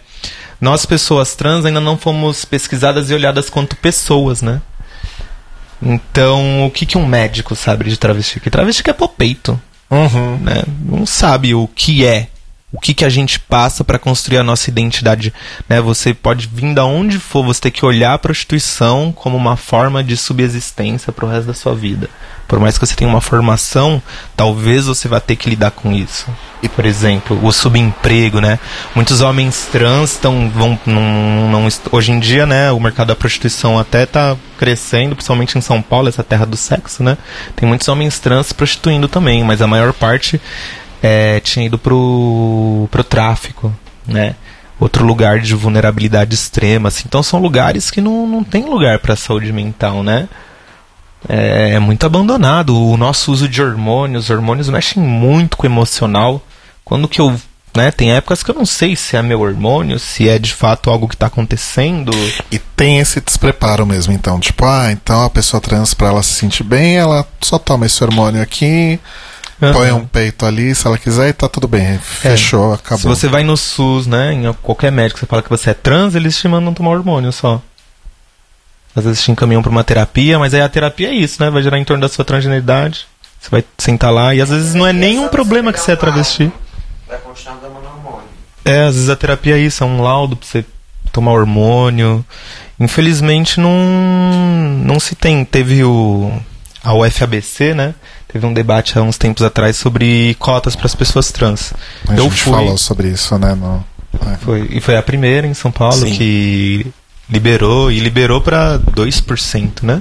[0.60, 4.60] nós pessoas trans ainda não fomos pesquisadas e olhadas quanto pessoas, né?
[5.82, 8.40] Então, o que, que um médico sabe de travesti?
[8.40, 9.60] Que travesti que é popeito.
[9.90, 10.38] Uhum.
[10.38, 10.62] Né?
[10.82, 12.28] Não sabe o que é
[12.76, 15.32] o que, que a gente passa para construir a nossa identidade.
[15.66, 15.80] Né?
[15.80, 20.04] Você pode vir da onde for, você tem que olhar a prostituição como uma forma
[20.04, 22.10] de subsistência para o resto da sua vida.
[22.46, 24.00] Por mais que você tenha uma formação,
[24.36, 26.26] talvez você vá ter que lidar com isso.
[26.62, 28.60] E, por exemplo, o subemprego, né?
[28.94, 33.78] Muitos homens trans estão vão não, não, hoje em dia, né, o mercado da prostituição
[33.78, 37.16] até está crescendo, principalmente em São Paulo, essa terra do sexo, né?
[37.56, 40.40] Tem muitos homens trans prostituindo também, mas a maior parte
[41.06, 43.72] é, tinha ido pro, pro tráfico,
[44.06, 44.34] né?
[44.78, 46.88] Outro lugar de vulnerabilidade extrema.
[46.88, 47.04] Assim.
[47.06, 50.28] Então são lugares que não, não tem lugar para saúde mental, né?
[51.28, 52.76] É, é muito abandonado.
[52.76, 56.42] O nosso uso de hormônios, os hormônios mexem muito com o emocional.
[56.84, 57.34] Quando que eu
[57.76, 57.90] né?
[57.90, 61.06] Tem épocas que eu não sei se é meu hormônio, se é de fato algo
[61.06, 62.10] que está acontecendo.
[62.50, 64.40] E tem esse despreparo mesmo, então.
[64.40, 68.02] Tipo, ah, então a pessoa trans, para ela se sentir bem, ela só toma esse
[68.02, 68.98] hormônio aqui,
[69.60, 69.72] Uhum.
[69.72, 71.98] Põe um peito ali, se ela quiser, e tá tudo bem.
[71.98, 72.74] Fechou, é.
[72.74, 72.98] acabou.
[72.98, 76.14] Se você vai no SUS, né, em qualquer médico, você fala que você é trans,
[76.14, 77.60] eles te mandam tomar hormônio só.
[78.94, 81.50] Às vezes te encaminham pra uma terapia, mas aí a terapia é isso, né?
[81.50, 83.06] Vai gerar em torno da sua transgeneridade.
[83.40, 86.50] Você vai sentar lá, e às vezes não é nenhum problema que você é travesti.
[87.06, 88.28] Vai continuar tomando hormônio.
[88.64, 90.64] É, às vezes a terapia é isso, é um laudo pra você
[91.12, 92.24] tomar hormônio.
[92.78, 93.72] Infelizmente não,
[94.84, 95.44] não se tem.
[95.44, 96.32] Teve o.
[96.82, 97.94] A UFABC, né?
[98.36, 101.72] Teve um debate há uns tempos atrás sobre cotas para as pessoas trans.
[102.06, 103.54] A eu gente fui, falou sobre isso, né?
[103.54, 103.82] No...
[104.30, 104.36] É.
[104.36, 106.12] Foi, e foi a primeira em São Paulo Sim.
[106.12, 106.86] que
[107.30, 110.00] liberou, e liberou para 2%, né?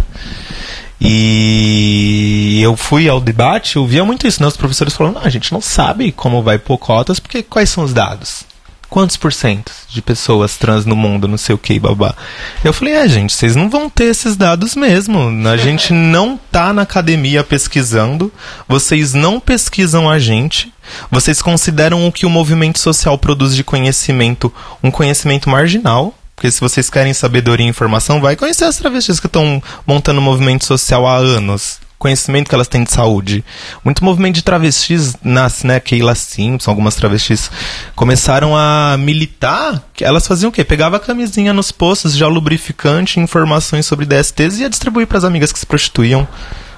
[1.00, 4.50] E eu fui ao debate, eu via muito isso, né?
[4.50, 7.86] Os professores falando, ah, a gente não sabe como vai pôr cotas, porque quais são
[7.86, 8.44] os dados?
[8.90, 12.16] Quantos por cento de pessoas trans no mundo, não sei o que, babá.
[12.64, 15.20] Eu falei, é, gente, vocês não vão ter esses dados mesmo.
[15.48, 18.32] A gente não tá na academia pesquisando,
[18.68, 20.74] vocês não pesquisam a gente,
[21.10, 24.54] vocês consideram o que o movimento social produz de conhecimento
[24.84, 26.14] um conhecimento marginal.
[26.36, 30.66] Porque se vocês querem sabedoria e informação, vai conhecer as travestis que estão montando movimento
[30.66, 33.44] social há anos conhecimento que elas têm de saúde.
[33.84, 35.80] Muito movimento de travestis nasce, né?
[35.80, 37.50] Keila Simpson, algumas travestis
[37.96, 39.84] começaram a militar.
[40.02, 40.64] Elas faziam o quê?
[40.64, 45.24] Pegava a camisinha nos postos, já lubrificante, informações sobre DSTs e ia distribuir para as
[45.24, 46.28] amigas que se prostituíam.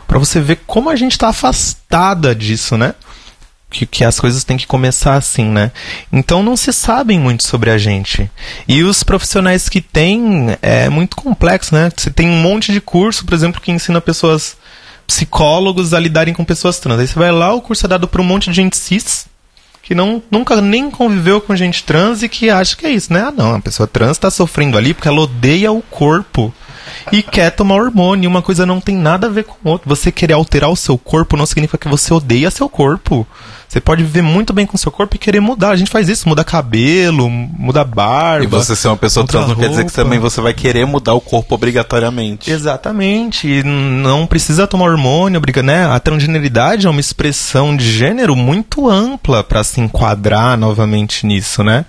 [0.08, 2.94] Para você ver como a gente está afastada disso, né?
[3.70, 5.74] Que, que, as coisas têm que começar assim, né?
[6.10, 8.32] Então não se sabem muito sobre a gente.
[8.66, 11.92] E os profissionais que têm é muito complexo, né?
[11.94, 14.56] Você tem um monte de curso, por exemplo, que ensina pessoas
[15.08, 17.00] psicólogos a lidarem com pessoas trans.
[17.00, 19.26] Aí você vai lá, o curso é dado por um monte de gente cis,
[19.82, 23.22] que não, nunca nem conviveu com gente trans e que acha que é isso, né?
[23.22, 26.54] Ah, não, a pessoa trans está sofrendo ali porque ela odeia o corpo
[27.12, 28.30] e quer tomar hormônio.
[28.30, 29.88] Uma coisa não tem nada a ver com outra.
[29.88, 33.26] Você querer alterar o seu corpo não significa que você odeia seu corpo.
[33.68, 35.72] Você pode viver muito bem com seu corpo e querer mudar.
[35.72, 38.44] A gente faz isso, muda cabelo, muda barba.
[38.46, 41.14] E você ser uma pessoa trans não quer dizer que também você vai querer mudar
[41.14, 42.50] o corpo obrigatoriamente.
[42.50, 43.62] Exatamente.
[43.64, 45.86] Não precisa tomar hormônio, né?
[45.86, 51.86] A transgeneridade é uma expressão de gênero muito ampla para se enquadrar novamente nisso, né?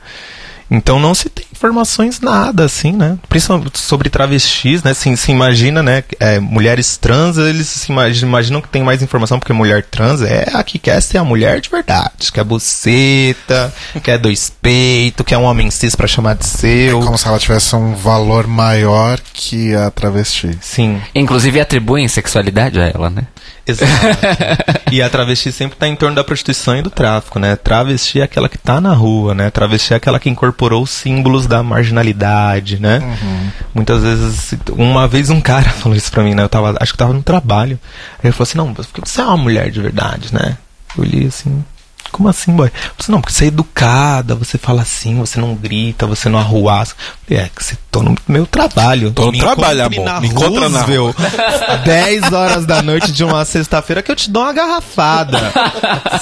[0.71, 3.19] Então não se tem informações nada, assim, né?
[3.29, 4.95] Principalmente sobre travestis, né?
[4.95, 6.05] Se, se imagina, né?
[6.21, 10.51] É, mulheres trans, eles se imaginam, imaginam que tem mais informação porque mulher trans é
[10.53, 12.31] a que quer ser a mulher de verdade.
[12.33, 13.73] Que é buceta,
[14.03, 17.01] que é dois peitos, que é um homem cis pra chamar de seu.
[17.01, 20.57] É como se ela tivesse um valor maior que a travesti.
[20.61, 21.01] Sim.
[21.15, 23.23] Inclusive atribuem sexualidade a ela, né?
[23.69, 23.93] Exato.
[24.91, 27.55] e a travesti sempre está em torno da prostituição e do tráfico, né?
[27.55, 29.51] Travesti é aquela que está na rua, né?
[29.51, 32.99] Travesti é aquela que incorporou os símbolos da marginalidade, né?
[32.99, 33.51] Uhum.
[33.75, 36.43] Muitas vezes, uma vez um cara falou isso pra mim, né?
[36.43, 37.79] Eu tava, acho que tava no trabalho.
[38.15, 40.57] Aí ele falou assim, não, porque você é uma mulher de verdade, né?
[40.97, 41.65] Eu li assim,
[42.11, 42.71] como assim, boy?
[42.99, 46.95] Você, não, porque você é educada, você fala assim, você não grita, você não arruaça.
[47.31, 49.13] É, que você tô no meu trabalho.
[49.13, 50.05] Tô no me trabalho, amor.
[50.05, 51.15] Na me encontra na rua.
[51.85, 55.39] 10 horas da noite de uma sexta-feira que eu te dou uma garrafada.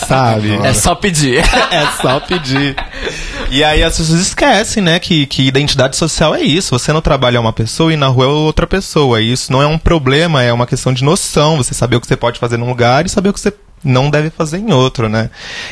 [0.07, 0.53] sabe?
[0.65, 1.39] É só pedir.
[1.71, 2.75] é só pedir.
[3.51, 6.77] E aí as pessoas esquecem, né, que, que identidade social é isso.
[6.77, 9.21] Você não trabalha uma pessoa e na rua é outra pessoa.
[9.21, 11.57] E isso não é um problema, é uma questão de noção.
[11.57, 13.53] Você saber o que você pode fazer num lugar e saber o que você
[13.85, 15.31] não deve fazer em outro, né?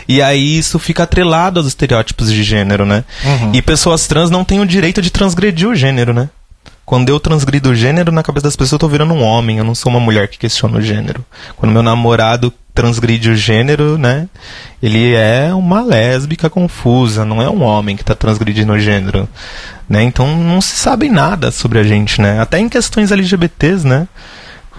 [0.09, 3.05] E aí isso fica atrelado aos estereótipos de gênero, né?
[3.25, 3.53] Uhum.
[3.55, 6.29] E pessoas trans não têm o direito de transgredir o gênero, né?
[6.85, 9.65] Quando eu transgrido o gênero, na cabeça das pessoas eu tô virando um homem, eu
[9.65, 11.25] não sou uma mulher que questiona o gênero.
[11.57, 14.29] Quando meu namorado transgride o gênero, né?
[14.83, 19.29] Ele é uma lésbica confusa, não é um homem que está transgredindo o gênero,
[19.89, 20.03] né?
[20.03, 22.41] Então não se sabe nada sobre a gente, né?
[22.41, 24.09] Até em questões LGBTs, né?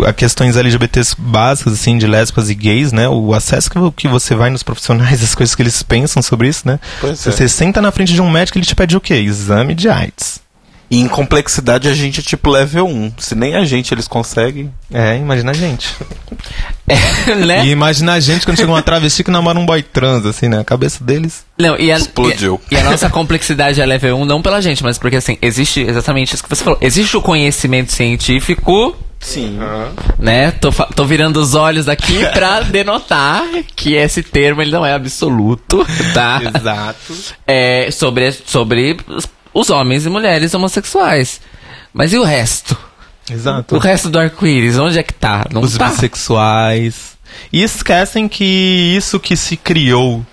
[0.06, 3.08] A questões LGBTs básicas, assim, de lésbicas e gays, né?
[3.08, 6.68] O acesso que, que você vai nos profissionais, as coisas que eles pensam sobre isso,
[6.68, 6.80] né?
[7.00, 7.32] Pois é.
[7.32, 9.16] Você senta na frente de um médico, ele te pede o quê?
[9.16, 10.46] Exame de AIDS.
[10.90, 13.14] E em complexidade a gente é tipo level 1.
[13.18, 14.72] Se nem a gente eles conseguem.
[14.94, 15.90] É, imagina a gente.
[16.88, 17.66] É, né?
[17.66, 20.60] E imagina a gente quando chega uma travesti que namora um boy trans, assim, né?
[20.60, 22.62] A cabeça deles não, e a, explodiu.
[22.70, 25.82] E, e, a nossa complexidade é level 1 não pela gente, mas porque assim, existe
[25.82, 26.78] exatamente isso que você falou.
[26.80, 28.96] Existe o conhecimento científico
[29.26, 29.58] Sim.
[30.20, 30.52] Né?
[30.52, 33.44] Tô, tô virando os olhos aqui pra denotar
[33.76, 36.40] que esse termo ele não é absoluto, tá?
[36.56, 37.14] Exato.
[37.48, 38.98] É, sobre, sobre
[39.54, 41.42] os homens e mulheres homossexuais.
[41.92, 42.78] Mas e o resto?
[43.30, 43.76] Exato.
[43.76, 45.46] O resto do arco-íris, onde é que tá?
[45.52, 45.90] Não os tá.
[45.90, 47.18] bissexuais.
[47.52, 48.44] E esquecem que
[48.96, 50.24] isso que se criou,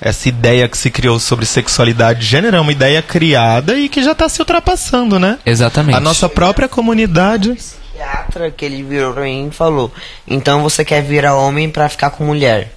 [0.00, 4.02] essa ideia que se criou sobre sexualidade e gênero é uma ideia criada e que
[4.02, 5.38] já está se ultrapassando, né?
[5.46, 5.96] Exatamente.
[5.96, 7.56] A nossa própria comunidade.
[8.00, 9.92] Psiquiatra que ele virou pra mim e falou:
[10.26, 12.72] Então você quer virar homem para ficar com mulher?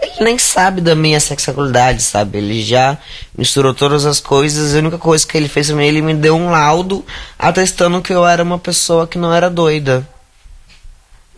[0.00, 2.38] ele nem sabe da minha sexualidade, sabe?
[2.38, 2.98] Ele já
[3.38, 4.74] misturou todas as coisas.
[4.74, 7.04] A única coisa que ele fez pra mim, ele me deu um laudo
[7.38, 10.06] atestando que eu era uma pessoa que não era doida.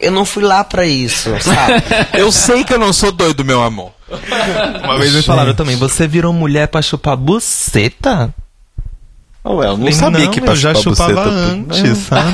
[0.01, 1.82] Eu não fui lá para isso, sabe?
[2.15, 3.93] eu sei que eu não sou doido, meu amor.
[4.82, 8.35] Uma vez me falaram também, você virou mulher pra chupar buceta?
[9.47, 12.33] Oh, eu não sabia não, que pra eu já chupava antes, sabe?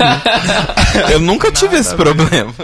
[1.12, 2.55] eu nunca tive Nada esse problema.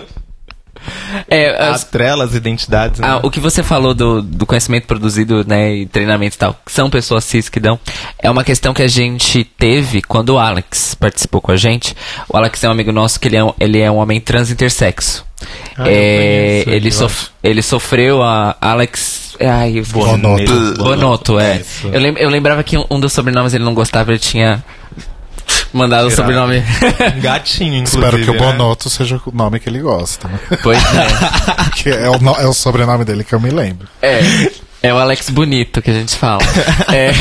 [1.28, 3.00] É, as, Atrela as identidades.
[3.00, 3.06] Né?
[3.08, 6.72] Ah, o que você falou do, do conhecimento produzido, né, e treinamento e tal, que
[6.72, 7.78] são pessoas cis que dão,
[8.18, 11.96] é uma questão que a gente teve quando o Alex participou com a gente.
[12.28, 14.50] O Alex é um amigo nosso que ele é um, ele é um homem trans
[14.50, 15.24] intersexo.
[15.76, 19.36] Ah, é, conheço, ele, sof, ele sofreu a Alex.
[19.40, 20.74] Ai, Bonoto.
[20.78, 21.62] Bonoto, é.
[21.84, 24.64] Eu, lem, eu lembrava que um, um dos sobrenomes ele não gostava, ele tinha
[25.72, 26.62] mandado o sobrenome.
[27.20, 28.04] Gatinho, inclusive.
[28.04, 28.38] Espero que o né?
[28.38, 30.28] Bonotto seja o nome que ele gosta.
[30.28, 30.38] Né?
[30.62, 31.70] Pois é.
[31.76, 33.88] que é o, é o sobrenome dele que eu me lembro.
[34.00, 34.20] É.
[34.82, 36.42] É o Alex Bonito que a gente fala.
[36.92, 37.12] é.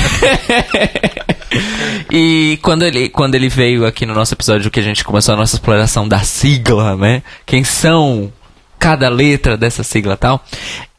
[2.11, 5.37] e quando ele, quando ele veio aqui no nosso episódio que a gente começou a
[5.37, 7.23] nossa exploração da sigla, né?
[7.45, 8.31] Quem são
[8.77, 10.45] cada letra dessa sigla e tal.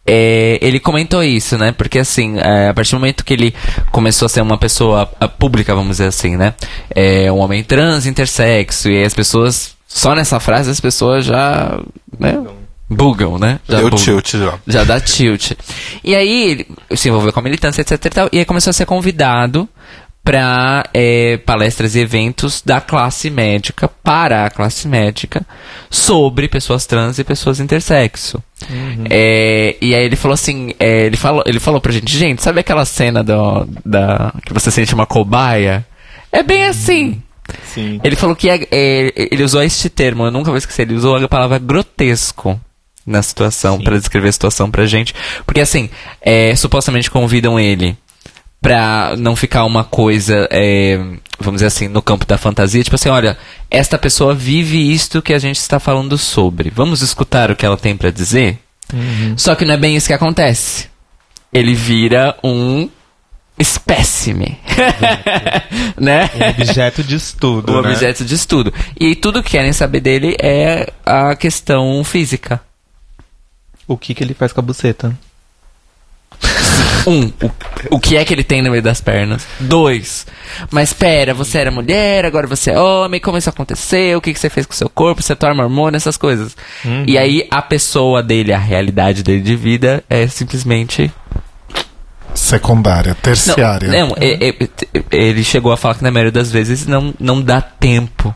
[0.06, 1.72] É, ele comentou isso, né?
[1.72, 3.54] Porque assim, é, a partir do momento que ele
[3.90, 5.06] começou a ser uma pessoa
[5.38, 6.54] pública, vamos dizer assim, né?
[6.90, 11.80] É um homem trans, intersexo, e as pessoas, só nessa frase, as pessoas já.
[12.18, 12.40] Né?
[12.88, 13.58] Bugam, né?
[13.68, 14.54] Já Deu tilt já.
[14.64, 15.52] Já dá tilt.
[16.04, 18.74] E aí ele se envolveu com a militância, etc e tal, e aí começou a
[18.74, 19.68] ser convidado
[20.26, 25.46] para é, palestras e eventos da classe médica para a classe médica
[25.88, 28.42] sobre pessoas trans e pessoas intersexo.
[28.68, 29.04] Uhum.
[29.08, 32.58] É, e aí ele falou assim, é, ele falou, ele falou pra gente, gente, sabe
[32.58, 35.86] aquela cena do, da que você sente uma cobaia?
[36.32, 36.70] É bem uhum.
[36.70, 37.22] assim.
[37.62, 38.00] Sim.
[38.02, 41.14] Ele falou que é, é, ele usou este termo, eu nunca vou esquecer, ele usou
[41.14, 42.60] a palavra grotesco
[43.06, 45.14] na situação para descrever a situação pra gente,
[45.46, 45.88] porque assim,
[46.20, 47.96] é, supostamente convidam ele
[48.66, 50.96] pra não ficar uma coisa, é,
[51.38, 53.38] vamos dizer assim, no campo da fantasia, tipo assim, olha,
[53.70, 56.68] esta pessoa vive isto que a gente está falando sobre.
[56.68, 58.58] Vamos escutar o que ela tem para dizer?
[58.92, 59.38] Uhum.
[59.38, 60.88] Só que não é bem isso que acontece.
[61.52, 62.90] Ele vira um
[63.56, 64.58] espécime.
[65.96, 66.28] né?
[66.34, 67.72] Um objeto de estudo.
[67.72, 67.90] Um né?
[67.90, 68.74] objeto de estudo.
[68.98, 72.60] E tudo que querem saber dele é a questão física.
[73.86, 75.16] O que, que ele faz com a buceta?
[77.06, 77.50] Um, o,
[77.90, 79.46] o que é que ele tem no meio das pernas?
[79.60, 80.26] Dois,
[80.70, 84.18] mas espera, você era mulher, agora você é homem, como isso aconteceu?
[84.18, 85.22] O que, que você fez com o seu corpo?
[85.22, 86.56] Você toma hormônio, essas coisas.
[86.84, 87.04] Uhum.
[87.06, 91.12] E aí a pessoa dele, a realidade dele de vida é simplesmente
[92.34, 93.88] secundária, terciária.
[93.88, 94.54] Não, não é, é,
[95.10, 98.34] ele chegou a falar que na maioria das vezes não, não dá tempo.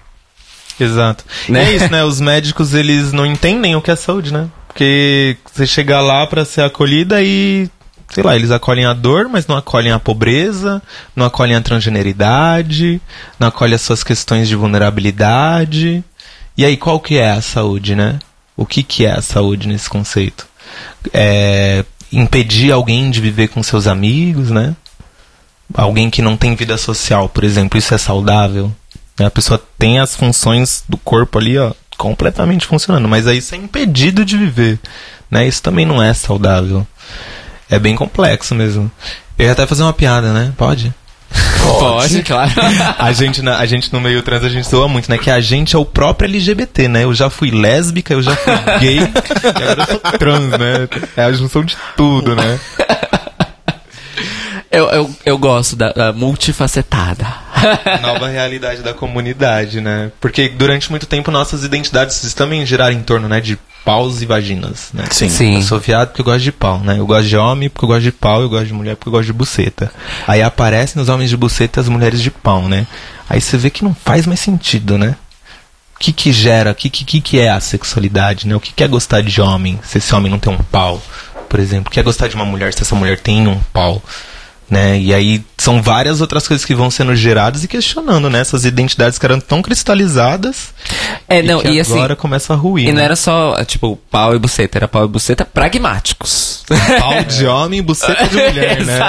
[0.79, 1.25] Exato.
[1.49, 1.65] Né?
[1.65, 2.03] é isso, né?
[2.05, 4.49] Os médicos, eles não entendem o que é saúde, né?
[4.67, 7.69] Porque você chega lá para ser acolhida e
[8.11, 10.82] sei lá, eles acolhem a dor, mas não acolhem a pobreza,
[11.15, 13.01] não acolhem a transgeneridade,
[13.39, 16.05] não acolhem as suas questões de vulnerabilidade.
[16.57, 18.19] E aí, qual que é a saúde, né?
[18.57, 20.47] O que, que é a saúde nesse conceito?
[21.12, 24.74] É impedir alguém de viver com seus amigos, né?
[25.74, 28.73] alguém que não tem vida social, por exemplo, isso é saudável?
[29.19, 29.27] Né?
[29.27, 33.59] A pessoa tem as funções do corpo ali, ó, completamente funcionando, mas aí isso é
[33.59, 34.81] impedido de viver,
[35.31, 35.47] né?
[35.47, 36.87] Isso também não é saudável.
[37.71, 38.91] É bem complexo mesmo.
[39.39, 40.53] Eu ia até fazer uma piada, né?
[40.57, 40.93] Pode?
[41.79, 42.51] Pode, claro.
[42.99, 45.17] a, gente, na, a gente no meio trans, a gente zoa muito, né?
[45.17, 47.05] Que a gente é o próprio LGBT, né?
[47.05, 50.89] Eu já fui lésbica, eu já fui gay, e agora eu sou trans, né?
[51.17, 52.59] É a junção de tudo, né?
[54.71, 57.27] Eu, eu, eu gosto da, da multifacetada.
[58.03, 60.13] Nova realidade da comunidade, né?
[60.21, 63.41] Porque durante muito tempo nossas identidades também giraram em torno, né?
[63.41, 65.05] De paus e vaginas, né?
[65.11, 65.28] Sim.
[65.28, 65.55] Sim.
[65.57, 66.98] Eu sou viado porque eu gosto de pau, né?
[66.98, 69.12] Eu gosto de homem porque eu gosto de pau, eu gosto de mulher porque eu
[69.12, 69.93] gosto de buceta.
[70.27, 72.86] Aí aparecem nos homens de buceta as mulheres de pau, né?
[73.28, 75.16] Aí você vê que não faz mais sentido, né?
[75.97, 78.55] O que que gera, o que, que, que é a sexualidade, né?
[78.57, 81.02] O que, que é gostar de homem se esse homem não tem um pau,
[81.48, 81.89] por exemplo?
[81.89, 84.02] O que é gostar de uma mulher se essa mulher tem um pau?
[84.71, 84.99] Né?
[84.99, 88.41] E aí são várias outras coisas que vão sendo geradas e questionando, né?
[88.41, 90.73] Essas identidades que eram tão cristalizadas.
[91.29, 91.95] É, não, e, e assim.
[91.95, 92.89] agora começa a ruir.
[92.89, 93.05] E não né?
[93.05, 96.65] era só, tipo, pau e buceta, era pau e buceta pragmáticos.
[97.01, 99.01] Pau de homem e buceta de mulher, né?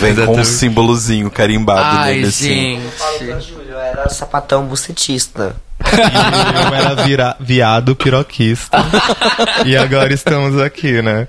[0.00, 2.48] Vem com um símbolozinho carimbado Ai, nele, assim.
[2.48, 2.84] gente.
[2.84, 5.56] Eu falo pra Júlio, eu era sapatão bucetista.
[5.84, 8.78] E eu era vira, viado piroquista.
[9.64, 11.26] e agora estamos aqui, né?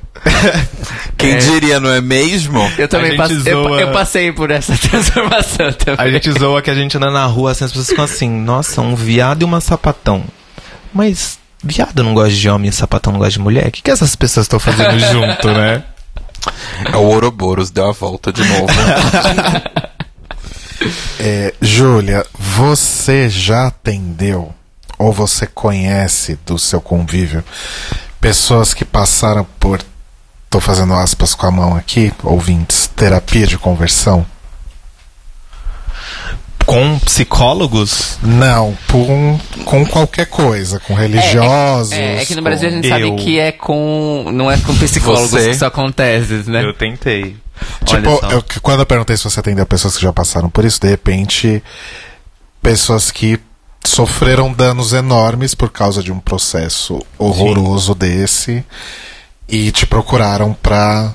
[1.17, 2.59] Quem diria, não é mesmo?
[2.77, 5.95] Eu também passei, eu, zoa- eu passei por essa transformação também.
[6.05, 8.81] A gente zoa que a gente anda na rua, assim, as pessoas ficam assim, nossa,
[8.81, 10.23] um viado e uma sapatão.
[10.93, 13.67] Mas viado não gosta de homem e sapatão não gosta de mulher?
[13.67, 15.83] O que, que essas pessoas estão fazendo junto, né?
[16.91, 18.65] É o Ouroboros, deu a volta de novo.
[21.19, 24.53] É, Júlia, você já atendeu
[24.97, 27.43] ou você conhece do seu convívio
[28.19, 29.81] pessoas que passaram por,
[30.49, 34.25] tô fazendo aspas com a mão aqui, ouvintes, terapia de conversão?
[36.65, 41.91] Com psicólogos, Não, um- com qualquer coisa, com religiosos.
[41.91, 43.15] É, é que no Brasil a gente com sabe eu.
[43.15, 44.25] que é com.
[44.31, 45.45] Não é com psicólogos Você.
[45.45, 46.63] que isso acontece, né?
[46.63, 47.35] eu tentei.
[47.85, 48.31] Tipo, só.
[48.31, 51.61] eu- quando eu perguntei se você atendeu pessoas que já passaram por isso, de repente,
[52.61, 53.39] pessoas que
[53.85, 58.63] sofreram danos enormes por causa de um processo horroroso desse
[59.49, 61.13] e te procuraram pra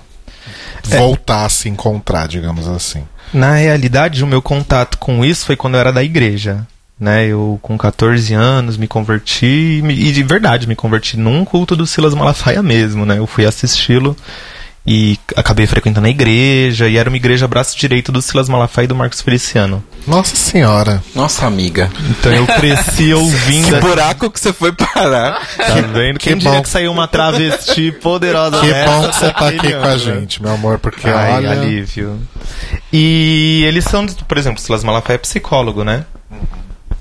[0.85, 3.05] voltar a se encontrar, digamos assim.
[3.33, 6.67] Na realidade, o meu contato com isso foi quando eu era da igreja.
[6.99, 11.87] Né, eu com 14 anos me converti e de verdade me converti num culto do
[11.87, 13.19] Silas Malafaia mesmo, né?
[13.19, 14.17] Eu fui assisti-lo
[14.87, 18.89] e acabei frequentando a igreja e era uma igreja braço direito do Silas Malafaia e
[18.89, 19.83] do Marcos Feliciano.
[20.07, 21.03] Nossa senhora.
[21.15, 21.91] Nossa amiga.
[22.11, 25.41] Então eu cresci ouvindo, Que buraco que você foi parar.
[25.57, 26.19] tá vendo?
[26.21, 26.63] que Quem diria bom.
[26.63, 30.41] que saiu uma travesti poderosa Que dessa, bom que você tá aqui com a gente,
[30.41, 31.51] meu amor, porque Ai, olha.
[31.51, 32.21] alívio.
[32.93, 36.05] E eles são, por exemplo, Silas Malafaia é psicólogo, né?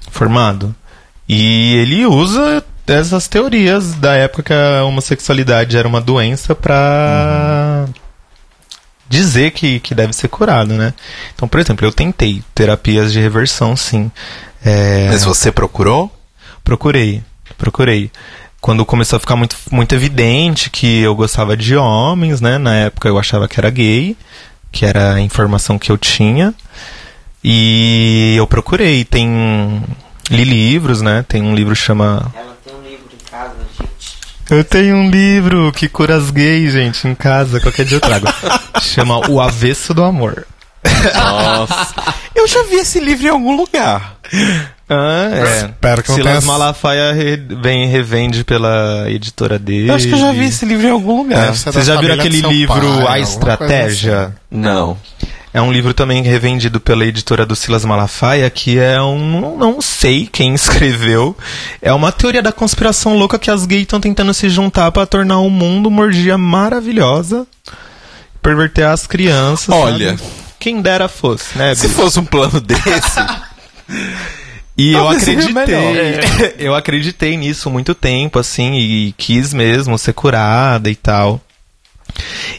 [0.10, 0.74] Formado.
[1.30, 7.86] E ele usa essas teorias da época que a homossexualidade era uma doença pra
[9.08, 10.94] dizer que, que deve ser curado, né?
[11.34, 14.12] Então, por exemplo, eu tentei terapias de reversão, sim.
[14.64, 16.12] É, Mas você procurou?
[16.64, 17.24] Procurei,
[17.58, 18.12] procurei.
[18.60, 22.58] Quando começou a ficar muito, muito evidente que eu gostava de homens, né?
[22.58, 24.18] Na época eu achava que era gay,
[24.72, 26.54] que era a informação que eu tinha.
[27.44, 29.84] E eu procurei, tem.
[30.32, 31.24] Li livros, né?
[31.28, 32.34] Tem um livro que chama.
[32.36, 34.18] Ela tem um livro em casa, gente.
[34.50, 38.28] Eu tenho um livro que cura as gays, gente, em casa, qualquer dia eu trago.
[38.82, 40.46] chama O Avesso do Amor.
[41.14, 42.14] Nossa.
[42.36, 44.18] Eu já vi esse livro em algum lugar.
[44.88, 45.66] Ah, é.
[45.66, 49.90] Espero que não Silas tenha- Malafaia re- vem revende pela editora dele.
[49.90, 51.48] Eu acho que eu já vi esse livro em algum lugar.
[51.48, 54.22] Da Vocês já viram aquele livro pai, A Estratégia?
[54.26, 54.34] assim.
[54.52, 54.96] Não.
[55.56, 59.56] É um livro também revendido pela editora do Silas Malafaia, que é um.
[59.58, 61.34] Não sei quem escreveu.
[61.82, 65.40] É uma teoria da conspiração louca que as gays estão tentando se juntar para tornar
[65.40, 67.48] o mundo uma orgia maravilhosa.
[68.42, 69.74] Perverter as crianças.
[69.74, 70.18] Olha.
[70.18, 70.30] sabe?
[70.60, 71.74] Quem dera fosse, né?
[71.74, 72.84] Se fosse um plano desse.
[74.78, 76.56] E eu Talvez acreditei.
[76.60, 81.40] eu acreditei nisso muito tempo, assim, e quis mesmo ser curada e tal.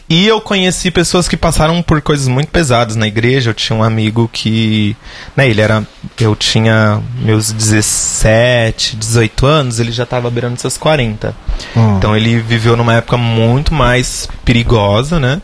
[0.09, 3.49] E eu conheci pessoas que passaram por coisas muito pesadas na igreja.
[3.49, 4.95] Eu tinha um amigo que,
[5.35, 5.85] né, ele era,
[6.19, 11.35] eu tinha meus 17, 18 anos, ele já estava beirando seus 40.
[11.75, 11.97] Hum.
[11.97, 15.41] Então ele viveu numa época muito mais perigosa, né?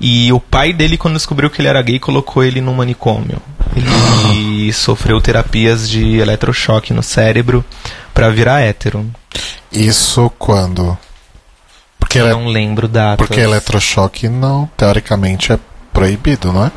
[0.00, 3.40] E o pai dele, quando descobriu que ele era gay, colocou ele num manicômio.
[3.74, 7.64] Ele sofreu terapias de eletrochoque no cérebro
[8.12, 9.08] pra virar hétero.
[9.72, 10.96] Isso quando?
[12.14, 13.26] Porque, Eu ele, não lembro datas.
[13.26, 15.58] porque eletrochoque não, teoricamente, é
[15.92, 16.72] proibido, não é?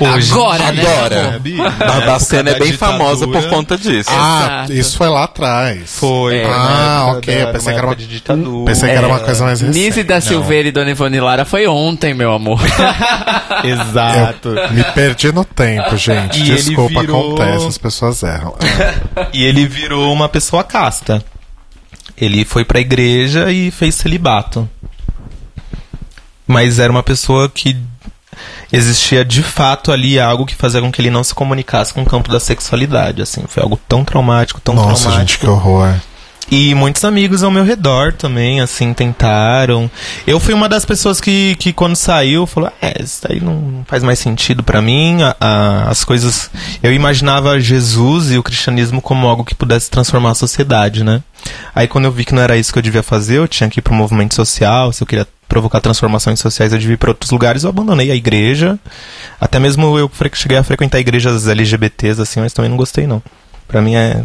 [0.00, 0.82] Hoje, agora, né?
[0.82, 1.40] Agora.
[1.78, 4.10] Barbacena é bem famosa por conta disso.
[4.12, 4.72] Ah, Exato.
[4.72, 5.96] isso foi lá atrás.
[5.96, 6.38] Foi.
[6.38, 6.46] É.
[6.46, 7.42] Ah, ok.
[7.42, 8.64] Eu pensei que era uma de ditadura.
[8.64, 9.78] Pensei que era uma coisa mais recente.
[9.78, 12.60] Nise da Silveira e Dona Ivone Lara foi ontem, meu amor.
[13.62, 14.48] Exato.
[14.48, 16.40] Eu me perdi no tempo, gente.
[16.40, 17.34] E Desculpa, virou...
[17.34, 18.54] acontece, as pessoas erram.
[19.32, 21.22] e ele virou uma pessoa casta.
[22.16, 24.68] Ele foi pra igreja e fez celibato.
[26.46, 27.76] Mas era uma pessoa que
[28.72, 32.06] existia de fato ali algo que fazia com que ele não se comunicasse com o
[32.06, 33.44] campo da sexualidade, assim.
[33.48, 35.20] Foi algo tão traumático, tão Nossa, traumático.
[35.20, 35.94] gente, que horror.
[36.50, 39.90] E muitos amigos ao meu redor também, assim, tentaram.
[40.26, 44.02] Eu fui uma das pessoas que, que quando saiu, falou: É, isso aí não faz
[44.02, 45.22] mais sentido para mim.
[45.22, 46.50] A, a, as coisas.
[46.82, 51.22] Eu imaginava Jesus e o cristianismo como algo que pudesse transformar a sociedade, né?
[51.74, 53.80] Aí quando eu vi que não era isso que eu devia fazer, eu tinha que
[53.80, 57.30] ir pro movimento social, se eu queria provocar transformações sociais, eu devia ir para outros
[57.30, 58.78] lugares, eu abandonei a igreja.
[59.40, 63.22] Até mesmo eu cheguei a frequentar igrejas LGBTs, assim, mas também não gostei, não.
[63.68, 64.24] Pra mim é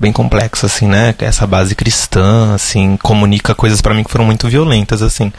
[0.00, 1.14] bem complexo, assim, né?
[1.18, 5.30] Essa base cristã, assim, comunica coisas para mim que foram muito violentas, assim.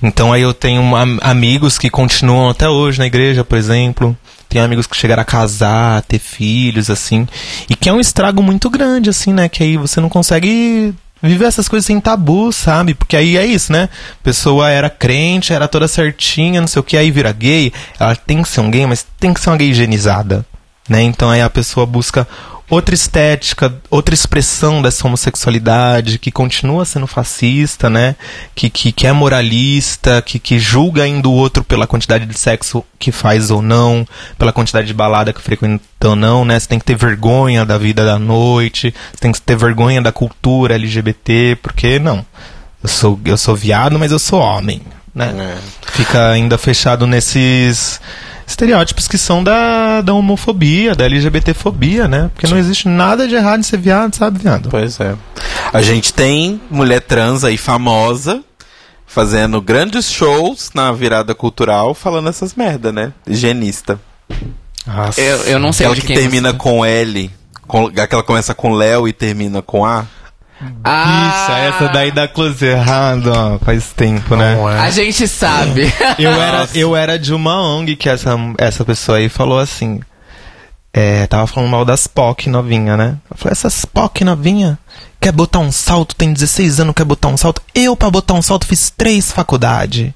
[0.00, 4.16] Então aí eu tenho am amigos que continuam até hoje na igreja, por exemplo.
[4.48, 7.26] Tenho amigos que chegaram a casar, a ter filhos, assim.
[7.68, 9.48] E que é um estrago muito grande, assim, né?
[9.48, 12.94] Que aí você não consegue viver essas coisas sem tabu, sabe?
[12.94, 13.88] Porque aí é isso, né?
[14.22, 17.72] Pessoa era crente, era toda certinha, não sei o que, aí vira gay.
[17.98, 20.46] Ela tem que ser um gay, mas tem que ser uma gay higienizada,
[20.88, 21.02] né?
[21.02, 22.28] Então aí a pessoa busca
[22.68, 28.16] outra estética, outra expressão dessa homossexualidade que continua sendo fascista, né?
[28.54, 32.84] Que, que, que é moralista, que, que julga ainda o outro pela quantidade de sexo
[32.98, 34.06] que faz ou não,
[34.38, 36.58] pela quantidade de balada que frequenta ou não, né?
[36.58, 40.12] Você tem que ter vergonha da vida da noite, você tem que ter vergonha da
[40.12, 42.24] cultura LGBT, porque não.
[42.82, 44.82] Eu sou, eu sou viado, mas eu sou homem,
[45.14, 45.56] né?
[45.56, 45.92] É.
[45.92, 48.00] Fica ainda fechado nesses
[48.46, 52.30] estereótipos que são da, da homofobia, da LGBTfobia, né?
[52.32, 54.68] Porque não existe nada de errado em ser viado, sabe, viado?
[54.70, 55.14] Pois é.
[55.72, 58.42] A gente tem mulher trans aí famosa
[59.06, 63.12] fazendo grandes shows na virada cultural falando essas merda, né?
[63.26, 63.98] Higienista.
[64.86, 65.20] Nossa.
[65.20, 66.58] Eu, eu não sei aquela que termina você...
[66.58, 67.30] com L,
[67.66, 70.06] com, aquela começa com Léo e termina com A.
[70.82, 71.46] Ah.
[71.46, 74.56] Bicha, essa daí da close errado, ó, faz tempo, né?
[74.58, 74.78] É.
[74.80, 75.92] A gente sabe.
[76.18, 80.00] eu, era, eu era de uma ONG que essa, essa pessoa aí falou assim.
[80.92, 83.16] É, tava falando mal das POC novinha, né?
[83.30, 84.78] Eu falei, essas POC novinha
[85.20, 87.60] quer botar um salto, tem 16 anos, quer botar um salto.
[87.74, 90.12] Eu, pra botar um salto, fiz três faculdades.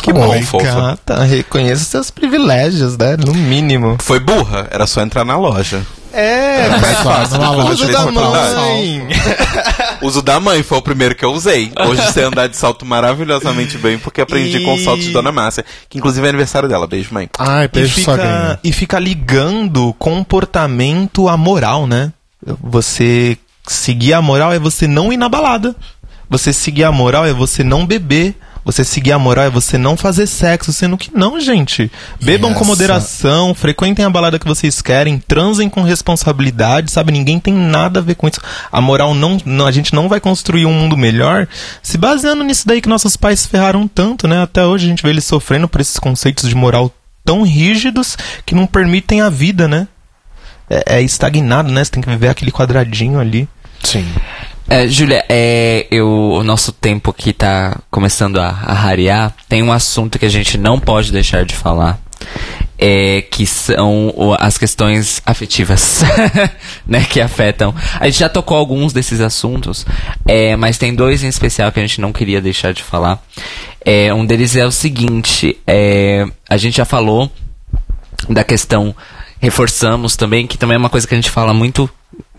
[0.00, 0.64] Que bom, Oi, fofa.
[0.64, 3.16] Gata, reconheça seus privilégios, né?
[3.16, 3.96] No mínimo.
[4.00, 5.84] Foi burra, era só entrar na loja.
[6.12, 7.38] É, mais fácil.
[7.70, 9.08] Uso da mãe.
[10.00, 11.70] Uso da mãe foi o primeiro que eu usei.
[11.78, 14.64] Hoje sei andar de salto maravilhosamente bem porque aprendi e...
[14.64, 16.86] com o salto de Dona Márcia, que inclusive é aniversário dela.
[16.86, 17.28] Beijo, mãe.
[17.38, 22.10] Ai, beijo e fica, e fica ligando comportamento à moral, né?
[22.62, 23.36] Você
[23.66, 25.76] seguir a moral é você não ir na balada.
[26.30, 28.34] Você seguir a moral é você não beber.
[28.66, 31.88] Você seguir a moral é você não fazer sexo, sendo que não, gente.
[32.20, 37.12] Bebam com moderação, frequentem a balada que vocês querem, transem com responsabilidade, sabe?
[37.12, 38.40] Ninguém tem nada a ver com isso.
[38.72, 41.46] A moral não, não a gente não vai construir um mundo melhor
[41.80, 44.42] se baseando nisso daí que nossos pais ferraram tanto, né?
[44.42, 46.92] Até hoje a gente vê eles sofrendo por esses conceitos de moral
[47.24, 49.86] tão rígidos que não permitem a vida, né?
[50.68, 51.84] É, é estagnado, né?
[51.84, 53.48] Você tem que viver aquele quadradinho ali.
[53.84, 54.04] Sim.
[54.68, 59.32] É, Júlia, é, eu, o nosso tempo aqui está começando a, a rarear.
[59.48, 62.00] Tem um assunto que a gente não pode deixar de falar.
[62.78, 66.02] É, que são as questões afetivas,
[66.86, 67.74] né, que afetam.
[67.98, 69.86] A gente já tocou alguns desses assuntos,
[70.26, 73.22] é, mas tem dois em especial que a gente não queria deixar de falar.
[73.82, 77.30] É, um deles é o seguinte: é, a gente já falou
[78.28, 78.94] da questão,
[79.40, 81.88] reforçamos também, que também é uma coisa que a gente fala muito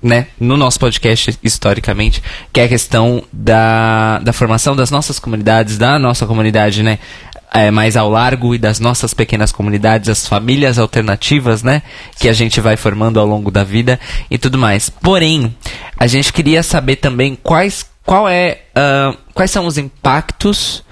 [0.01, 2.21] né, no nosso podcast historicamente,
[2.51, 6.99] que é a questão da, da formação das nossas comunidades, da nossa comunidade, né,
[7.53, 11.81] é, mais ao largo e das nossas pequenas comunidades, as famílias alternativas, né,
[12.19, 13.99] que a gente vai formando ao longo da vida
[14.29, 14.89] e tudo mais.
[14.89, 15.55] Porém,
[15.97, 20.83] a gente queria saber também quais, qual é, uh, quais são os impactos,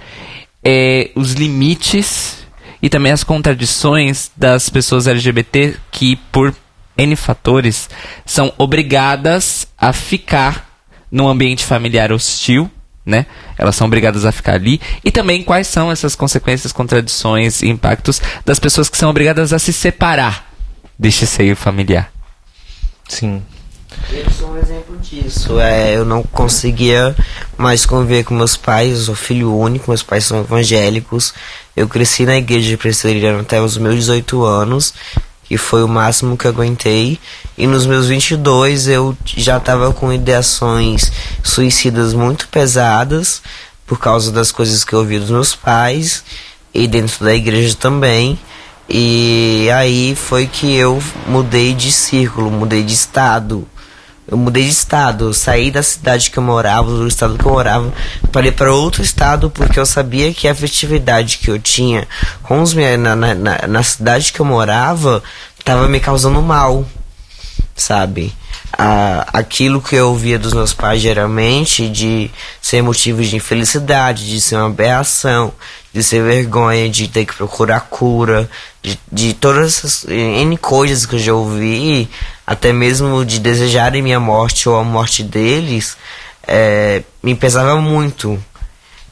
[0.64, 2.46] é, os limites
[2.82, 6.56] e também as contradições das pessoas LGBT que por
[6.98, 7.90] N fatores,
[8.26, 10.70] são obrigadas a ficar
[11.12, 12.70] num ambiente familiar hostil,
[13.06, 13.26] né?
[13.58, 14.82] Elas são obrigadas a ficar ali.
[15.04, 19.60] E também quais são essas consequências, contradições e impactos das pessoas que são obrigadas a
[19.60, 20.52] se separar
[20.98, 22.12] deste seio familiar.
[23.08, 23.42] Sim.
[24.12, 25.60] Eu sou um exemplo disso.
[25.60, 27.16] É, eu não conseguia
[27.58, 31.34] mais conviver com meus pais, eu sou filho único, meus pais são evangélicos.
[31.76, 34.94] Eu cresci na igreja presbiteriana até os meus 18 anos,
[35.48, 37.20] que foi o máximo que aguentei.
[37.58, 41.12] E nos meus 22 eu já estava com ideações
[41.44, 43.42] suicidas muito pesadas
[43.86, 46.24] por causa das coisas que eu ouvi dos meus pais
[46.74, 48.38] e dentro da igreja também.
[48.90, 53.68] E aí foi que eu mudei de círculo, mudei de estado.
[54.28, 57.52] Eu mudei de estado, eu saí da cidade que eu morava, do estado que eu
[57.52, 57.94] morava,
[58.32, 62.08] para ir para outro estado porque eu sabia que a afetividade que eu tinha
[62.42, 63.36] com os meus, na, na,
[63.68, 65.22] na cidade que eu morava
[65.60, 66.86] estava me causando mal,
[67.76, 68.34] sabe?
[68.78, 72.30] a, aquilo que eu ouvia dos meus pais geralmente de
[72.62, 75.54] ser motivo de infelicidade, de ser uma aberração,
[75.94, 78.50] de ser vergonha, de ter que procurar cura,
[78.82, 82.10] de, de todas essas N coisas que eu já ouvi,
[82.46, 85.98] até mesmo de desejarem minha morte ou a morte deles,
[86.48, 88.42] é, me pesava muito.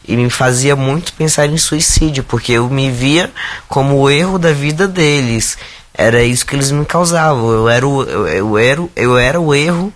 [0.06, 3.32] E me fazia muito pensar em suicídio, porque eu me via
[3.70, 5.58] como o erro da vida deles.
[5.94, 7.52] Era isso que eles me causavam.
[7.52, 9.94] Eu era o, eu, eu, era, eu era o erro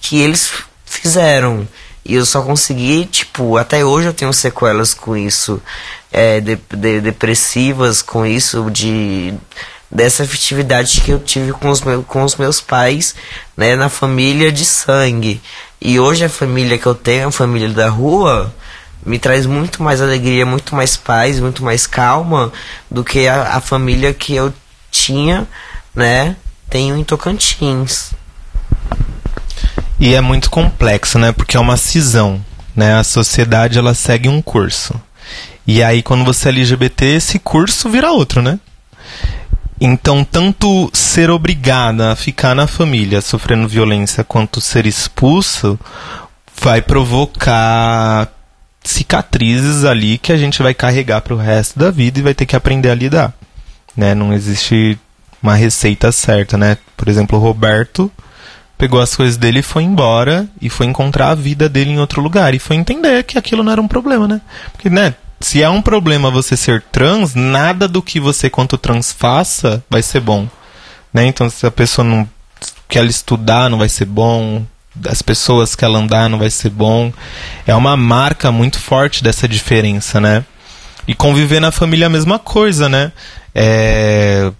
[0.00, 0.50] que eles
[0.84, 1.66] fizeram.
[2.04, 5.60] E eu só consegui, tipo, até hoje eu tenho sequelas com isso,
[6.12, 9.34] é, de, de, depressivas com isso, de
[9.90, 13.14] dessa afetividade que eu tive com os, meus, com os meus pais,
[13.56, 15.40] né, na família de sangue.
[15.80, 18.52] E hoje a família que eu tenho, a família da rua,
[19.04, 22.52] me traz muito mais alegria, muito mais paz, muito mais calma
[22.90, 24.52] do que a, a família que eu
[24.90, 25.46] tinha,
[25.94, 26.36] né?
[26.68, 28.10] Tenho em Tocantins.
[30.00, 31.30] E é muito complexo, né?
[31.30, 32.44] Porque é uma cisão,
[32.74, 32.98] né?
[32.98, 35.00] A sociedade ela segue um curso.
[35.64, 38.58] E aí quando você é LGBT, esse curso vira outro, né?
[39.80, 45.78] Então, tanto ser obrigada a ficar na família sofrendo violência quanto ser expulso
[46.60, 48.28] vai provocar
[48.82, 52.46] cicatrizes ali que a gente vai carregar para o resto da vida e vai ter
[52.46, 53.34] que aprender a lidar
[53.96, 54.14] né?
[54.14, 54.98] Não existe
[55.42, 56.76] uma receita certa, né?
[56.96, 58.10] Por exemplo, o Roberto
[58.76, 62.20] pegou as coisas dele e foi embora e foi encontrar a vida dele em outro
[62.20, 64.40] lugar e foi entender que aquilo não era um problema, né?
[64.72, 69.12] Porque, né, se é um problema você ser trans, nada do que você quanto trans
[69.12, 70.48] faça vai ser bom,
[71.12, 71.26] né?
[71.26, 72.28] Então, se a pessoa não
[72.88, 74.64] quer estudar, não vai ser bom,
[74.94, 77.12] das pessoas que ela andar não vai ser bom.
[77.66, 80.44] É uma marca muito forte dessa diferença, né?
[81.06, 83.12] E conviver na família é a mesma coisa, né?
[83.54, 84.50] É,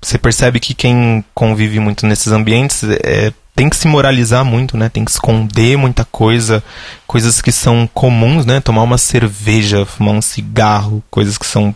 [0.00, 4.88] você percebe que quem convive muito nesses ambientes é, tem que se moralizar muito, né?
[4.88, 6.64] Tem que esconder muita coisa,
[7.06, 8.58] coisas que são comuns, né?
[8.58, 11.74] Tomar uma cerveja, fumar um cigarro, coisas que são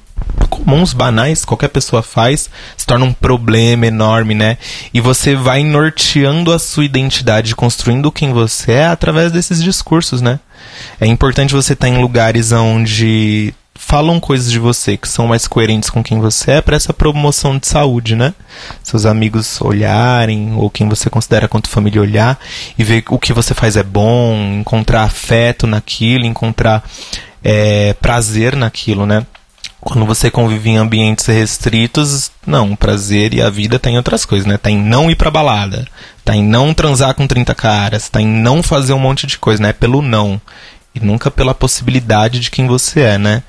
[0.48, 4.56] comuns, banais, qualquer pessoa faz, se torna um problema enorme, né?
[4.94, 10.40] E você vai norteando a sua identidade, construindo quem você é através desses discursos, né?
[10.98, 15.90] É importante você estar em lugares onde falam coisas de você que são mais coerentes
[15.90, 18.32] com quem você é para essa promoção de saúde, né?
[18.82, 22.38] Seus amigos olharem, ou quem você considera quanto família olhar,
[22.78, 26.88] e ver o que você faz é bom, encontrar afeto naquilo, encontrar
[27.42, 29.26] é, prazer naquilo, né?
[29.80, 34.46] Quando você convive em ambientes restritos, não, o prazer e a vida tem outras coisas,
[34.46, 34.56] né?
[34.56, 35.86] Tá em não ir pra balada,
[36.24, 39.62] tá em não transar com 30 caras, tá em não fazer um monte de coisa,
[39.62, 39.70] né?
[39.70, 40.40] É pelo não
[40.94, 43.42] e nunca pela possibilidade de quem você é, né?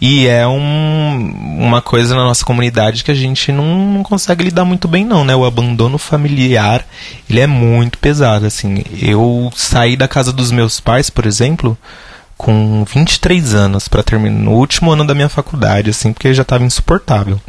[0.00, 4.66] E é um, uma coisa na nossa comunidade que a gente não, não, consegue lidar
[4.66, 5.34] muito bem não, né?
[5.34, 6.86] O abandono familiar,
[7.28, 8.84] ele é muito pesado, assim.
[9.00, 11.76] Eu saí da casa dos meus pais, por exemplo,
[12.36, 16.64] com 23 anos para terminar no último ano da minha faculdade, assim, porque já estava
[16.64, 17.40] insuportável.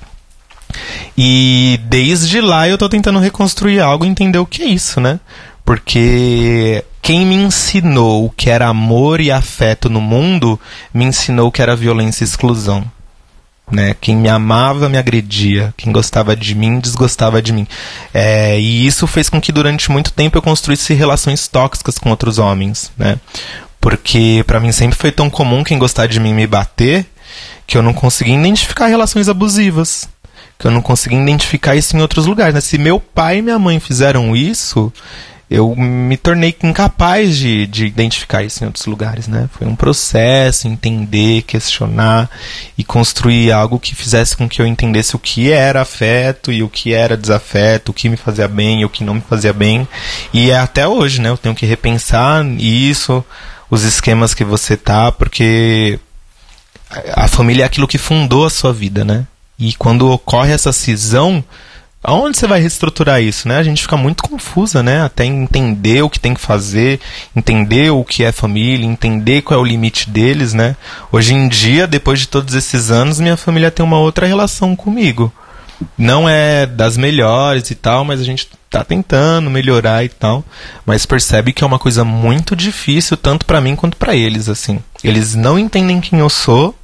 [1.17, 5.19] E desde lá eu tô tentando reconstruir algo e entender o que é isso, né?
[5.63, 10.59] Porque quem me ensinou o que era amor e afeto no mundo,
[10.93, 12.83] me ensinou o que era violência e exclusão.
[13.71, 13.95] Né?
[14.01, 17.65] Quem me amava me agredia, quem gostava de mim desgostava de mim.
[18.13, 22.38] É, e isso fez com que durante muito tempo eu construísse relações tóxicas com outros
[22.38, 23.17] homens, né?
[23.79, 27.05] Porque para mim sempre foi tão comum quem gostar de mim me bater
[27.65, 30.09] que eu não conseguia identificar relações abusivas,
[30.59, 32.53] que eu não conseguia identificar isso em outros lugares.
[32.53, 32.59] Né?
[32.59, 34.91] Se meu pai e minha mãe fizeram isso,
[35.51, 39.49] eu me tornei incapaz de, de identificar isso em outros lugares, né?
[39.51, 42.29] Foi um processo, entender, questionar
[42.77, 46.69] e construir algo que fizesse com que eu entendesse o que era afeto e o
[46.69, 49.85] que era desafeto, o que me fazia bem e o que não me fazia bem.
[50.33, 51.27] E é até hoje, né?
[51.27, 53.21] Eu tenho que repensar isso,
[53.69, 55.99] os esquemas que você tá, porque
[57.13, 59.27] a família é aquilo que fundou a sua vida, né?
[59.59, 61.43] E quando ocorre essa cisão,
[62.03, 63.57] Aonde você vai reestruturar isso, né?
[63.57, 65.03] A gente fica muito confusa, né?
[65.03, 66.99] Até entender o que tem que fazer,
[67.35, 70.75] entender o que é família, entender qual é o limite deles, né?
[71.11, 75.31] Hoje em dia, depois de todos esses anos, minha família tem uma outra relação comigo.
[75.97, 80.43] Não é das melhores e tal, mas a gente tá tentando melhorar e tal,
[80.85, 84.79] mas percebe que é uma coisa muito difícil tanto para mim quanto para eles, assim.
[85.03, 86.75] Eles não entendem quem eu sou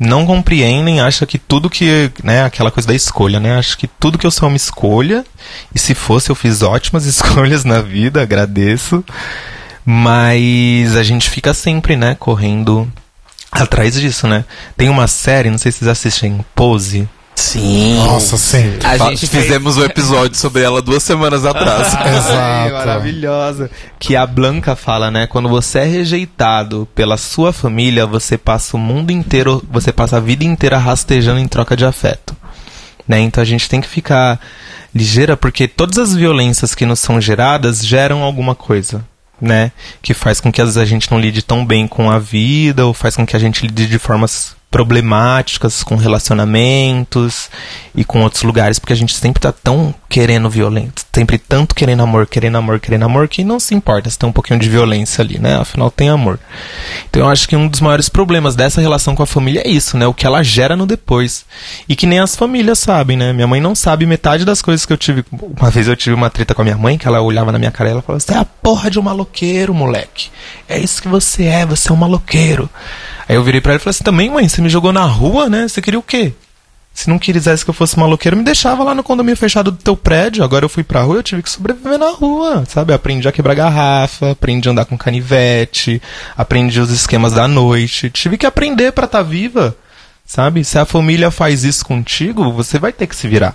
[0.00, 4.16] não compreendem, acham que tudo que, né, aquela coisa da escolha, né, acho que tudo
[4.16, 5.26] que eu sou é uma escolha,
[5.74, 9.04] e se fosse eu fiz ótimas escolhas na vida, agradeço,
[9.84, 12.90] mas a gente fica sempre, né, correndo
[13.52, 14.46] atrás disso, né.
[14.74, 17.06] Tem uma série, não sei se vocês assistem, Pose,
[17.40, 17.96] Sim.
[17.96, 18.78] Nossa, sim.
[18.84, 21.88] A gente fizemos um episódio sobre ela duas semanas atrás.
[22.04, 22.74] Exato.
[22.74, 23.70] maravilhosa.
[23.98, 25.26] Que a Blanca fala, né?
[25.26, 30.20] Quando você é rejeitado pela sua família, você passa o mundo inteiro, você passa a
[30.20, 32.36] vida inteira rastejando em troca de afeto.
[33.08, 33.20] Né?
[33.20, 34.38] Então a gente tem que ficar
[34.94, 39.02] ligeira porque todas as violências que nos são geradas geram alguma coisa.
[39.40, 39.72] Né?
[40.02, 42.84] Que faz com que às vezes a gente não lide tão bem com a vida,
[42.84, 47.50] ou faz com que a gente lide de formas problemáticas com relacionamentos
[47.94, 52.02] e com outros lugares, porque a gente sempre tá tão querendo violento, sempre tanto querendo
[52.02, 55.22] amor, querendo amor, querendo amor, que não se importa se tem um pouquinho de violência
[55.22, 55.56] ali, né?
[55.56, 56.38] Afinal, tem amor.
[57.08, 59.96] Então eu acho que um dos maiores problemas dessa relação com a família é isso,
[59.96, 60.06] né?
[60.06, 61.44] O que ela gera no depois.
[61.88, 63.32] E que nem as famílias sabem, né?
[63.32, 65.24] Minha mãe não sabe metade das coisas que eu tive.
[65.32, 67.72] Uma vez eu tive uma treta com a minha mãe, que ela olhava na minha
[67.72, 70.30] cara e ela falava: Você é a porra de um maloqueiro, moleque.
[70.68, 72.70] É isso que você é, você é um maloqueiro.
[73.30, 75.48] Aí eu virei pra ela e falei assim: também, mãe, você me jogou na rua,
[75.48, 75.68] né?
[75.68, 76.32] Você queria o quê?
[76.92, 79.96] Se não quisesse que eu fosse maloqueiro, me deixava lá no condomínio fechado do teu
[79.96, 80.42] prédio.
[80.42, 82.92] Agora eu fui pra rua, eu tive que sobreviver na rua, sabe?
[82.92, 86.02] Aprendi a quebrar garrafa, aprendi a andar com canivete,
[86.36, 88.10] aprendi os esquemas da noite.
[88.10, 89.76] Tive que aprender para estar tá viva,
[90.26, 90.64] sabe?
[90.64, 93.54] Se a família faz isso contigo, você vai ter que se virar.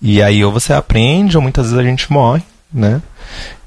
[0.00, 3.02] E aí ou você aprende, ou muitas vezes a gente morre, né?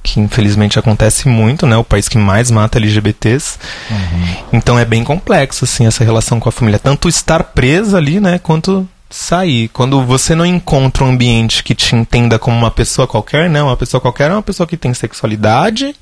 [0.02, 1.78] Que infelizmente acontece muito, né?
[1.78, 3.58] O país que mais mata LGBTs.
[3.90, 4.36] Uhum.
[4.54, 6.80] Então é bem complexo, assim, essa relação com a família.
[6.80, 8.40] Tanto estar presa ali, né?
[8.40, 9.70] Quanto sair.
[9.70, 13.62] Quando você não encontra um ambiente que te entenda como uma pessoa qualquer, né?
[13.62, 15.96] Uma pessoa qualquer é uma pessoa que tem sexualidade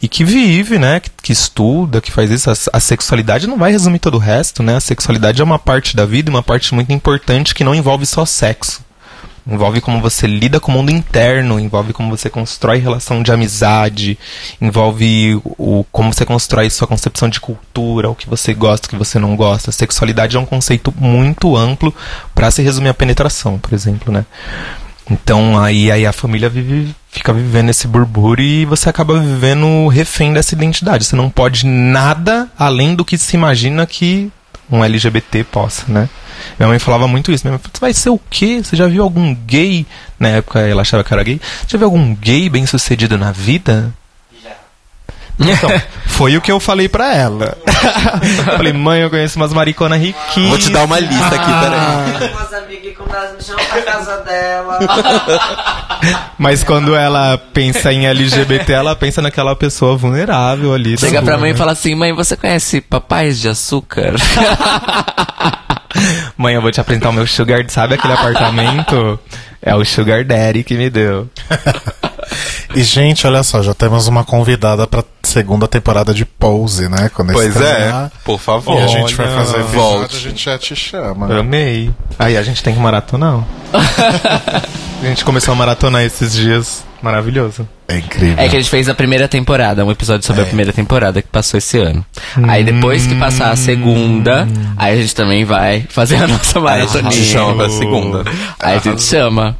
[0.00, 1.00] e que vive, né?
[1.00, 2.50] Que, que estuda, que faz isso.
[2.50, 4.76] A, a, sexualidade não vai resumir todo o resto, né?
[4.76, 8.24] A sexualidade é uma parte da vida, uma parte muito importante que não envolve só
[8.24, 8.86] sexo.
[9.50, 14.18] Envolve como você lida com o mundo interno, envolve como você constrói relação de amizade,
[14.60, 18.96] envolve o, como você constrói sua concepção de cultura, o que você gosta, o que
[18.96, 19.72] você não gosta.
[19.72, 21.94] Sexualidade é um conceito muito amplo
[22.34, 24.26] para se resumir a penetração, por exemplo, né?
[25.10, 30.32] Então aí, aí a família vive, fica vivendo esse burburo e você acaba vivendo refém
[30.32, 31.06] dessa identidade.
[31.06, 34.30] Você não pode nada além do que se imagina que
[34.70, 36.08] um LGBT possa, né?
[36.58, 37.44] Minha mãe falava muito isso.
[37.44, 38.60] Minha mãe falava, você vai ser o quê?
[38.62, 39.86] Você já viu algum gay?
[40.18, 41.40] Na época ela achava que era gay.
[41.60, 43.92] Você já viu algum gay bem sucedido na vida?
[45.38, 45.70] Então,
[46.06, 47.56] foi o que eu falei pra ela.
[48.56, 50.48] falei, mãe, eu conheço umas mariconas riquinhas.
[50.48, 52.18] Vou te dar uma lista aqui, peraí.
[52.18, 53.02] Tem umas amigas que
[53.36, 54.78] me chamam pra casa dela.
[56.38, 60.98] Mas quando ela pensa em LGBT, ela pensa naquela pessoa vulnerável ali.
[60.98, 64.14] Chega pra mãe e fala assim, mãe, você conhece papais de açúcar?
[66.36, 69.18] Mãe, eu vou te apresentar o meu sugar, sabe aquele apartamento?
[69.60, 71.28] É o sugar daddy que me deu.
[72.74, 77.10] E, gente, olha só, já temos uma convidada pra segunda temporada de Pose, né?
[77.14, 78.78] Quando pois é, por favor.
[78.78, 80.16] E a gente vai fazer episódio, volte.
[80.16, 81.38] a gente já te chama.
[81.38, 81.90] Amei.
[82.18, 83.44] Aí a gente tem que maratonar.
[83.72, 86.84] a gente começou a maratonar esses dias.
[87.00, 87.68] Maravilhoso.
[87.86, 88.34] É incrível.
[88.38, 90.44] É que a gente fez a primeira temporada, um episódio sobre é.
[90.44, 92.04] a primeira temporada que passou esse ano.
[92.36, 92.42] Hum.
[92.48, 97.08] Aí depois que passar a segunda, aí a gente também vai fazer a nossa maratona.
[97.08, 98.24] A gente chama pra segunda.
[98.58, 99.56] Aí a gente chama.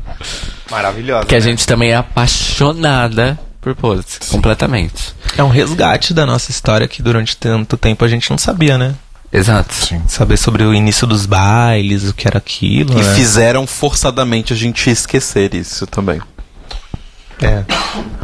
[0.71, 1.27] Maravilhosa.
[1.27, 1.39] Que né?
[1.39, 5.15] a gente também é apaixonada por Pose, completamente.
[5.37, 8.95] É um resgate da nossa história que durante tanto tempo a gente não sabia, né?
[9.33, 9.75] Exato.
[9.75, 10.03] Sim.
[10.07, 12.99] Saber sobre o início dos bailes, o que era aquilo.
[12.99, 13.15] E né?
[13.15, 16.21] fizeram forçadamente a gente esquecer isso também.
[17.43, 17.65] É.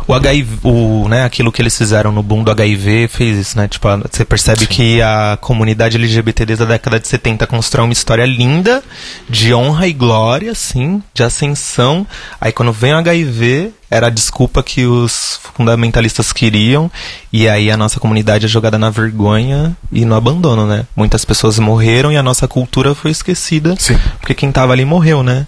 [0.07, 3.66] O HIV, o, né, aquilo que eles fizeram no boom do HIV fez isso, né?
[3.66, 4.66] Tipo, você percebe Sim.
[4.66, 8.82] que a comunidade LGBT desde a década de 70 constrói uma história linda
[9.28, 12.07] de honra e glória, assim, de ascensão.
[12.39, 16.91] Aí quando vem o HIV, era a desculpa que os fundamentalistas queriam,
[17.32, 20.85] e aí a nossa comunidade é jogada na vergonha e no abandono, né?
[20.95, 23.99] Muitas pessoas morreram e a nossa cultura foi esquecida, Sim.
[24.20, 25.47] porque quem tava ali morreu, né?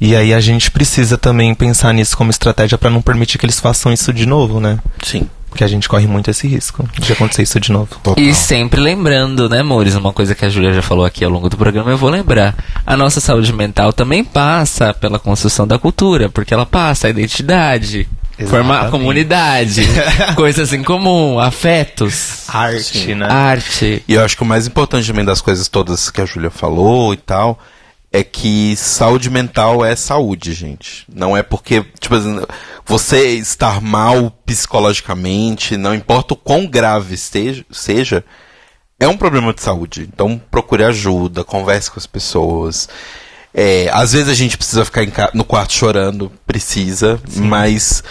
[0.00, 3.58] E aí a gente precisa também pensar nisso como estratégia para não permitir que eles
[3.58, 4.78] façam isso de novo, né?
[5.02, 5.28] Sim.
[5.48, 7.88] Porque a gente corre muito esse risco de acontecer isso de novo.
[8.02, 8.22] Total.
[8.22, 9.94] E sempre lembrando, né, Mores?
[9.94, 12.54] Uma coisa que a Júlia já falou aqui ao longo do programa, eu vou lembrar.
[12.84, 18.06] A nossa saúde mental também passa pela construção da cultura, porque ela passa a identidade,
[18.48, 19.80] formar comunidade,
[20.36, 23.26] coisas em comum, afetos, Arte, né?
[23.26, 24.02] arte.
[24.06, 27.14] E eu acho que o mais importante também das coisas todas que a Júlia falou
[27.14, 27.58] e tal
[28.12, 31.04] é que saúde mental é saúde, gente.
[31.12, 32.40] Não é porque, tipo assim,
[32.84, 38.24] você estar mal psicologicamente, não importa o quão grave esteja, seja,
[38.98, 40.08] é um problema de saúde.
[40.12, 42.88] Então procure ajuda, converse com as pessoas.
[43.52, 48.02] É, às vezes a gente precisa ficar no quarto chorando, precisa, mas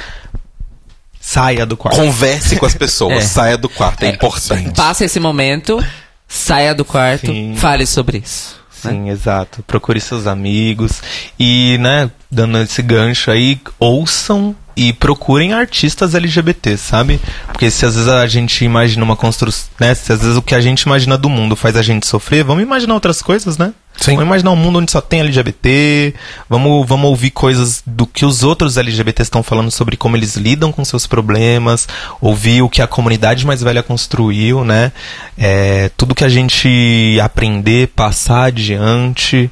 [1.19, 1.97] Saia do quarto.
[1.97, 3.27] converse com as pessoas, É.
[3.27, 4.75] saia do quarto, é, importante.
[4.75, 5.83] Passa esse momento,
[6.27, 7.55] saia do quarto, Sim.
[7.55, 8.63] fale sobre isso.
[8.85, 8.91] Né?
[8.91, 9.63] Sim, exato.
[9.63, 11.01] Procure seus amigos
[11.39, 17.19] e, né, dando esse gancho aí, ouçam e procurem artistas LGBT, sabe?
[17.47, 20.53] Porque se às vezes a gente imagina uma construção, né, se às vezes o que
[20.53, 23.73] a gente imagina do mundo faz a gente sofrer, vamos imaginar outras coisas, né?
[23.97, 24.11] Sim.
[24.11, 26.13] Vamos imaginar um mundo onde só tem LGBT,
[26.49, 30.71] vamos, vamos ouvir coisas do que os outros LGBTs estão falando sobre como eles lidam
[30.71, 31.87] com seus problemas,
[32.19, 34.91] ouvir o que a comunidade mais velha construiu, né?
[35.37, 39.49] É, tudo que a gente aprender, passar adiante,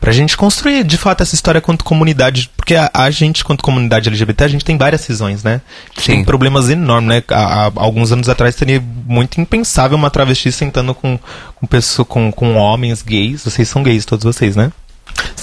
[0.00, 4.08] pra gente construir de fato essa história quanto comunidade, porque a, a gente, quanto comunidade
[4.08, 5.60] LGBT, a gente tem várias visões, né?
[5.96, 6.12] Sim.
[6.12, 7.22] Tem problemas enormes, né?
[7.28, 11.18] Há, há alguns anos atrás seria muito impensável uma travesti sentando com,
[11.66, 13.44] com, pessoa, com, com homens gays.
[13.44, 14.72] Vocês são gays, todos vocês, né?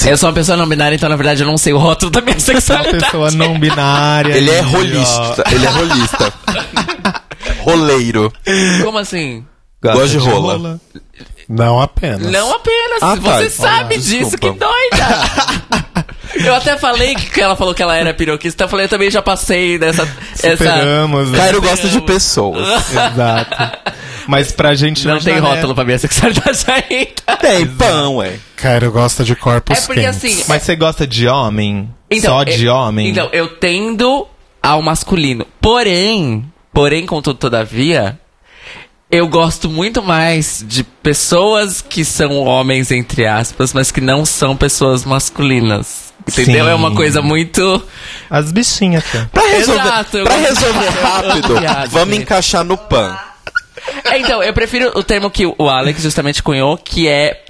[0.06, 2.22] Eu sou uma pessoa não binária, então na verdade eu não sei o rótulo da
[2.22, 3.04] minha Uma sexualidade.
[3.06, 4.34] pessoa não binária.
[4.36, 5.44] Ele é rolista.
[5.52, 6.34] Ele é rolista.
[7.62, 8.32] Roleiro.
[8.84, 9.45] Como assim?
[9.82, 10.80] Gosta Gosta de rola.
[11.50, 12.32] Não apenas.
[12.32, 13.38] Não apenas, Ah, tá.
[13.38, 14.54] você sabe Olá, disso, desculpa.
[14.54, 16.03] que doida!
[16.36, 19.22] eu até falei que ela falou que ela era piroquista, eu falei, eu também já
[19.22, 20.04] passei dessa.
[20.34, 20.58] essa...
[20.58, 21.38] Superamos, né?
[21.38, 22.68] Cairo gosta de pessoas.
[22.92, 23.78] Exato.
[24.28, 25.56] Mas pra gente Não tem imaginar, né?
[25.56, 27.38] rótulo pra minha sexualidade ainda.
[27.42, 28.38] Tem pão, ué.
[28.56, 30.18] Cairo gosta de corpos É porque quentes.
[30.24, 30.44] assim.
[30.48, 31.90] Mas você gosta de homem?
[32.10, 33.10] Então, Só de eu- homem?
[33.10, 34.26] Então, eu tendo
[34.62, 35.46] ao masculino.
[35.60, 38.18] Porém, porém, contudo, todavia,
[39.14, 44.57] eu gosto muito mais de pessoas que são homens, entre aspas, mas que não são
[44.57, 46.11] pessoas masculinas.
[46.27, 46.65] Entendeu?
[46.65, 46.72] Sim.
[46.72, 47.84] É uma coisa muito.
[48.27, 49.30] As bichinhas, cara.
[49.31, 51.56] Pra resolver, Exato, pra resolver rápido,
[51.91, 53.15] vamos encaixar no pan.
[54.03, 57.44] É, então, eu prefiro o termo que o Alex justamente cunhou, que é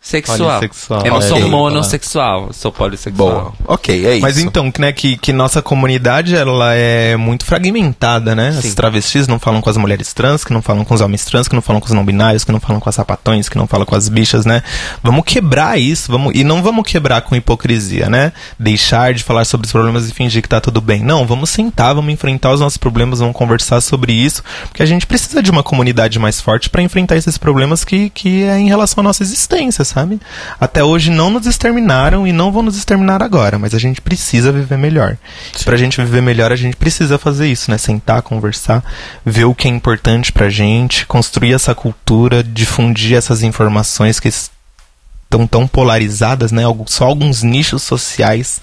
[0.00, 0.58] polissexual.
[0.58, 1.06] Polissexual.
[1.06, 1.50] Eu não sou Ok.
[1.50, 3.54] monossexual, eu sou polissexual.
[3.66, 3.74] Boa.
[3.74, 4.22] Ok, é isso.
[4.22, 8.48] Mas então, que, né, que, que nossa comunidade, ela é muito fragmentada, né?
[8.48, 8.74] As Sim.
[8.74, 11.54] travestis não falam com as mulheres trans, que não falam com os homens trans, que
[11.54, 13.84] não falam com os não binários, que não falam com as sapatões, que não falam
[13.84, 14.62] com as bichas, né?
[15.02, 18.32] Vamos quebrar isso, vamos e não vamos quebrar com hipocrisia, né?
[18.58, 21.02] Deixar de falar sobre os problemas e fingir que tá tudo bem.
[21.02, 25.06] Não, vamos sentar, vamos enfrentar os nossos problemas, vamos conversar sobre isso, porque a gente
[25.06, 29.00] precisa de uma comunidade mais forte para enfrentar esses problemas que, que é em relação
[29.00, 30.20] à nossa existência, sabe?
[30.60, 34.52] Até hoje não nos exterminaram e não vão nos exterminar agora, mas a gente precisa
[34.52, 35.16] viver melhor.
[35.58, 37.78] E pra gente viver melhor, a gente precisa fazer isso, né?
[37.78, 38.84] Sentar, conversar,
[39.24, 45.46] ver o que é importante pra gente, construir essa cultura, difundir essas informações que estão
[45.46, 46.62] tão polarizadas, né?
[46.86, 48.60] Só alguns nichos sociais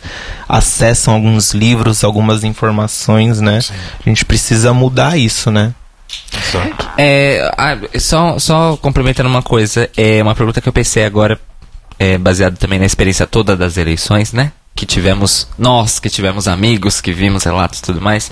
[0.49, 3.59] acessam alguns livros, algumas informações, né?
[4.03, 5.73] A gente precisa mudar isso, né?
[6.97, 11.39] É, ah, só, só complementando uma coisa, é uma pergunta que eu pensei agora,
[11.99, 14.51] é, baseado também na experiência toda das eleições, né?
[14.75, 18.29] Que tivemos, nós que tivemos amigos, que vimos relatos e tudo mais.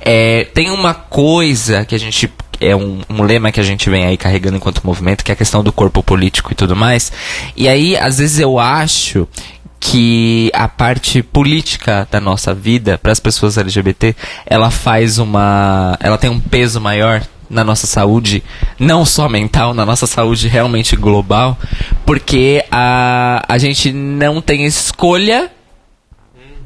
[0.00, 2.30] É, tem uma coisa que a gente.
[2.58, 5.36] É um, um lema que a gente vem aí carregando enquanto movimento, que é a
[5.36, 7.12] questão do corpo político e tudo mais.
[7.54, 9.28] E aí, às vezes, eu acho
[9.80, 14.14] que a parte política da nossa vida para as pessoas LGBT
[14.46, 18.42] ela faz uma ela tem um peso maior na nossa saúde
[18.78, 21.58] não só mental na nossa saúde realmente global
[22.04, 25.50] porque a a gente não tem escolha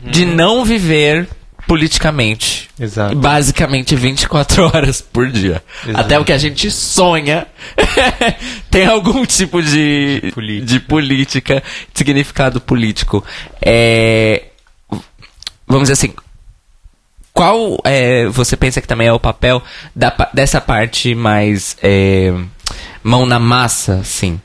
[0.02, 1.28] de não viver
[1.66, 3.14] politicamente Exato.
[3.14, 5.62] basicamente 24 horas por dia.
[5.84, 6.00] Exato.
[6.00, 7.46] Até o que a gente sonha
[8.70, 10.66] tem algum tipo de Política.
[10.66, 11.62] de política,
[11.92, 13.24] significado político.
[13.60, 14.44] É,
[15.66, 16.14] vamos dizer assim,
[17.32, 19.62] qual é, você pensa que também é o papel
[19.94, 22.34] da, dessa parte mais é,
[23.02, 24.40] mão na massa, assim?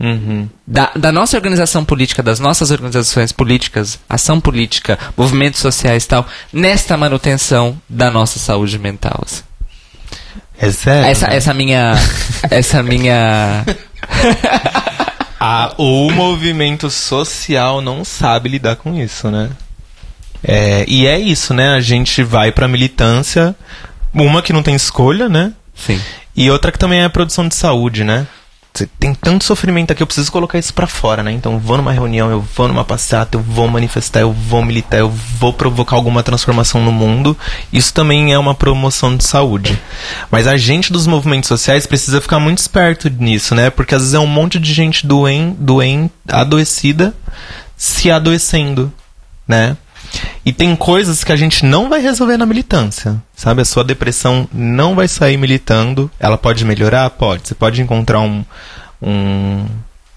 [0.00, 0.48] Uhum.
[0.66, 6.26] Da, da nossa organização política, das nossas organizações políticas, ação política, movimentos sociais e tal,
[6.50, 9.20] nesta manutenção da nossa saúde mental.
[9.24, 9.42] assim.
[10.58, 11.10] É sério?
[11.10, 11.94] Essa, essa minha.
[12.50, 13.64] essa minha.
[15.38, 19.48] Ah, o movimento social não sabe lidar com isso, né?
[20.42, 21.74] É, e é isso, né?
[21.74, 23.54] A gente vai pra militância
[24.12, 25.52] Uma que não tem escolha, né?
[25.74, 26.00] Sim.
[26.36, 28.26] E outra que também é a produção de saúde, né?
[28.98, 31.32] Tem tanto sofrimento aqui, eu preciso colocar isso para fora, né?
[31.32, 35.10] Então vou numa reunião, eu vou numa passeata, eu vou manifestar, eu vou militar, eu
[35.10, 37.36] vou provocar alguma transformação no mundo.
[37.72, 39.78] Isso também é uma promoção de saúde.
[40.30, 43.70] Mas a gente dos movimentos sociais precisa ficar muito esperto nisso, né?
[43.70, 47.14] Porque às vezes é um monte de gente doen, doen, adoecida
[47.76, 48.92] se adoecendo,
[49.48, 49.76] né?
[50.44, 53.62] E tem coisas que a gente não vai resolver na militância, sabe?
[53.62, 56.10] A sua depressão não vai sair militando.
[56.18, 57.10] Ela pode melhorar?
[57.10, 57.48] Pode.
[57.48, 58.44] Você pode encontrar um,
[59.02, 59.66] um,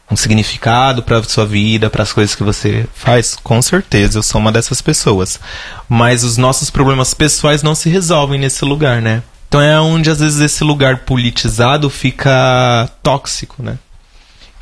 [0.09, 3.35] um significado para sua vida, para as coisas que você faz?
[3.43, 5.39] Com certeza, eu sou uma dessas pessoas.
[5.89, 9.21] Mas os nossos problemas pessoais não se resolvem nesse lugar, né?
[9.47, 13.77] Então é onde às vezes esse lugar politizado fica tóxico, né?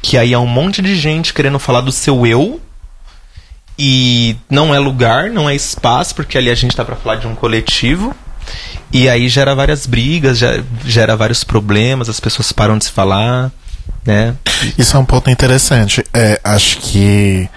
[0.02, 2.60] Que aí é um monte de gente querendo falar do seu eu
[3.84, 7.26] e não é lugar, não é espaço, porque ali a gente está para falar de
[7.26, 8.16] um coletivo.
[8.94, 10.38] E aí gera várias brigas,
[10.86, 13.52] gera, vários problemas, as pessoas param de se falar,
[14.06, 14.36] né?
[14.78, 16.06] Isso é um ponto interessante.
[16.14, 17.50] É, acho que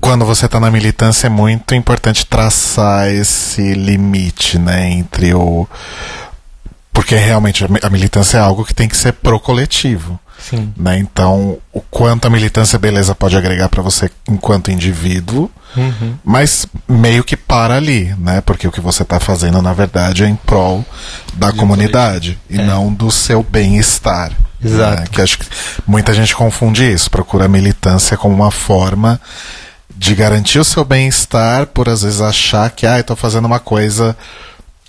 [0.00, 5.68] quando você está na militância é muito importante traçar esse limite, né, entre o
[6.92, 10.18] porque realmente a militância é algo que tem que ser pro coletivo.
[10.42, 10.72] Sim.
[10.76, 10.98] Né?
[10.98, 16.14] Então, o quanto a militância beleza pode agregar para você enquanto indivíduo, uhum.
[16.24, 18.40] mas meio que para ali, né?
[18.40, 20.84] Porque o que você está fazendo, na verdade, é em prol
[21.34, 22.64] da comunidade e é.
[22.64, 24.30] não do seu bem-estar.
[24.60, 24.70] Né?
[24.70, 25.00] Exato.
[25.00, 25.06] Né?
[25.10, 25.46] Que acho que
[25.86, 29.20] muita gente confunde isso, procura a militância como uma forma
[29.96, 34.16] de garantir o seu bem-estar por às vezes achar que, ah, estou fazendo uma coisa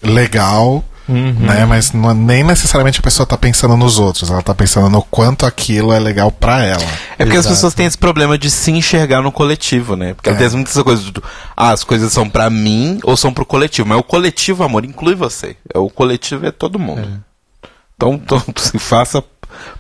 [0.02, 1.34] legal Uhum.
[1.34, 1.66] Né?
[1.66, 5.02] Mas não, é nem necessariamente a pessoa está pensando nos outros, ela está pensando no
[5.02, 6.84] quanto aquilo é legal para ela.
[7.18, 7.40] É porque Exato.
[7.40, 10.14] as pessoas têm esse problema de se enxergar no coletivo, né?
[10.14, 10.34] Porque é.
[10.34, 11.22] tem muitas coisas do,
[11.56, 15.16] ah, as coisas são para mim ou são pro coletivo, mas o coletivo, amor, inclui
[15.16, 15.58] você.
[15.74, 17.02] É, o coletivo é todo mundo.
[17.02, 17.68] É.
[17.96, 19.24] Então, então se faça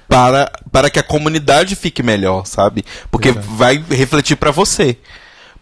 [0.07, 2.83] para, para que a comunidade fique melhor, sabe?
[3.09, 3.47] Porque Exato.
[3.47, 4.97] vai refletir para você.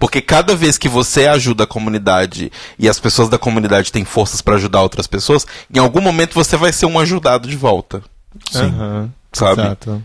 [0.01, 4.41] Porque cada vez que você ajuda a comunidade e as pessoas da comunidade têm forças
[4.41, 8.01] para ajudar outras pessoas, em algum momento você vai ser um ajudado de volta.
[8.49, 8.63] Sim.
[8.63, 9.61] Uhum, sabe?
[9.61, 10.03] Exato.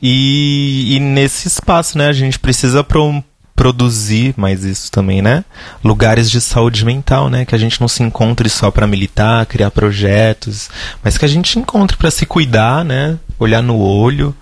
[0.00, 3.20] E, e, nesse espaço, né, a gente precisa pro,
[3.56, 5.44] produzir mais isso também, né?
[5.82, 7.44] Lugares de saúde mental, né?
[7.44, 10.70] Que a gente não se encontre só para militar, criar projetos,
[11.02, 13.18] mas que a gente encontre para se cuidar, né?
[13.40, 14.32] Olhar no olho,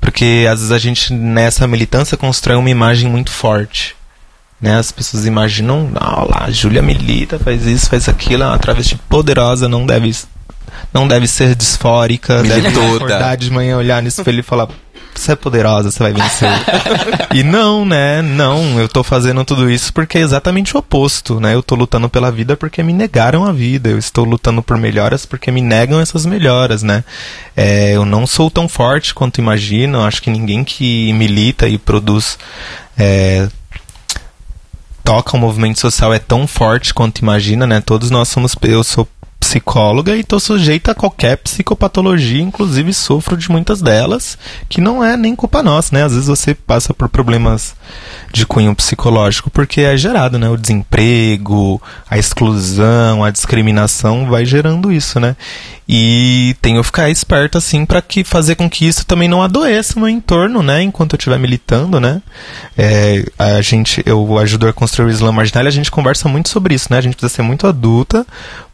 [0.00, 3.99] porque às vezes a gente nessa militância constrói uma imagem muito forte
[4.60, 4.76] né?
[4.76, 8.96] As pessoas imaginam, ah, lá, a Júlia milita, faz isso, faz aquilo, é uma travesti
[9.08, 10.14] poderosa, não deve
[10.92, 14.68] não deve ser disfórica, deve acordar de manhã, olhar no espelho e falar
[15.14, 16.48] você é poderosa, você vai vencer.
[17.34, 18.22] e não, né?
[18.22, 21.54] Não, eu tô fazendo tudo isso porque é exatamente o oposto, né?
[21.54, 23.90] Eu tô lutando pela vida porque me negaram a vida.
[23.90, 27.04] Eu estou lutando por melhoras porque me negam essas melhoras, né?
[27.56, 30.04] É, eu não sou tão forte quanto imaginam.
[30.04, 32.38] Acho que ninguém que milita e produz
[32.96, 33.48] é,
[35.04, 37.80] toca o movimento social é tão forte quanto imagina, né?
[37.80, 38.54] Todos nós somos.
[38.62, 39.08] Eu sou
[39.40, 45.16] psicóloga e estou sujeita a qualquer psicopatologia, inclusive sofro de muitas delas, que não é
[45.16, 46.04] nem culpa nossa, né?
[46.04, 47.74] Às vezes você passa por problemas
[48.32, 50.48] de cunho psicológico porque é gerado, né?
[50.48, 55.36] O desemprego, a exclusão, a discriminação vai gerando isso, né?
[55.92, 59.98] E tenho que ficar esperto assim para que fazer com que isso também não adoeça
[59.98, 60.82] no entorno, né?
[60.82, 62.22] Enquanto eu estiver militando, né?
[62.78, 66.48] É, a gente, eu ajudo a construir o Islã Marginal e a gente conversa muito
[66.48, 66.98] sobre isso, né?
[66.98, 68.24] A gente precisa ser muito adulta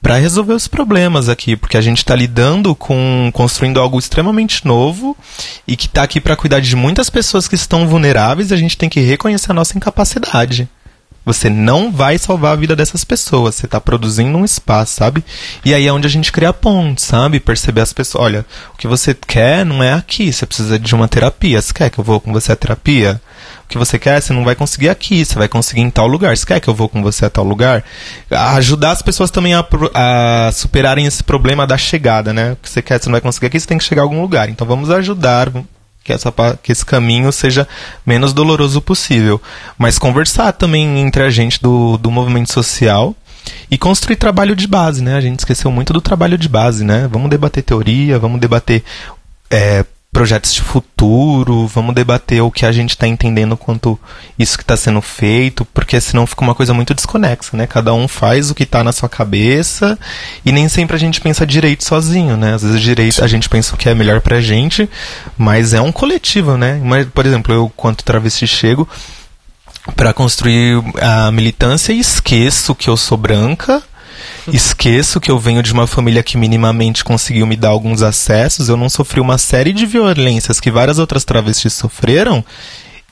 [0.03, 5.17] para resolver os problemas aqui, porque a gente está lidando com construindo algo extremamente novo
[5.67, 8.53] e que está aqui para cuidar de muitas pessoas que estão vulneráveis.
[8.53, 10.69] A gente tem que reconhecer a nossa incapacidade.
[11.27, 13.57] Você não vai salvar a vida dessas pessoas.
[13.57, 15.25] Você está produzindo um espaço, sabe?
[15.65, 17.41] E aí é onde a gente cria pontes, sabe?
[17.41, 18.25] Perceber as pessoas.
[18.25, 20.33] Olha, o que você quer não é aqui.
[20.33, 21.61] Você precisa de uma terapia.
[21.61, 23.21] Você quer que eu vou com você à terapia?
[23.65, 25.25] O que você quer, você não vai conseguir aqui.
[25.25, 26.37] Você vai conseguir em tal lugar.
[26.37, 27.83] Você quer que eu vou com você a tal lugar?
[28.31, 32.53] Ajudar as pessoas também a, a superarem esse problema da chegada, né?
[32.53, 33.59] O que você quer, você não vai conseguir aqui.
[33.59, 34.49] Você tem que chegar a algum lugar.
[34.49, 35.51] Então vamos ajudar
[36.07, 37.67] que, essa, que esse caminho seja
[38.07, 39.43] menos doloroso possível.
[39.77, 43.15] Mas conversar também entre a gente do, do movimento social
[43.69, 45.17] e construir trabalho de base, né?
[45.17, 47.09] A gente esqueceu muito do trabalho de base, né?
[47.11, 48.85] Vamos debater teoria, vamos debater
[49.51, 49.85] é,
[50.17, 54.01] projetos de futuro, vamos debater o que a gente está entendendo quanto
[54.39, 57.67] isso que está sendo feito, porque senão fica uma coisa muito desconexa, né?
[57.67, 59.99] Cada um faz o que está na sua cabeça
[60.43, 62.55] e nem sempre a gente pensa direito sozinho, né?
[62.55, 64.89] Às vezes direito a gente pensa o que é melhor pra gente,
[65.37, 66.81] mas é um coletivo, né?
[66.83, 68.89] Mas, por exemplo, eu quanto travesti chego
[69.95, 73.83] para construir a militância e esqueço que eu sou branca
[74.53, 78.77] esqueço que eu venho de uma família que minimamente conseguiu me dar alguns acessos, eu
[78.77, 82.45] não sofri uma série de violências que várias outras travestis sofreram,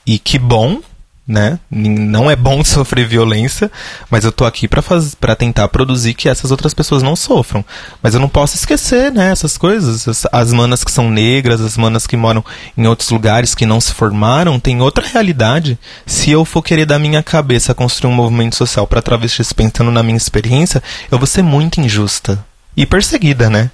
[0.05, 0.81] e que bom,
[1.27, 1.59] né?
[1.71, 3.71] Não é bom sofrer violência,
[4.09, 7.65] mas eu tô aqui para tentar produzir que essas outras pessoas não sofram.
[8.01, 10.07] Mas eu não posso esquecer, né, essas coisas.
[10.07, 12.43] As, as manas que são negras, as manas que moram
[12.77, 15.79] em outros lugares que não se formaram, tem outra realidade.
[16.05, 20.03] Se eu for querer da minha cabeça construir um movimento social para travestis pensando na
[20.03, 20.81] minha experiência,
[21.11, 22.43] eu vou ser muito injusta
[22.77, 23.71] e perseguida, né?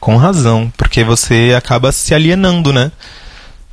[0.00, 2.90] Com razão, porque você acaba se alienando, né?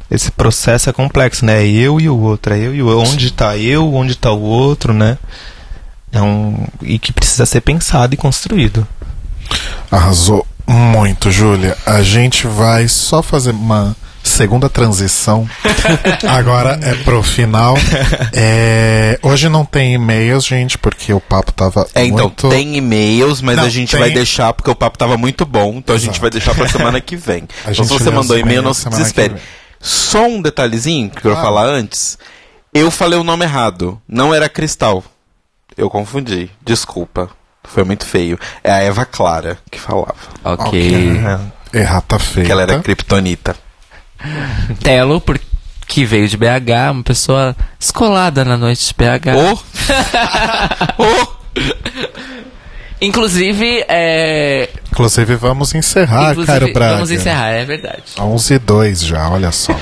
[0.10, 1.64] Esse processo é complexo, né?
[1.64, 3.12] É eu e o outro, é eu e o outro.
[3.12, 5.18] Onde está eu, onde está o outro, né?
[6.12, 8.88] É um, e que precisa ser pensado e construído.
[9.92, 11.78] Arrasou muito, Júlia.
[11.86, 15.50] A gente vai só fazer uma segunda transição.
[16.28, 17.76] Agora é pro final.
[18.40, 22.50] É, hoje não tem e-mails, gente, porque o papo tava é, então, muito...
[22.50, 24.00] tem e-mails, mas não, a gente tem...
[24.00, 26.10] vai deixar porque o papo tava muito bom, então Exato.
[26.10, 27.48] a gente vai deixar pra semana que vem.
[27.68, 29.36] então se você mandou e-mail, não se desespere.
[29.80, 32.18] Só um detalhezinho que eu quero falar antes.
[32.74, 34.02] Eu falei o nome errado.
[34.08, 35.04] Não era Cristal.
[35.76, 36.50] Eu confundi.
[36.62, 37.30] Desculpa.
[37.64, 38.40] Foi muito feio.
[38.64, 40.16] É a Eva Clara que falava.
[40.44, 40.68] Ok.
[40.68, 41.18] okay.
[41.74, 41.80] É.
[41.80, 42.46] Errata feia.
[42.46, 43.56] Que ela era kryptonita.
[44.82, 45.22] Telo,
[45.88, 49.36] que veio de BH, uma pessoa escolada na noite de BH.
[49.38, 51.04] Oh!
[51.04, 51.38] oh!
[53.00, 54.70] Inclusive, é...
[54.92, 56.94] Inclusive, vamos encerrar, Inclusive, Braga.
[56.94, 58.04] Vamos encerrar, é verdade.
[58.20, 59.76] 11 e 2 já, olha só.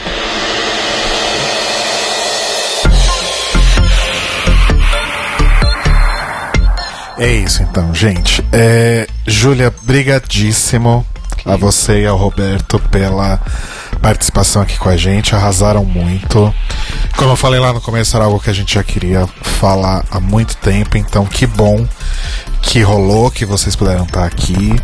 [7.18, 8.44] É isso então, gente.
[8.52, 11.06] É, Júlia, brigadíssimo
[11.46, 13.40] a você e ao Roberto pela
[14.02, 16.54] participação aqui com a gente, arrasaram muito.
[17.16, 20.20] Como eu falei lá no começo, era algo que a gente já queria falar há
[20.20, 21.88] muito tempo, então que bom
[22.66, 24.76] que rolou, que vocês puderam estar aqui.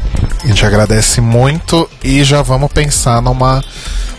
[0.44, 3.64] A gente agradece muito e já vamos pensar numa,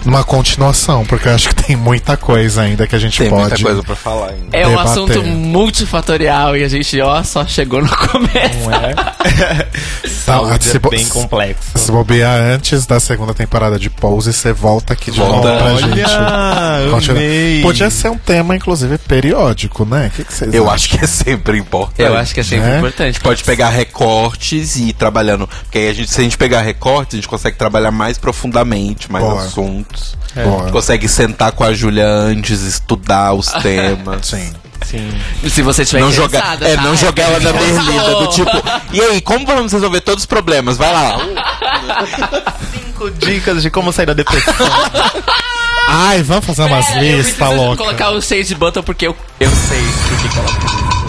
[0.04, 3.54] numa continuação, porque eu acho que tem muita coisa ainda que a gente tem pode.
[3.54, 4.56] Tem muita coisa pra falar ainda.
[4.56, 8.68] É um assunto multifatorial e a gente, ó, só chegou no começo.
[8.68, 9.68] Não é?
[10.08, 11.70] Saúde é bem complexo.
[11.76, 17.62] Se bobear antes da segunda temporada de Pose, você volta aqui de volta pra gente.
[17.62, 20.08] Podia ser um tema, inclusive, periódico, né?
[20.12, 20.74] O que, que vocês Eu acham?
[20.74, 22.02] acho que é sempre importante.
[22.02, 22.78] Eu acho que é sempre é?
[22.78, 23.20] importante.
[23.20, 25.46] Pode pegar recortes e ir trabalhando.
[25.46, 29.12] Porque aí a gente, se a gente pegar recortes, a gente consegue trabalhar mais profundamente,
[29.12, 29.42] mais Boa.
[29.42, 30.16] assuntos.
[30.34, 30.42] É.
[30.42, 34.26] A gente consegue sentar com a Júlia antes, estudar os temas.
[34.26, 34.50] Sim.
[34.86, 35.12] Sim.
[35.48, 36.82] Se você tiver não jogar, é, tá?
[36.82, 38.50] não jogar ela na berlinda do tipo,
[38.90, 40.76] e aí, como vamos resolver todos os problemas?
[40.76, 41.18] Vai lá.
[42.72, 44.54] Cinco dicas de como sair da depressão.
[45.88, 47.78] Ai, vamos fazer umas é, listas loucas.
[47.78, 51.01] colocar o shade button porque eu, eu sei o que, que ela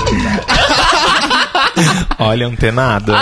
[2.19, 3.13] Olha, não tem nada.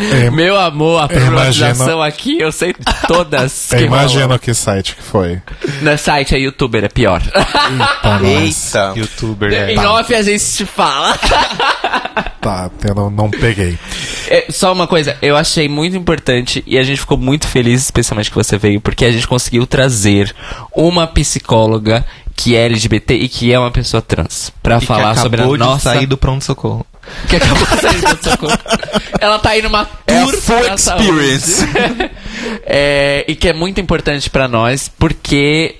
[0.00, 2.74] É, Meu amor, a problematização aqui, eu sei
[3.06, 3.72] todas.
[3.72, 5.40] Eu imagino que site que foi.
[5.82, 7.22] No site é youtuber, é pior.
[7.22, 8.92] Eita, Eita.
[8.96, 9.52] youtuber.
[9.52, 9.72] É.
[9.72, 11.16] Em off a gente te fala.
[12.46, 13.76] Tá, eu não, não peguei.
[14.28, 18.30] É, só uma coisa, eu achei muito importante e a gente ficou muito feliz, especialmente
[18.30, 20.32] que você veio, porque a gente conseguiu trazer
[20.72, 22.06] uma psicóloga
[22.36, 24.52] que é LGBT e que é uma pessoa trans.
[24.62, 25.94] para falar sobre a nossa.
[25.94, 26.86] sair do pronto-socorro.
[27.28, 28.58] Que acabou de sair do pronto-socorro.
[29.20, 31.64] Ela tá aí numa tour é full experience.
[32.64, 35.76] é, e que é muito importante para nós, porque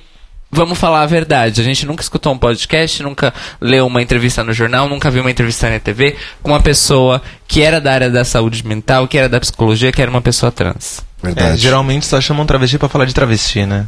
[0.51, 1.61] vamos falar a verdade.
[1.61, 5.31] A gente nunca escutou um podcast, nunca leu uma entrevista no jornal, nunca viu uma
[5.31, 9.28] entrevista na TV com uma pessoa que era da área da saúde mental, que era
[9.28, 11.05] da psicologia, que era uma pessoa trans.
[11.23, 11.55] Verdade.
[11.55, 13.86] É, geralmente só chamam travesti para falar de travesti, né?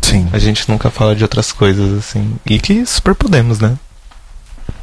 [0.00, 0.28] Sim.
[0.32, 2.34] A gente nunca fala de outras coisas, assim.
[2.46, 3.76] E que super podemos, né?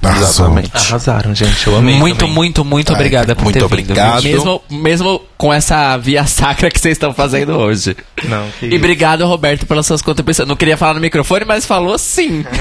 [0.01, 0.71] Exatamente.
[0.73, 1.67] Arrasaram, gente.
[1.67, 1.95] Eu amei.
[1.95, 2.33] Muito, também.
[2.33, 4.21] muito, muito obrigada por muito ter obrigado.
[4.21, 4.35] vindo.
[4.35, 7.95] Mesmo, mesmo com essa via sacra que vocês estão fazendo hoje.
[8.23, 10.47] Não, e obrigado, Roberto, pelas suas contribuições.
[10.47, 12.45] Não queria falar no microfone, mas falou sim.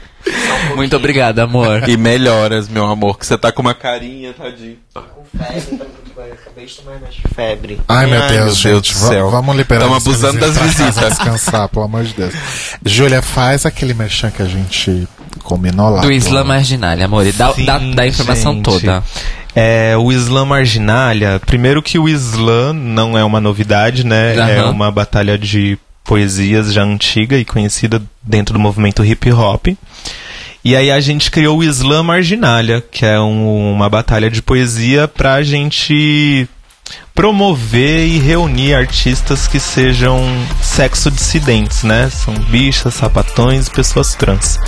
[0.80, 1.86] muito obrigado, amor.
[1.88, 4.76] E melhoras, meu amor, que você tá com uma carinha, tadinho.
[4.94, 5.78] Tô com febre,
[6.32, 7.80] acabei de tomar mais febre.
[7.86, 8.64] Ai, meu Deus, Ai, meu gente.
[8.64, 9.30] Deus do céu.
[9.30, 10.94] Vamos liberar Estamos abusando das visitas.
[11.18, 12.34] descansar, pelo amor de Deus.
[12.84, 15.06] Júlia, faz aquele merchan que a gente
[15.42, 16.00] combinou lá.
[16.00, 17.26] Do Islã Marginalha, amor.
[17.26, 18.64] E dá, Sim, dá, dá a informação gente.
[18.64, 19.02] toda.
[19.54, 24.34] É, o Islã Marginalha, primeiro que o Islã não é uma novidade, né?
[24.34, 24.48] Uhum.
[24.48, 29.68] É uma batalha de poesias já antiga e conhecida dentro do movimento hip hop.
[30.62, 35.08] E aí a gente criou o Islã Marginalha, que é um, uma batalha de poesia
[35.08, 36.48] pra gente
[37.14, 40.20] promover e reunir artistas que sejam
[40.62, 42.10] sexo dissidentes, né?
[42.10, 44.58] São bichas, sapatões pessoas trans.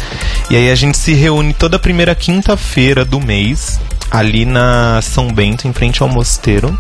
[0.51, 5.67] E aí a gente se reúne toda primeira quinta-feira do mês ali na São Bento,
[5.67, 6.79] em frente ao mosteiro.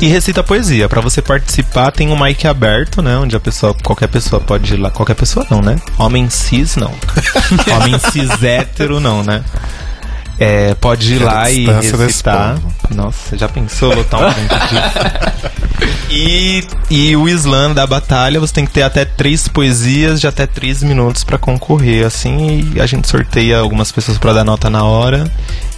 [0.00, 0.88] E recita poesia.
[0.88, 3.16] Para você participar, tem um mic aberto, né?
[3.16, 4.90] Onde a pessoa, qualquer pessoa pode ir lá.
[4.90, 5.76] Qualquer pessoa não, né?
[5.98, 6.92] Homem cis, não.
[7.74, 9.42] Homem cis hétero, não, né?
[10.38, 12.58] É, pode ir lá e recitar.
[12.94, 15.56] Nossa, já pensou lotar um evento disso?
[16.08, 20.46] E, e o slam da batalha, você tem que ter até três poesias de até
[20.46, 24.84] três minutos para concorrer, assim, e a gente sorteia algumas pessoas para dar nota na
[24.84, 25.30] hora.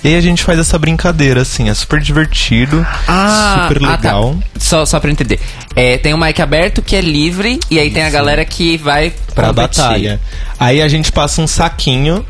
[0.05, 3.97] E aí a gente faz essa brincadeira, assim, é super divertido, Ah, super ah, tá.
[3.97, 4.37] legal.
[4.59, 5.41] Só, só pra entender.
[5.75, 9.13] É, tem o mic aberto que é livre, e aí tem a galera que vai
[9.35, 9.83] pra competir.
[9.83, 10.21] batalha.
[10.59, 12.25] Aí a gente passa um saquinho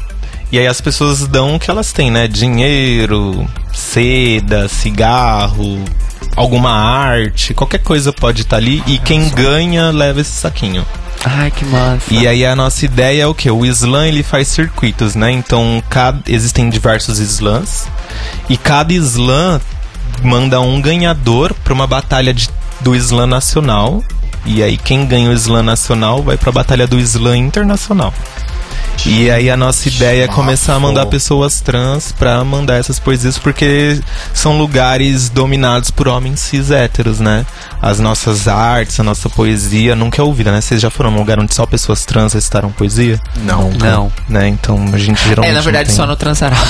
[0.50, 2.26] e aí as pessoas dão o que elas têm, né?
[2.26, 5.84] Dinheiro, seda, cigarro,
[6.38, 10.86] alguma arte, qualquer coisa pode estar ali e quem ganha leva esse saquinho.
[11.24, 12.14] Ai, que massa.
[12.14, 13.50] E aí a nossa ideia é o que?
[13.50, 15.32] O slam ele faz circuitos, né?
[15.32, 17.88] Então cada, existem diversos slams
[18.48, 19.60] e cada slam
[20.22, 22.48] manda um ganhador para uma batalha de,
[22.80, 24.02] do slam nacional.
[24.46, 28.14] E aí quem ganha o slam nacional vai para a batalha do slam internacional.
[29.06, 33.38] E aí a nossa ideia é começar a mandar pessoas trans pra mandar essas poesias,
[33.38, 34.00] porque
[34.34, 37.46] são lugares dominados por homens cis héteros, né?
[37.80, 40.60] As nossas artes, a nossa poesia nunca é ouvida, né?
[40.60, 43.20] Vocês já foram num lugar onde só pessoas trans recitaram poesia?
[43.44, 43.70] Não.
[43.70, 44.12] Não.
[44.28, 44.48] Né?
[44.48, 45.52] Então a gente geralmente.
[45.52, 45.96] É, na verdade, tem...
[45.96, 46.56] só no Transará.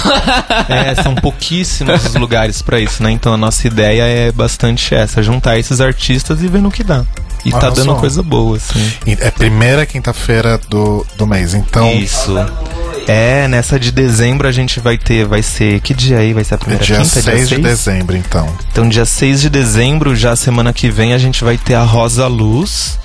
[0.68, 3.10] É, são pouquíssimos os lugares pra isso, né?
[3.10, 7.04] Então a nossa ideia é bastante essa, juntar esses artistas e ver no que dá.
[7.44, 7.84] E tá Arrasou.
[7.84, 8.92] dando coisa boa, assim.
[9.06, 12.34] É primeira quinta-feira do, do mês, então Isso.
[13.06, 15.80] É, nessa de dezembro a gente vai ter, vai ser.
[15.80, 16.34] Que dia aí?
[16.34, 17.08] Vai ser a é primeira dia quinta?
[17.08, 17.62] 6 de seis?
[17.62, 18.46] dezembro, então.
[18.70, 22.26] Então, dia 6 de dezembro, já semana que vem, a gente vai ter a Rosa
[22.26, 22.98] Luz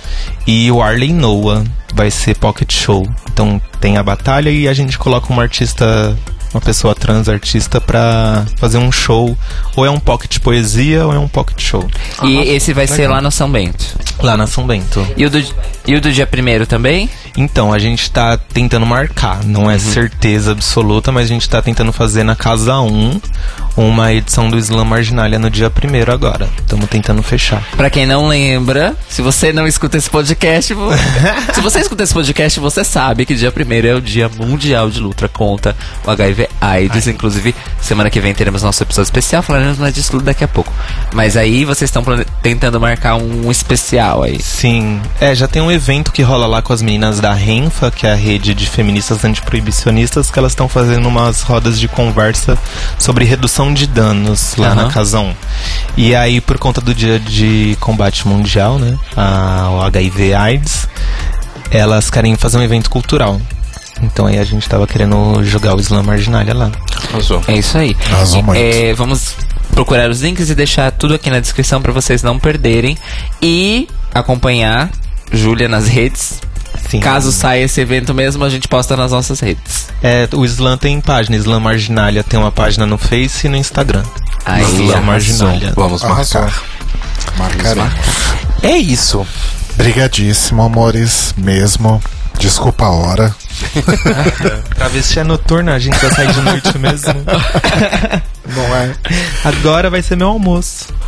[0.45, 1.63] e o Arley Noah.
[1.95, 3.07] Vai ser Pocket Show.
[3.31, 6.17] Então, tem a batalha e a gente coloca uma artista,
[6.53, 9.37] uma pessoa trans artista pra fazer um show.
[9.75, 11.87] Ou é um pocket poesia ou é um pocket show.
[12.23, 13.85] e esse vai ser lá no São Bento.
[14.21, 15.05] Lá na São Bento.
[15.17, 15.43] E o do,
[15.87, 17.09] e o do dia primeiro também?
[17.35, 19.43] Então, a gente tá tentando marcar.
[19.43, 23.19] Não é certeza absoluta, mas a gente tá tentando fazer na Casa 1
[23.75, 26.47] uma edição do Slam Marginalia no dia primeiro agora.
[26.59, 27.63] Estamos tentando fechar.
[27.75, 30.73] Pra quem não lembra, se você não escuta esse podcast,
[31.53, 34.99] se você escuta esse podcast, você sabe que dia primeiro é o dia mundial de
[34.99, 35.75] luta contra
[36.05, 37.07] o HIV AIDS.
[37.07, 40.71] Inclusive, semana que vem teremos nosso episódio especial, falaremos mais disso tudo daqui a pouco.
[41.13, 42.03] Mas aí vocês estão
[42.41, 44.41] tentando marcar um especial aí.
[44.41, 48.05] Sim, é, já tem um evento que rola lá com as meninas da Renfa, que
[48.05, 52.57] é a rede de feministas antiproibicionistas, que elas estão fazendo umas rodas de conversa
[52.97, 54.75] sobre redução de danos lá Aham.
[54.75, 55.33] na Casa 1.
[55.95, 60.89] E aí, por conta do dia de combate mundial, né, ao HIV AIDS,
[61.69, 63.39] elas querem fazer um evento cultural.
[64.01, 66.71] Então aí a gente tava querendo jogar o Slam Marginalia lá.
[67.09, 67.41] Arrasou.
[67.47, 67.95] É isso aí.
[68.11, 68.43] Arrasou.
[68.55, 69.35] É, vamos
[69.71, 72.97] procurar os links e deixar tudo aqui na descrição pra vocês não perderem.
[73.41, 74.89] E acompanhar
[75.31, 76.41] Júlia nas redes.
[76.93, 76.99] Sim.
[76.99, 79.87] Caso saia esse evento mesmo, a gente posta nas nossas redes.
[80.03, 84.03] É, o Slam tem página, Slam Marginalia tem uma página no Face e no Instagram.
[84.45, 85.01] Aí, Slam.
[85.01, 85.73] Marginalia.
[85.75, 86.53] Vamos marcar.
[87.35, 87.91] Marcaremos.
[88.61, 89.25] É isso.
[89.75, 91.99] Brigadíssimo, amores, mesmo.
[92.37, 93.35] Desculpa a hora.
[94.75, 97.25] Pra ver se é noturna, a gente vai sair de noite mesmo.
[98.45, 98.93] Não é?
[99.45, 100.93] Agora vai ser meu almoço.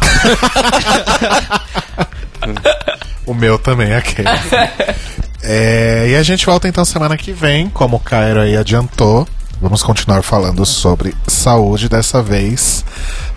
[3.26, 4.28] O meu também, aquele.
[5.48, 9.28] É, e a gente volta então semana que vem, como o Cairo aí adiantou.
[9.62, 12.84] Vamos continuar falando sobre saúde, dessa vez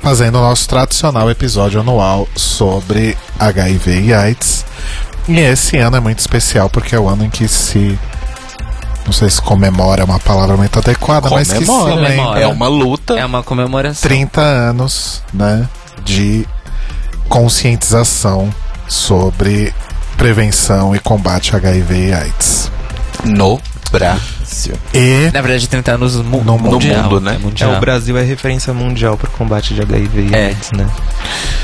[0.02, 4.64] fazendo o nosso tradicional episódio anual sobre HIV e AIDS.
[5.28, 7.98] E esse ano é muito especial porque é o ano em que se.
[9.04, 11.94] Não sei se comemora é uma palavra muito adequada, mas que se Comemora.
[11.94, 12.40] Comemora.
[12.40, 13.14] É uma luta.
[13.14, 14.08] É uma comemoração.
[14.08, 15.66] 30 anos, né,
[16.04, 16.46] de
[17.28, 18.52] conscientização
[18.86, 19.74] sobre
[20.18, 22.70] prevenção e combate a HIV e AIDS.
[23.24, 23.58] no
[23.90, 24.74] Brasil.
[24.92, 27.38] E Na verdade, 30 anos mu No mundo, mundial, mundo, né?
[27.58, 30.46] É É, o Brasil é referência mundial pro combate de HIV e É.
[30.48, 30.86] AIDS, né?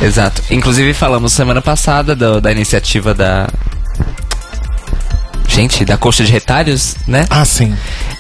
[0.01, 0.43] Exato.
[0.51, 3.47] Inclusive, falamos semana passada do- da iniciativa da.
[5.47, 7.27] Gente, da coxa de retalhos, né?
[7.31, 7.77] ah, sim,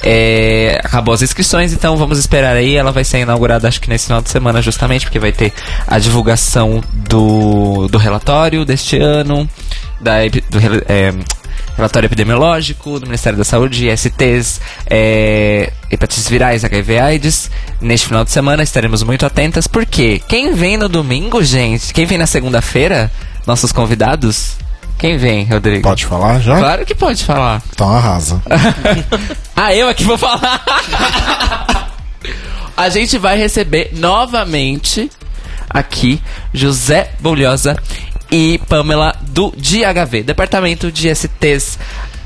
[0.06, 2.76] É, acabou as inscrições, então vamos esperar aí.
[2.76, 5.52] Ela vai ser inaugurada, acho que nesse final de semana, justamente, porque vai ter
[5.86, 9.48] a divulgação do, do relatório deste ano,
[10.00, 10.18] da,
[10.50, 10.58] do
[10.88, 11.12] é,
[11.76, 17.50] relatório epidemiológico do Ministério da Saúde, STs, é, hepatites virais, HIV AIDS.
[17.80, 22.18] Neste final de semana estaremos muito atentas, porque quem vem no domingo, gente, quem vem
[22.18, 23.10] na segunda-feira,
[23.46, 24.56] nossos convidados,
[24.98, 25.82] quem vem, Rodrigo?
[25.82, 26.58] pode falar já?
[26.58, 27.62] Claro que pode falar.
[27.72, 28.40] Então arrasa.
[29.56, 30.64] Ah, eu aqui vou falar.
[32.76, 35.08] a gente vai receber novamente
[35.70, 36.20] aqui
[36.52, 37.76] José Bolhosa
[38.34, 41.78] e Pamela do DHV, Departamento de STs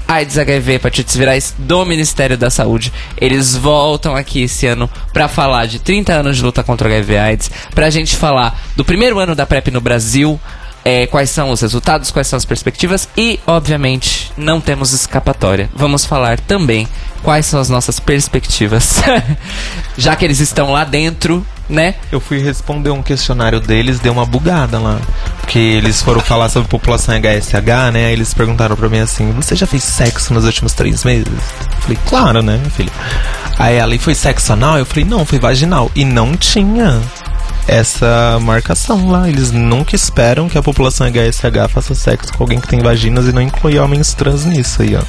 [0.09, 2.91] AIDS, HIV, hepatites virais do Ministério da Saúde.
[3.19, 7.19] Eles voltam aqui esse ano para falar de 30 anos de luta contra o HIV
[7.19, 10.41] AIDS, pra gente falar do primeiro ano da PrEP no Brasil,
[10.83, 15.69] é, quais são os resultados, quais são as perspectivas e, obviamente, não temos escapatória.
[15.75, 16.89] Vamos falar também
[17.23, 19.03] quais são as nossas perspectivas,
[19.99, 21.95] já que eles estão lá dentro né?
[22.11, 24.99] Eu fui responder um questionário deles, deu uma bugada lá.
[25.41, 28.07] Porque eles foram falar sobre população HSH, né?
[28.07, 31.27] Aí eles perguntaram pra mim assim: Você já fez sexo nos últimos três meses?
[31.27, 32.93] Eu falei: Claro, né, meu filho?
[33.59, 34.79] Aí ela foi sexo anal?
[34.79, 35.91] Eu falei: Não, foi vaginal.
[35.95, 37.01] E não tinha
[37.69, 39.29] essa marcação lá.
[39.29, 43.33] Eles nunca esperam que a população HSH faça sexo com alguém que tem vaginas e
[43.33, 45.03] não inclui homens trans nisso aí, ó.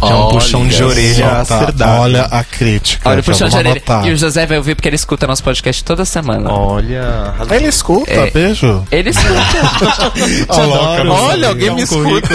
[0.00, 2.00] É um puxão de orelha acertado.
[2.00, 3.08] Olha a crítica.
[3.10, 3.82] Olha o puxão de orelha.
[4.04, 6.50] E o José vai ouvir porque ele escuta nosso podcast toda semana.
[6.52, 7.34] Olha.
[7.50, 8.84] Ele escuta, é, beijo.
[8.92, 10.12] Ele escuta.
[10.54, 12.28] Olha, Olha alguém me escuta.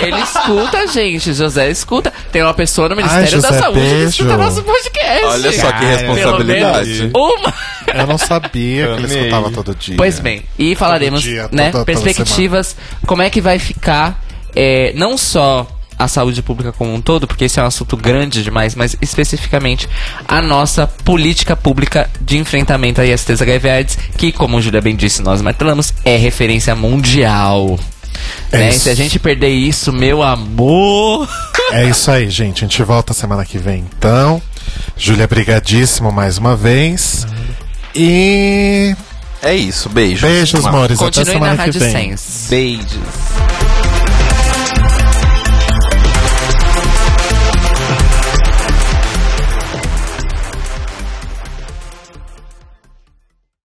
[0.00, 1.34] ele escuta, gente.
[1.34, 2.12] José escuta.
[2.30, 3.96] Tem uma pessoa no Ministério Ai, da Saúde beijo.
[3.98, 5.24] que escuta nosso podcast.
[5.26, 7.10] Olha só que responsabilidade.
[7.14, 7.54] Uma.
[7.86, 9.96] Eu não sabia que ele escutava todo dia.
[9.96, 12.76] Pois bem, e falaremos, dia, né, toda, perspectivas,
[13.06, 14.22] como é que vai ficar,
[14.54, 15.66] é, não só
[15.98, 19.88] a saúde pública como um todo, porque esse é um assunto grande demais, mas especificamente
[20.26, 24.96] a nossa política pública de enfrentamento a ISTs HIV AIDS, que, como o Julia bem
[24.96, 27.78] disse, nós martelamos, é referência mundial.
[28.50, 28.72] É né?
[28.72, 31.28] Se a gente perder isso, meu amor.
[31.72, 32.64] É isso aí, gente.
[32.64, 34.42] A gente volta semana que vem, então.
[34.96, 37.26] Júlia, brigadíssimo mais uma vez.
[37.94, 38.94] E
[39.42, 40.22] é isso, beijos.
[40.22, 40.98] Beijos, amores.
[40.98, 42.16] Continue Até semana na Rádio que vem.
[42.16, 42.50] Sense.
[42.50, 42.88] Beijos.